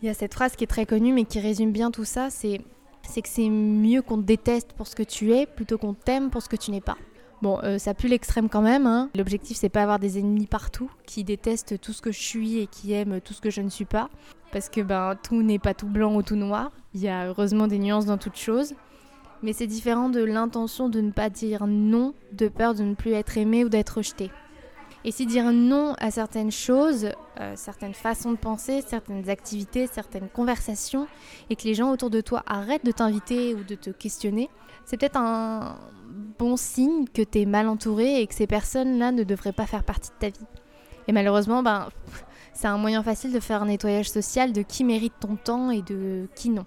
Il 0.00 0.06
y 0.06 0.08
a 0.08 0.14
cette 0.14 0.34
phrase 0.34 0.56
qui 0.56 0.64
est 0.64 0.68
très 0.68 0.86
connue 0.86 1.12
mais 1.12 1.24
qui 1.24 1.40
résume 1.40 1.72
bien 1.72 1.90
tout 1.90 2.04
ça, 2.04 2.30
c'est 2.30 2.58
que 2.58 3.28
c'est 3.28 3.48
mieux 3.48 4.02
qu'on 4.02 4.16
te 4.16 4.22
déteste 4.22 4.72
pour 4.72 4.86
ce 4.86 4.96
que 4.96 5.02
tu 5.02 5.32
es 5.32 5.46
plutôt 5.46 5.78
qu'on 5.78 5.94
t'aime 5.94 6.30
pour 6.30 6.42
ce 6.42 6.48
que 6.48 6.56
tu 6.56 6.70
n'es 6.70 6.80
pas. 6.80 6.96
Bon, 7.42 7.58
euh, 7.64 7.76
ça 7.76 7.92
pue 7.92 8.06
l'extrême 8.06 8.48
quand 8.48 8.62
même. 8.62 8.86
Hein. 8.86 9.10
L'objectif, 9.16 9.56
c'est 9.56 9.68
pas 9.68 9.82
avoir 9.82 9.98
des 9.98 10.20
ennemis 10.20 10.46
partout 10.46 10.88
qui 11.06 11.24
détestent 11.24 11.80
tout 11.80 11.92
ce 11.92 12.00
que 12.00 12.12
je 12.12 12.20
suis 12.20 12.60
et 12.60 12.68
qui 12.68 12.92
aiment 12.92 13.20
tout 13.20 13.34
ce 13.34 13.40
que 13.40 13.50
je 13.50 13.60
ne 13.60 13.68
suis 13.68 13.84
pas. 13.84 14.10
Parce 14.52 14.68
que 14.68 14.80
ben, 14.80 15.16
tout 15.20 15.42
n'est 15.42 15.58
pas 15.58 15.74
tout 15.74 15.88
blanc 15.88 16.14
ou 16.14 16.22
tout 16.22 16.36
noir. 16.36 16.70
Il 16.94 17.00
y 17.00 17.08
a 17.08 17.26
heureusement 17.26 17.66
des 17.66 17.80
nuances 17.80 18.06
dans 18.06 18.18
toute 18.18 18.36
chose. 18.36 18.74
Mais 19.42 19.52
c'est 19.52 19.66
différent 19.66 20.08
de 20.08 20.22
l'intention 20.22 20.88
de 20.88 21.00
ne 21.00 21.10
pas 21.10 21.30
dire 21.30 21.66
non 21.66 22.14
de 22.32 22.48
peur 22.48 22.74
de 22.74 22.82
ne 22.82 22.94
plus 22.94 23.12
être 23.12 23.36
aimé 23.38 23.64
ou 23.64 23.68
d'être 23.68 23.96
rejeté. 23.98 24.30
Et 25.04 25.10
si 25.10 25.26
dire 25.26 25.52
non 25.52 25.94
à 25.98 26.10
certaines 26.12 26.52
choses, 26.52 27.08
euh, 27.40 27.54
certaines 27.56 27.94
façons 27.94 28.32
de 28.32 28.36
penser, 28.36 28.82
certaines 28.86 29.28
activités, 29.28 29.88
certaines 29.88 30.28
conversations, 30.28 31.08
et 31.50 31.56
que 31.56 31.64
les 31.64 31.74
gens 31.74 31.90
autour 31.90 32.08
de 32.08 32.20
toi 32.20 32.44
arrêtent 32.46 32.84
de 32.84 32.92
t'inviter 32.92 33.54
ou 33.54 33.64
de 33.64 33.74
te 33.74 33.90
questionner, 33.90 34.48
c'est 34.84 34.96
peut-être 34.96 35.16
un 35.16 35.76
bon 36.38 36.56
signe 36.56 37.06
que 37.12 37.22
tu 37.22 37.40
es 37.40 37.46
mal 37.46 37.68
entouré 37.68 38.20
et 38.20 38.26
que 38.26 38.34
ces 38.34 38.46
personnes-là 38.46 39.10
ne 39.10 39.24
devraient 39.24 39.52
pas 39.52 39.66
faire 39.66 39.82
partie 39.82 40.10
de 40.10 40.14
ta 40.20 40.28
vie. 40.28 40.46
Et 41.08 41.12
malheureusement, 41.12 41.64
ben, 41.64 41.88
c'est 42.52 42.68
un 42.68 42.78
moyen 42.78 43.02
facile 43.02 43.32
de 43.32 43.40
faire 43.40 43.62
un 43.62 43.66
nettoyage 43.66 44.10
social 44.10 44.52
de 44.52 44.62
qui 44.62 44.84
mérite 44.84 45.14
ton 45.18 45.34
temps 45.34 45.70
et 45.70 45.82
de 45.82 46.28
qui 46.36 46.50
non. 46.50 46.66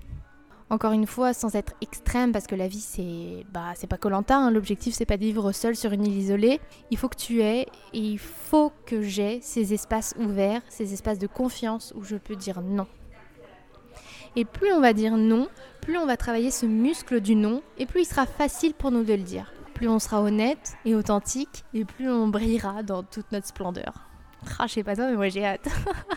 Encore 0.72 0.94
une 0.94 1.06
fois, 1.06 1.34
sans 1.34 1.56
être 1.56 1.74
extrême, 1.82 2.32
parce 2.32 2.48
que 2.48 2.56
la 2.56 2.68
vie 2.68 2.82
c'est 2.82 3.46
bah 3.54 3.74
c'est 3.76 3.86
pas 3.86 3.98
Colanta. 3.98 4.36
Hein. 4.36 4.50
L'objectif 4.50 4.96
c'est 4.96 5.06
pas 5.06 5.18
de 5.18 5.24
vivre 5.24 5.52
seul 5.52 5.76
sur 5.76 5.92
une 5.92 6.06
île 6.06 6.18
isolée. 6.18 6.60
Il 6.90 6.98
faut 6.98 7.08
que 7.08 7.18
tu 7.18 7.42
aies 7.42 7.68
et 7.94 8.00
il 8.00 8.18
faut 8.18 8.72
que 8.88 9.04
j'ai 9.04 9.40
ces 9.42 9.74
espaces 9.74 10.16
ouverts, 10.18 10.64
ces 10.70 10.94
espaces 10.94 11.20
de 11.20 11.28
confiance 11.28 11.94
où 11.96 12.04
je 12.04 12.16
peux 12.16 12.36
dire 12.36 12.62
non. 12.62 12.88
Et 14.36 14.44
plus 14.44 14.74
on 14.74 14.82
va 14.82 14.94
dire 14.94 15.18
non, 15.18 15.48
plus 15.82 16.00
on 16.00 16.08
va 16.08 16.18
travailler 16.18 16.50
ce 16.50 16.66
muscle 16.66 17.22
du 17.22 17.36
non, 17.36 17.62
et 17.78 17.86
plus 17.86 18.02
il 18.02 18.06
sera 18.06 18.26
facile 18.26 18.74
pour 18.74 18.90
nous 18.90 19.04
de 19.04 19.14
le 19.14 19.24
dire. 19.24 19.54
Plus 19.76 19.88
on 19.88 20.00
sera 20.00 20.22
honnête 20.22 20.74
et 20.84 20.96
authentique, 20.96 21.64
et 21.76 21.86
plus 21.86 22.10
on 22.10 22.28
brillera 22.28 22.82
dans 22.82 23.04
toute 23.04 23.32
notre 23.32 23.48
splendeur. 23.48 23.94
Ah, 24.58 24.66
je 24.68 24.74
sais 24.74 24.84
pas 24.84 24.96
toi, 24.96 25.08
mais 25.10 25.16
moi 25.16 25.30
j'ai 25.30 25.46
hâte. 25.46 25.68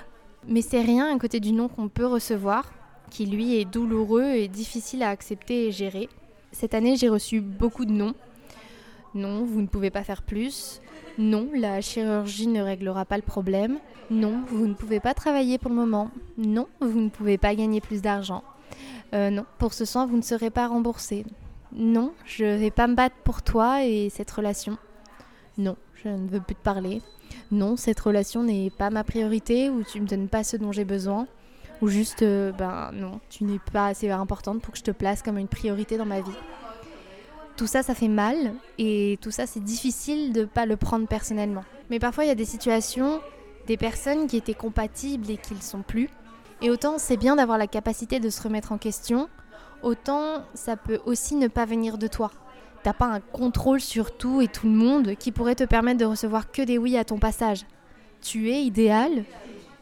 mais 0.48 0.62
c'est 0.62 0.80
rien 0.80 1.14
à 1.14 1.18
côté 1.18 1.38
du 1.38 1.52
non 1.52 1.68
qu'on 1.68 1.88
peut 1.88 2.06
recevoir, 2.06 2.72
qui 3.10 3.26
lui 3.26 3.56
est 3.56 3.64
douloureux 3.64 4.34
et 4.34 4.48
difficile 4.48 5.02
à 5.02 5.10
accepter 5.10 5.66
et 5.66 5.72
gérer. 5.72 6.08
Cette 6.52 6.74
année, 6.74 6.96
j'ai 6.96 7.08
reçu 7.08 7.40
beaucoup 7.40 7.84
de 7.84 7.92
non. 7.92 8.14
Non, 9.14 9.44
vous 9.44 9.60
ne 9.60 9.66
pouvez 9.66 9.90
pas 9.90 10.04
faire 10.04 10.22
plus. 10.22 10.80
Non, 11.18 11.48
la 11.54 11.80
chirurgie 11.80 12.46
ne 12.46 12.62
réglera 12.62 13.04
pas 13.04 13.16
le 13.16 13.22
problème. 13.22 13.78
Non, 14.10 14.42
vous 14.48 14.66
ne 14.66 14.74
pouvez 14.74 15.00
pas 15.00 15.14
travailler 15.14 15.58
pour 15.58 15.70
le 15.70 15.76
moment. 15.76 16.10
Non, 16.36 16.68
vous 16.80 17.00
ne 17.00 17.08
pouvez 17.08 17.38
pas 17.38 17.54
gagner 17.54 17.80
plus 17.80 18.00
d'argent. 18.00 18.42
Euh, 19.14 19.30
non, 19.30 19.44
pour 19.58 19.74
ce 19.74 19.84
soin, 19.84 20.06
vous 20.06 20.16
ne 20.16 20.22
serez 20.22 20.50
pas 20.50 20.68
remboursé. 20.68 21.24
Non, 21.72 22.12
je 22.24 22.44
ne 22.44 22.56
vais 22.56 22.70
pas 22.70 22.86
me 22.86 22.94
battre 22.94 23.16
pour 23.24 23.42
toi 23.42 23.84
et 23.84 24.08
cette 24.10 24.30
relation. 24.30 24.78
Non, 25.56 25.76
je 26.02 26.08
ne 26.08 26.28
veux 26.28 26.40
plus 26.40 26.54
te 26.54 26.62
parler. 26.62 27.02
Non, 27.50 27.76
cette 27.76 28.00
relation 28.00 28.42
n'est 28.42 28.70
pas 28.70 28.90
ma 28.90 29.04
priorité 29.04 29.70
ou 29.70 29.82
tu 29.82 30.00
me 30.00 30.06
donnes 30.06 30.28
pas 30.28 30.44
ce 30.44 30.56
dont 30.56 30.72
j'ai 30.72 30.84
besoin. 30.84 31.26
Ou 31.80 31.88
juste, 31.88 32.22
euh, 32.22 32.52
ben 32.52 32.90
non, 32.92 33.20
tu 33.30 33.44
n'es 33.44 33.60
pas 33.72 33.86
assez 33.86 34.10
importante 34.10 34.60
pour 34.60 34.72
que 34.72 34.78
je 34.78 34.84
te 34.84 34.90
place 34.90 35.22
comme 35.22 35.38
une 35.38 35.48
priorité 35.48 35.96
dans 35.96 36.06
ma 36.06 36.20
vie. 36.20 36.36
Tout 37.56 37.66
ça, 37.66 37.82
ça 37.82 37.94
fait 37.94 38.08
mal 38.08 38.54
et 38.78 39.18
tout 39.20 39.30
ça, 39.30 39.46
c'est 39.46 39.62
difficile 39.62 40.32
de 40.32 40.40
ne 40.40 40.46
pas 40.46 40.66
le 40.66 40.76
prendre 40.76 41.06
personnellement. 41.06 41.64
Mais 41.90 41.98
parfois, 41.98 42.24
il 42.24 42.28
y 42.28 42.30
a 42.30 42.36
des 42.36 42.44
situations, 42.44 43.20
des 43.66 43.76
personnes 43.76 44.26
qui 44.26 44.36
étaient 44.36 44.54
compatibles 44.54 45.30
et 45.30 45.36
qui 45.36 45.54
ne 45.54 45.60
sont 45.60 45.82
plus. 45.82 46.08
Et 46.60 46.70
autant 46.70 46.98
c'est 46.98 47.16
bien 47.16 47.36
d'avoir 47.36 47.58
la 47.58 47.68
capacité 47.68 48.18
de 48.18 48.30
se 48.30 48.42
remettre 48.42 48.72
en 48.72 48.78
question, 48.78 49.28
autant 49.82 50.44
ça 50.54 50.76
peut 50.76 51.00
aussi 51.06 51.36
ne 51.36 51.46
pas 51.46 51.64
venir 51.64 51.98
de 51.98 52.08
toi. 52.08 52.32
T'as 52.82 52.92
pas 52.92 53.06
un 53.06 53.20
contrôle 53.20 53.80
sur 53.80 54.16
tout 54.16 54.40
et 54.40 54.48
tout 54.48 54.66
le 54.66 54.72
monde 54.72 55.14
qui 55.16 55.30
pourrait 55.30 55.54
te 55.54 55.64
permettre 55.64 55.98
de 55.98 56.04
recevoir 56.04 56.50
que 56.50 56.62
des 56.62 56.78
oui 56.78 56.96
à 56.96 57.04
ton 57.04 57.18
passage. 57.18 57.64
Tu 58.22 58.50
es 58.50 58.62
idéal, 58.62 59.24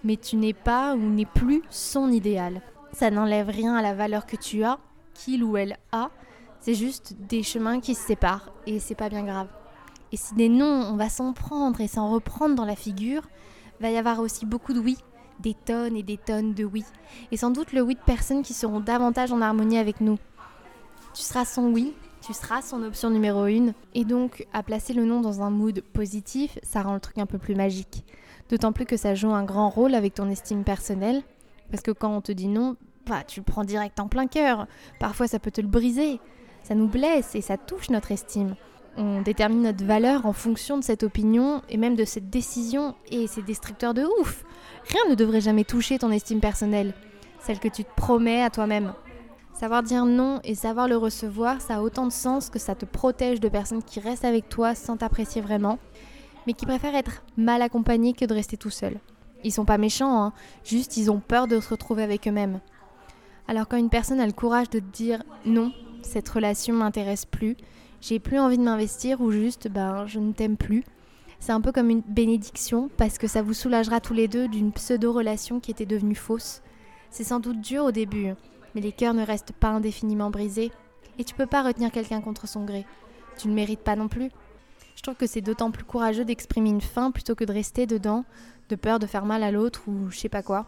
mais 0.06 0.16
tu 0.16 0.36
n'es 0.36 0.52
pas 0.52 0.94
ou 0.94 1.00
n'es 1.00 1.26
plus 1.26 1.62
son 1.68 2.10
idéal. 2.10 2.62
Ça 2.92 3.10
n'enlève 3.10 3.48
rien 3.48 3.74
à 3.74 3.82
la 3.82 3.92
valeur 3.92 4.24
que 4.24 4.36
tu 4.36 4.62
as, 4.62 4.78
qu'il 5.14 5.42
ou 5.42 5.56
elle 5.56 5.76
a. 5.90 6.10
C'est 6.60 6.74
juste 6.74 7.16
des 7.28 7.42
chemins 7.42 7.80
qui 7.80 7.96
se 7.96 8.06
séparent 8.06 8.52
et 8.66 8.78
c'est 8.78 8.94
pas 8.94 9.08
bien 9.08 9.24
grave. 9.24 9.48
Et 10.12 10.16
si 10.16 10.34
des 10.34 10.48
noms, 10.48 10.64
on 10.64 10.96
va 10.96 11.08
s'en 11.08 11.32
prendre 11.32 11.80
et 11.80 11.88
s'en 11.88 12.08
reprendre 12.08 12.54
dans 12.54 12.64
la 12.64 12.76
figure, 12.76 13.22
va 13.80 13.90
y 13.90 13.96
avoir 13.96 14.20
aussi 14.20 14.46
beaucoup 14.46 14.72
de 14.72 14.78
oui, 14.78 14.96
des 15.40 15.54
tonnes 15.54 15.96
et 15.96 16.04
des 16.04 16.16
tonnes 16.16 16.54
de 16.54 16.64
oui. 16.64 16.84
Et 17.32 17.36
sans 17.36 17.50
doute 17.50 17.72
le 17.72 17.82
oui 17.82 17.96
de 17.96 18.00
personnes 18.00 18.42
qui 18.42 18.54
seront 18.54 18.78
davantage 18.78 19.32
en 19.32 19.42
harmonie 19.42 19.78
avec 19.78 20.00
nous. 20.00 20.18
Tu 21.14 21.22
seras 21.22 21.44
son 21.44 21.64
oui, 21.72 21.94
tu 22.24 22.32
seras 22.32 22.62
son 22.62 22.84
option 22.84 23.10
numéro 23.10 23.46
une. 23.46 23.74
Et 23.94 24.04
donc, 24.04 24.46
à 24.52 24.62
placer 24.62 24.94
le 24.94 25.04
nom 25.04 25.20
dans 25.20 25.42
un 25.42 25.50
mood 25.50 25.80
positif, 25.92 26.60
ça 26.62 26.82
rend 26.82 26.94
le 26.94 27.00
truc 27.00 27.18
un 27.18 27.26
peu 27.26 27.38
plus 27.38 27.56
magique. 27.56 28.04
D'autant 28.48 28.72
plus 28.72 28.86
que 28.86 28.96
ça 28.96 29.14
joue 29.14 29.32
un 29.32 29.44
grand 29.44 29.68
rôle 29.68 29.94
avec 29.94 30.14
ton 30.14 30.30
estime 30.30 30.64
personnelle. 30.64 31.22
Parce 31.70 31.82
que 31.82 31.90
quand 31.90 32.14
on 32.14 32.20
te 32.20 32.32
dit 32.32 32.48
non, 32.48 32.76
bah, 33.06 33.22
tu 33.26 33.40
le 33.40 33.44
prends 33.44 33.64
direct 33.64 33.98
en 34.00 34.08
plein 34.08 34.26
cœur. 34.26 34.66
Parfois, 35.00 35.26
ça 35.26 35.38
peut 35.38 35.50
te 35.50 35.60
le 35.60 35.68
briser. 35.68 36.20
Ça 36.62 36.74
nous 36.74 36.88
blesse 36.88 37.34
et 37.34 37.40
ça 37.40 37.56
touche 37.56 37.90
notre 37.90 38.12
estime. 38.12 38.56
On 38.96 39.20
détermine 39.20 39.62
notre 39.62 39.84
valeur 39.84 40.24
en 40.24 40.32
fonction 40.32 40.78
de 40.78 40.82
cette 40.82 41.02
opinion 41.02 41.60
et 41.68 41.76
même 41.76 41.96
de 41.96 42.04
cette 42.04 42.30
décision 42.30 42.94
et 43.10 43.26
c'est 43.26 43.42
destructeur 43.42 43.92
de 43.92 44.04
ouf. 44.20 44.42
Rien 44.88 45.10
ne 45.10 45.14
devrait 45.14 45.42
jamais 45.42 45.64
toucher 45.64 45.98
ton 45.98 46.10
estime 46.10 46.40
personnelle, 46.40 46.94
celle 47.38 47.58
que 47.58 47.68
tu 47.68 47.84
te 47.84 47.94
promets 47.94 48.42
à 48.42 48.48
toi-même. 48.48 48.94
Savoir 49.52 49.82
dire 49.82 50.06
non 50.06 50.40
et 50.44 50.54
savoir 50.54 50.88
le 50.88 50.96
recevoir, 50.96 51.60
ça 51.60 51.76
a 51.76 51.80
autant 51.82 52.06
de 52.06 52.12
sens 52.12 52.48
que 52.48 52.58
ça 52.58 52.74
te 52.74 52.86
protège 52.86 53.38
de 53.38 53.48
personnes 53.48 53.82
qui 53.82 54.00
restent 54.00 54.24
avec 54.24 54.48
toi 54.48 54.74
sans 54.74 54.96
t'apprécier 54.96 55.42
vraiment, 55.42 55.78
mais 56.46 56.52
qui 56.52 56.66
préfèrent 56.66 56.94
être 56.94 57.22
mal 57.36 57.62
accompagnées 57.62 58.12
que 58.12 58.24
de 58.24 58.34
rester 58.34 58.56
tout 58.56 58.70
seul. 58.70 58.98
Ils 59.44 59.52
sont 59.52 59.64
pas 59.64 59.78
méchants, 59.78 60.22
hein, 60.22 60.32
juste 60.64 60.96
ils 60.96 61.10
ont 61.10 61.20
peur 61.20 61.46
de 61.46 61.60
se 61.60 61.68
retrouver 61.68 62.02
avec 62.02 62.26
eux-mêmes. 62.26 62.60
Alors 63.48 63.68
quand 63.68 63.76
une 63.76 63.90
personne 63.90 64.20
a 64.20 64.26
le 64.26 64.32
courage 64.32 64.70
de 64.70 64.80
dire 64.80 65.22
non, 65.44 65.72
cette 66.02 66.28
relation 66.28 66.74
m'intéresse 66.74 67.26
plus, 67.26 67.56
j'ai 68.00 68.18
plus 68.18 68.38
envie 68.38 68.58
de 68.58 68.62
m'investir 68.62 69.20
ou 69.20 69.30
juste 69.30 69.68
ben 69.68 70.06
je 70.06 70.18
ne 70.18 70.32
t'aime 70.32 70.56
plus. 70.56 70.84
C'est 71.38 71.52
un 71.52 71.60
peu 71.60 71.72
comme 71.72 71.90
une 71.90 72.00
bénédiction 72.00 72.90
parce 72.96 73.18
que 73.18 73.26
ça 73.26 73.42
vous 73.42 73.54
soulagera 73.54 74.00
tous 74.00 74.14
les 74.14 74.26
deux 74.26 74.48
d'une 74.48 74.72
pseudo-relation 74.72 75.60
qui 75.60 75.70
était 75.70 75.86
devenue 75.86 76.14
fausse. 76.14 76.62
C'est 77.10 77.24
sans 77.24 77.40
doute 77.40 77.60
dur 77.60 77.84
au 77.84 77.92
début, 77.92 78.32
mais 78.74 78.80
les 78.80 78.92
cœurs 78.92 79.14
ne 79.14 79.24
restent 79.24 79.52
pas 79.52 79.68
indéfiniment 79.68 80.30
brisés 80.30 80.72
et 81.18 81.24
tu 81.24 81.34
peux 81.34 81.46
pas 81.46 81.62
retenir 81.62 81.90
quelqu'un 81.90 82.20
contre 82.20 82.48
son 82.48 82.64
gré. 82.64 82.84
Tu 83.38 83.48
ne 83.48 83.54
mérites 83.54 83.80
pas 83.80 83.96
non 83.96 84.08
plus. 84.08 84.30
Je 84.96 85.02
trouve 85.02 85.14
que 85.14 85.26
c'est 85.26 85.42
d'autant 85.42 85.70
plus 85.70 85.84
courageux 85.84 86.24
d'exprimer 86.24 86.70
une 86.70 86.80
faim 86.80 87.12
plutôt 87.12 87.36
que 87.36 87.44
de 87.44 87.52
rester 87.52 87.86
dedans, 87.86 88.24
de 88.68 88.76
peur 88.76 88.98
de 88.98 89.06
faire 89.06 89.24
mal 89.24 89.42
à 89.42 89.52
l'autre 89.52 89.82
ou 89.86 90.10
je 90.10 90.18
sais 90.18 90.28
pas 90.28 90.42
quoi. 90.42 90.66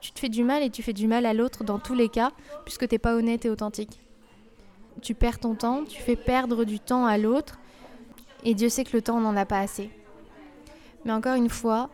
Tu 0.00 0.10
te 0.10 0.18
fais 0.18 0.28
du 0.28 0.42
mal 0.42 0.62
et 0.62 0.68
tu 0.68 0.82
fais 0.82 0.92
du 0.92 1.06
mal 1.06 1.24
à 1.24 1.32
l'autre 1.32 1.62
dans 1.62 1.78
tous 1.78 1.94
les 1.94 2.08
cas, 2.08 2.32
puisque 2.64 2.88
t'es 2.88 2.98
pas 2.98 3.14
honnête 3.14 3.44
et 3.44 3.50
authentique. 3.50 4.00
Tu 5.00 5.14
perds 5.14 5.38
ton 5.38 5.54
temps, 5.54 5.84
tu 5.84 6.02
fais 6.02 6.16
perdre 6.16 6.64
du 6.64 6.80
temps 6.80 7.06
à 7.06 7.16
l'autre, 7.16 7.60
et 8.44 8.54
Dieu 8.54 8.68
sait 8.68 8.82
que 8.82 8.96
le 8.96 9.02
temps 9.02 9.20
n'en 9.20 9.36
a 9.36 9.46
pas 9.46 9.60
assez. 9.60 9.90
Mais 11.04 11.12
encore 11.12 11.36
une 11.36 11.48
fois, 11.48 11.88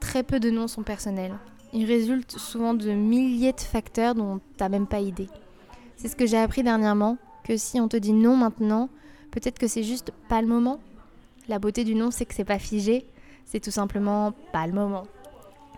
très 0.00 0.22
peu 0.22 0.40
de 0.40 0.50
noms 0.50 0.66
sont 0.66 0.82
personnels. 0.82 1.38
Ils 1.74 1.84
résultent 1.84 2.38
souvent 2.38 2.72
de 2.72 2.90
milliers 2.90 3.52
de 3.52 3.60
facteurs 3.60 4.14
dont 4.14 4.40
t'as 4.56 4.70
même 4.70 4.86
pas 4.86 5.00
idée. 5.00 5.28
C'est 5.96 6.08
ce 6.08 6.16
que 6.16 6.26
j'ai 6.26 6.38
appris 6.38 6.62
dernièrement, 6.62 7.18
que 7.44 7.58
si 7.58 7.78
on 7.80 7.88
te 7.88 7.98
dit 7.98 8.14
non 8.14 8.36
maintenant, 8.36 8.88
peut-être 9.30 9.58
que 9.58 9.68
c'est 9.68 9.82
juste 9.82 10.10
pas 10.28 10.40
le 10.40 10.48
moment. 10.48 10.80
La 11.48 11.58
beauté 11.58 11.82
du 11.82 11.96
non, 11.96 12.12
c'est 12.12 12.24
que 12.24 12.34
c'est 12.34 12.44
pas 12.44 12.60
figé, 12.60 13.04
c'est 13.44 13.58
tout 13.58 13.72
simplement 13.72 14.32
pas 14.52 14.66
le 14.66 14.72
moment. 14.72 15.04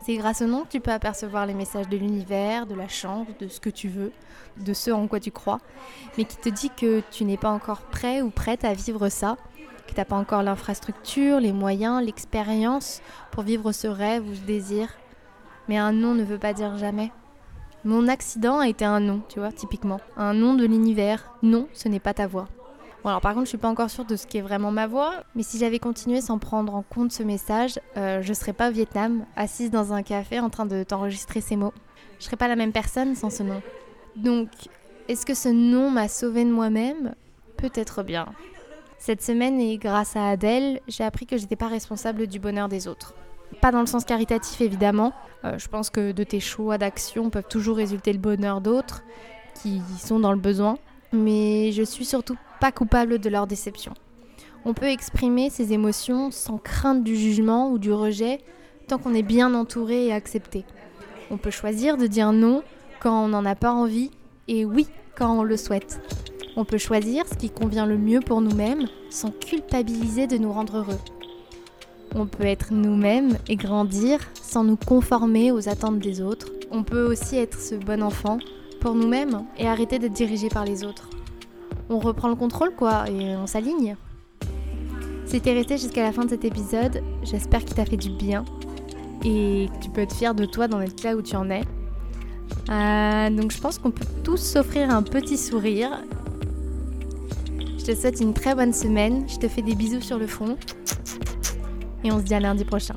C'est 0.05 0.17
grâce 0.17 0.43
au 0.43 0.47
nom 0.47 0.65
que 0.65 0.69
tu 0.69 0.81
peux 0.81 0.91
apercevoir 0.91 1.47
les 1.47 1.55
messages 1.55 1.89
de 1.89 1.97
l'univers, 1.97 2.67
de 2.67 2.75
la 2.75 2.89
chance, 2.89 3.27
de 3.41 3.49
ce 3.49 3.61
que 3.61 3.71
tu 3.71 3.89
veux, 3.89 4.13
de 4.59 4.75
ce 4.75 4.91
en 4.91 5.07
quoi 5.07 5.21
tu 5.21 5.31
crois, 5.31 5.61
mais 6.19 6.25
qui 6.25 6.37
te 6.37 6.51
dit 6.51 6.69
que 6.69 7.03
tu 7.11 7.25
n'es 7.25 7.39
pas 7.39 7.49
encore 7.49 7.81
prêt 7.81 8.21
ou 8.21 8.29
prête 8.29 8.67
à 8.67 8.75
vivre 8.75 9.09
ça, 9.09 9.39
que 9.87 9.93
tu 9.93 9.97
n'as 9.97 10.05
pas 10.05 10.17
encore 10.17 10.43
l'infrastructure, 10.43 11.41
les 11.41 11.53
moyens, 11.53 12.05
l'expérience 12.05 13.01
pour 13.31 13.43
vivre 13.43 13.73
ce 13.73 13.87
rêve 13.87 14.29
ou 14.29 14.35
ce 14.35 14.43
désir. 14.43 14.91
Mais 15.69 15.79
un 15.79 15.93
non 15.93 16.15
ne 16.15 16.25
veut 16.25 16.39
pas 16.39 16.53
dire 16.53 16.77
jamais. 16.77 17.11
Mon 17.85 18.09
accident 18.09 18.59
a 18.59 18.69
été 18.69 18.85
un 18.85 19.01
non, 19.01 19.23
tu 19.31 19.39
vois, 19.39 19.53
typiquement. 19.53 20.01
Un 20.19 20.35
non 20.35 20.53
de 20.53 20.67
l'univers. 20.67 21.35
Non, 21.43 21.69
ce 21.73 21.89
n'est 21.89 22.01
pas 22.01 22.15
ta 22.15 22.27
voix. 22.27 22.49
Alors 23.07 23.21
par 23.21 23.35
contre, 23.35 23.45
je 23.45 23.51
suis 23.51 23.59
pas 23.59 23.69
encore 23.69 23.91
sûre 23.91 24.07
de 24.07 24.17
ce 24.17 24.27
qui 24.27 24.39
est 24.39 24.43
vraiment 24.43 24.71
ma 24.71 24.87
voix, 24.87 25.25
mais 25.35 25.43
si 25.43 25.59
j'avais 25.59 25.79
continué 25.79 26.21
sans 26.23 26.39
prendre 26.39 26.75
en 26.75 26.83
compte 26.83 27.13
ce 27.13 27.23
message, 27.23 27.79
euh, 27.99 28.23
je 28.23 28.33
serais 28.33 28.55
pas 28.55 28.71
au 28.71 28.73
Vietnam, 28.73 29.27
assise 29.37 29.71
dans 29.71 29.93
un 29.93 30.03
café 30.03 30.41
en 30.41 30.49
train 30.49 30.65
de 30.65 30.83
t'enregistrer 30.85 31.43
ces 31.43 31.57
mots. 31.57 31.75
Je 32.19 32.25
serais 32.25 32.37
pas 32.37 32.49
la 32.49 32.57
même 32.57 32.73
personne 32.73 33.15
sans 33.15 33.29
ce 33.29 33.43
nom. 33.43 33.61
Donc, 34.17 34.49
est-ce 35.09 35.27
que 35.27 35.35
ce 35.35 35.51
nom 35.51 35.91
m'a 35.91 36.09
sauvé 36.09 36.45
de 36.45 36.51
moi-même? 36.51 37.15
Peut-être 37.59 38.03
bien. 38.03 38.27
Cette 38.99 39.23
semaine, 39.23 39.61
et 39.61 39.77
grâce 39.77 40.17
à 40.17 40.29
Adèle, 40.29 40.81
j'ai 40.89 41.05
appris 41.05 41.27
que 41.27 41.37
j'étais 41.37 41.57
pas 41.57 41.69
responsable 41.69 42.27
du 42.27 42.39
bonheur 42.39 42.71
des 42.71 42.89
autres. 42.89 43.15
Pas 43.61 43.71
dans 43.71 43.81
le 43.81 43.87
sens 43.87 44.07
caritatif 44.07 44.63
évidemment. 44.63 45.13
Euh, 45.45 45.59
je 45.59 45.69
pense 45.69 45.91
que 45.91 46.13
de 46.13 46.25
tes 46.25 46.41
choix 46.41 46.79
d'action 46.79 47.29
peuvent 47.29 47.49
toujours 47.49 47.77
résulter 47.77 48.15
le 48.15 48.19
bonheur 48.19 48.63
d'autres 48.63 49.03
qui 49.61 49.83
sont 49.99 50.21
dans 50.21 50.33
le 50.33 50.39
besoin. 50.39 50.79
Mais 51.13 51.71
je 51.73 51.83
suis 51.83 52.05
surtout 52.07 52.37
pas 52.65 52.73
coupable 52.73 53.19
de 53.19 53.29
leur 53.29 53.47
déception. 53.47 53.93
On 54.65 54.73
peut 54.73 54.87
exprimer 54.87 55.51
ses 55.51 55.75
émotions 55.75 56.31
sans 56.31 56.57
crainte 56.57 57.05
du 57.05 57.15
jugement 57.15 57.71
ou 57.71 57.77
du 57.77 57.93
rejet 57.93 58.39
tant 58.89 58.97
qu'on 58.97 59.13
est 59.13 59.23
bien 59.23 59.53
entouré 59.53 60.07
et 60.07 60.15
accepté. 60.15 60.65
On 61.31 61.37
peut 61.37 61.51
choisir 61.51 61.99
de 61.99 62.07
dire 62.07 62.33
non 62.33 62.63
quand 63.01 63.23
on 63.23 63.29
n'en 63.29 63.45
a 63.45 63.55
pas 63.55 63.71
envie 63.71 64.11
et 64.49 64.65
oui 64.65 64.87
quand 65.15 65.41
on 65.41 65.43
le 65.43 65.59
souhaite. 65.59 66.01
On 66.57 66.65
peut 66.65 66.79
choisir 66.79 67.29
ce 67.29 67.35
qui 67.35 67.51
convient 67.51 67.85
le 67.85 67.99
mieux 67.99 68.21
pour 68.21 68.41
nous-mêmes 68.41 68.87
sans 69.11 69.31
culpabiliser 69.31 70.27
de 70.27 70.39
nous 70.39 70.51
rendre 70.51 70.79
heureux. 70.79 71.01
On 72.15 72.25
peut 72.25 72.47
être 72.47 72.73
nous-mêmes 72.73 73.37
et 73.47 73.57
grandir 73.57 74.21
sans 74.41 74.65
nous 74.65 74.79
conformer 74.79 75.53
aux 75.53 75.69
attentes 75.69 75.99
des 75.99 76.23
autres. 76.23 76.51
On 76.71 76.83
peut 76.83 77.05
aussi 77.05 77.37
être 77.37 77.61
ce 77.61 77.75
bon 77.75 78.03
enfant 78.03 78.39
pour 78.81 78.95
nous-mêmes 78.95 79.45
et 79.59 79.69
arrêter 79.69 79.99
d'être 79.99 80.15
dirigé 80.15 80.49
par 80.49 80.65
les 80.65 80.83
autres. 80.83 81.11
On 81.91 81.99
reprend 81.99 82.29
le 82.29 82.35
contrôle 82.35 82.75
quoi 82.75 83.09
et 83.09 83.37
on 83.37 83.47
s'aligne. 83.47 83.97
Si 85.27 85.41
t'es 85.41 85.53
resté 85.53 85.79
jusqu'à 85.79 86.03
la 86.03 86.13
fin 86.13 86.25
de 86.25 86.31
cet 86.31 86.45
épisode, 86.45 87.03
j'espère 87.23 87.65
qu'il 87.65 87.75
t'a 87.75 87.85
fait 87.85 87.97
du 87.97 88.11
bien 88.11 88.45
et 89.25 89.69
que 89.73 89.85
tu 89.85 89.91
peux 89.91 90.03
être 90.03 90.15
fier 90.15 90.35
de 90.35 90.45
toi 90.45 90.69
dans 90.69 90.81
être 90.81 91.03
là 91.03 91.17
où 91.17 91.23
tu 91.23 91.35
en 91.37 91.51
es. 91.51 91.63
Euh, 92.71 93.31
donc 93.31 93.53
je 93.53 93.61
pense 93.61 93.79
qu'on 93.79 93.91
peut 93.91 94.07
tous 94.23 94.37
s'offrir 94.37 94.91
un 94.91 95.03
petit 95.03 95.37
sourire. 95.37 96.03
Je 97.79 97.85
te 97.85 97.95
souhaite 97.95 98.21
une 98.21 98.33
très 98.33 98.55
bonne 98.55 98.73
semaine, 98.73 99.27
je 99.29 99.39
te 99.39 99.49
fais 99.49 99.63
des 99.63 99.75
bisous 99.75 100.01
sur 100.01 100.19
le 100.19 100.27
front 100.27 100.57
et 102.03 102.13
on 102.13 102.19
se 102.19 102.25
dit 102.25 102.35
à 102.35 102.41
lundi 102.41 102.65
prochain. 102.65 102.95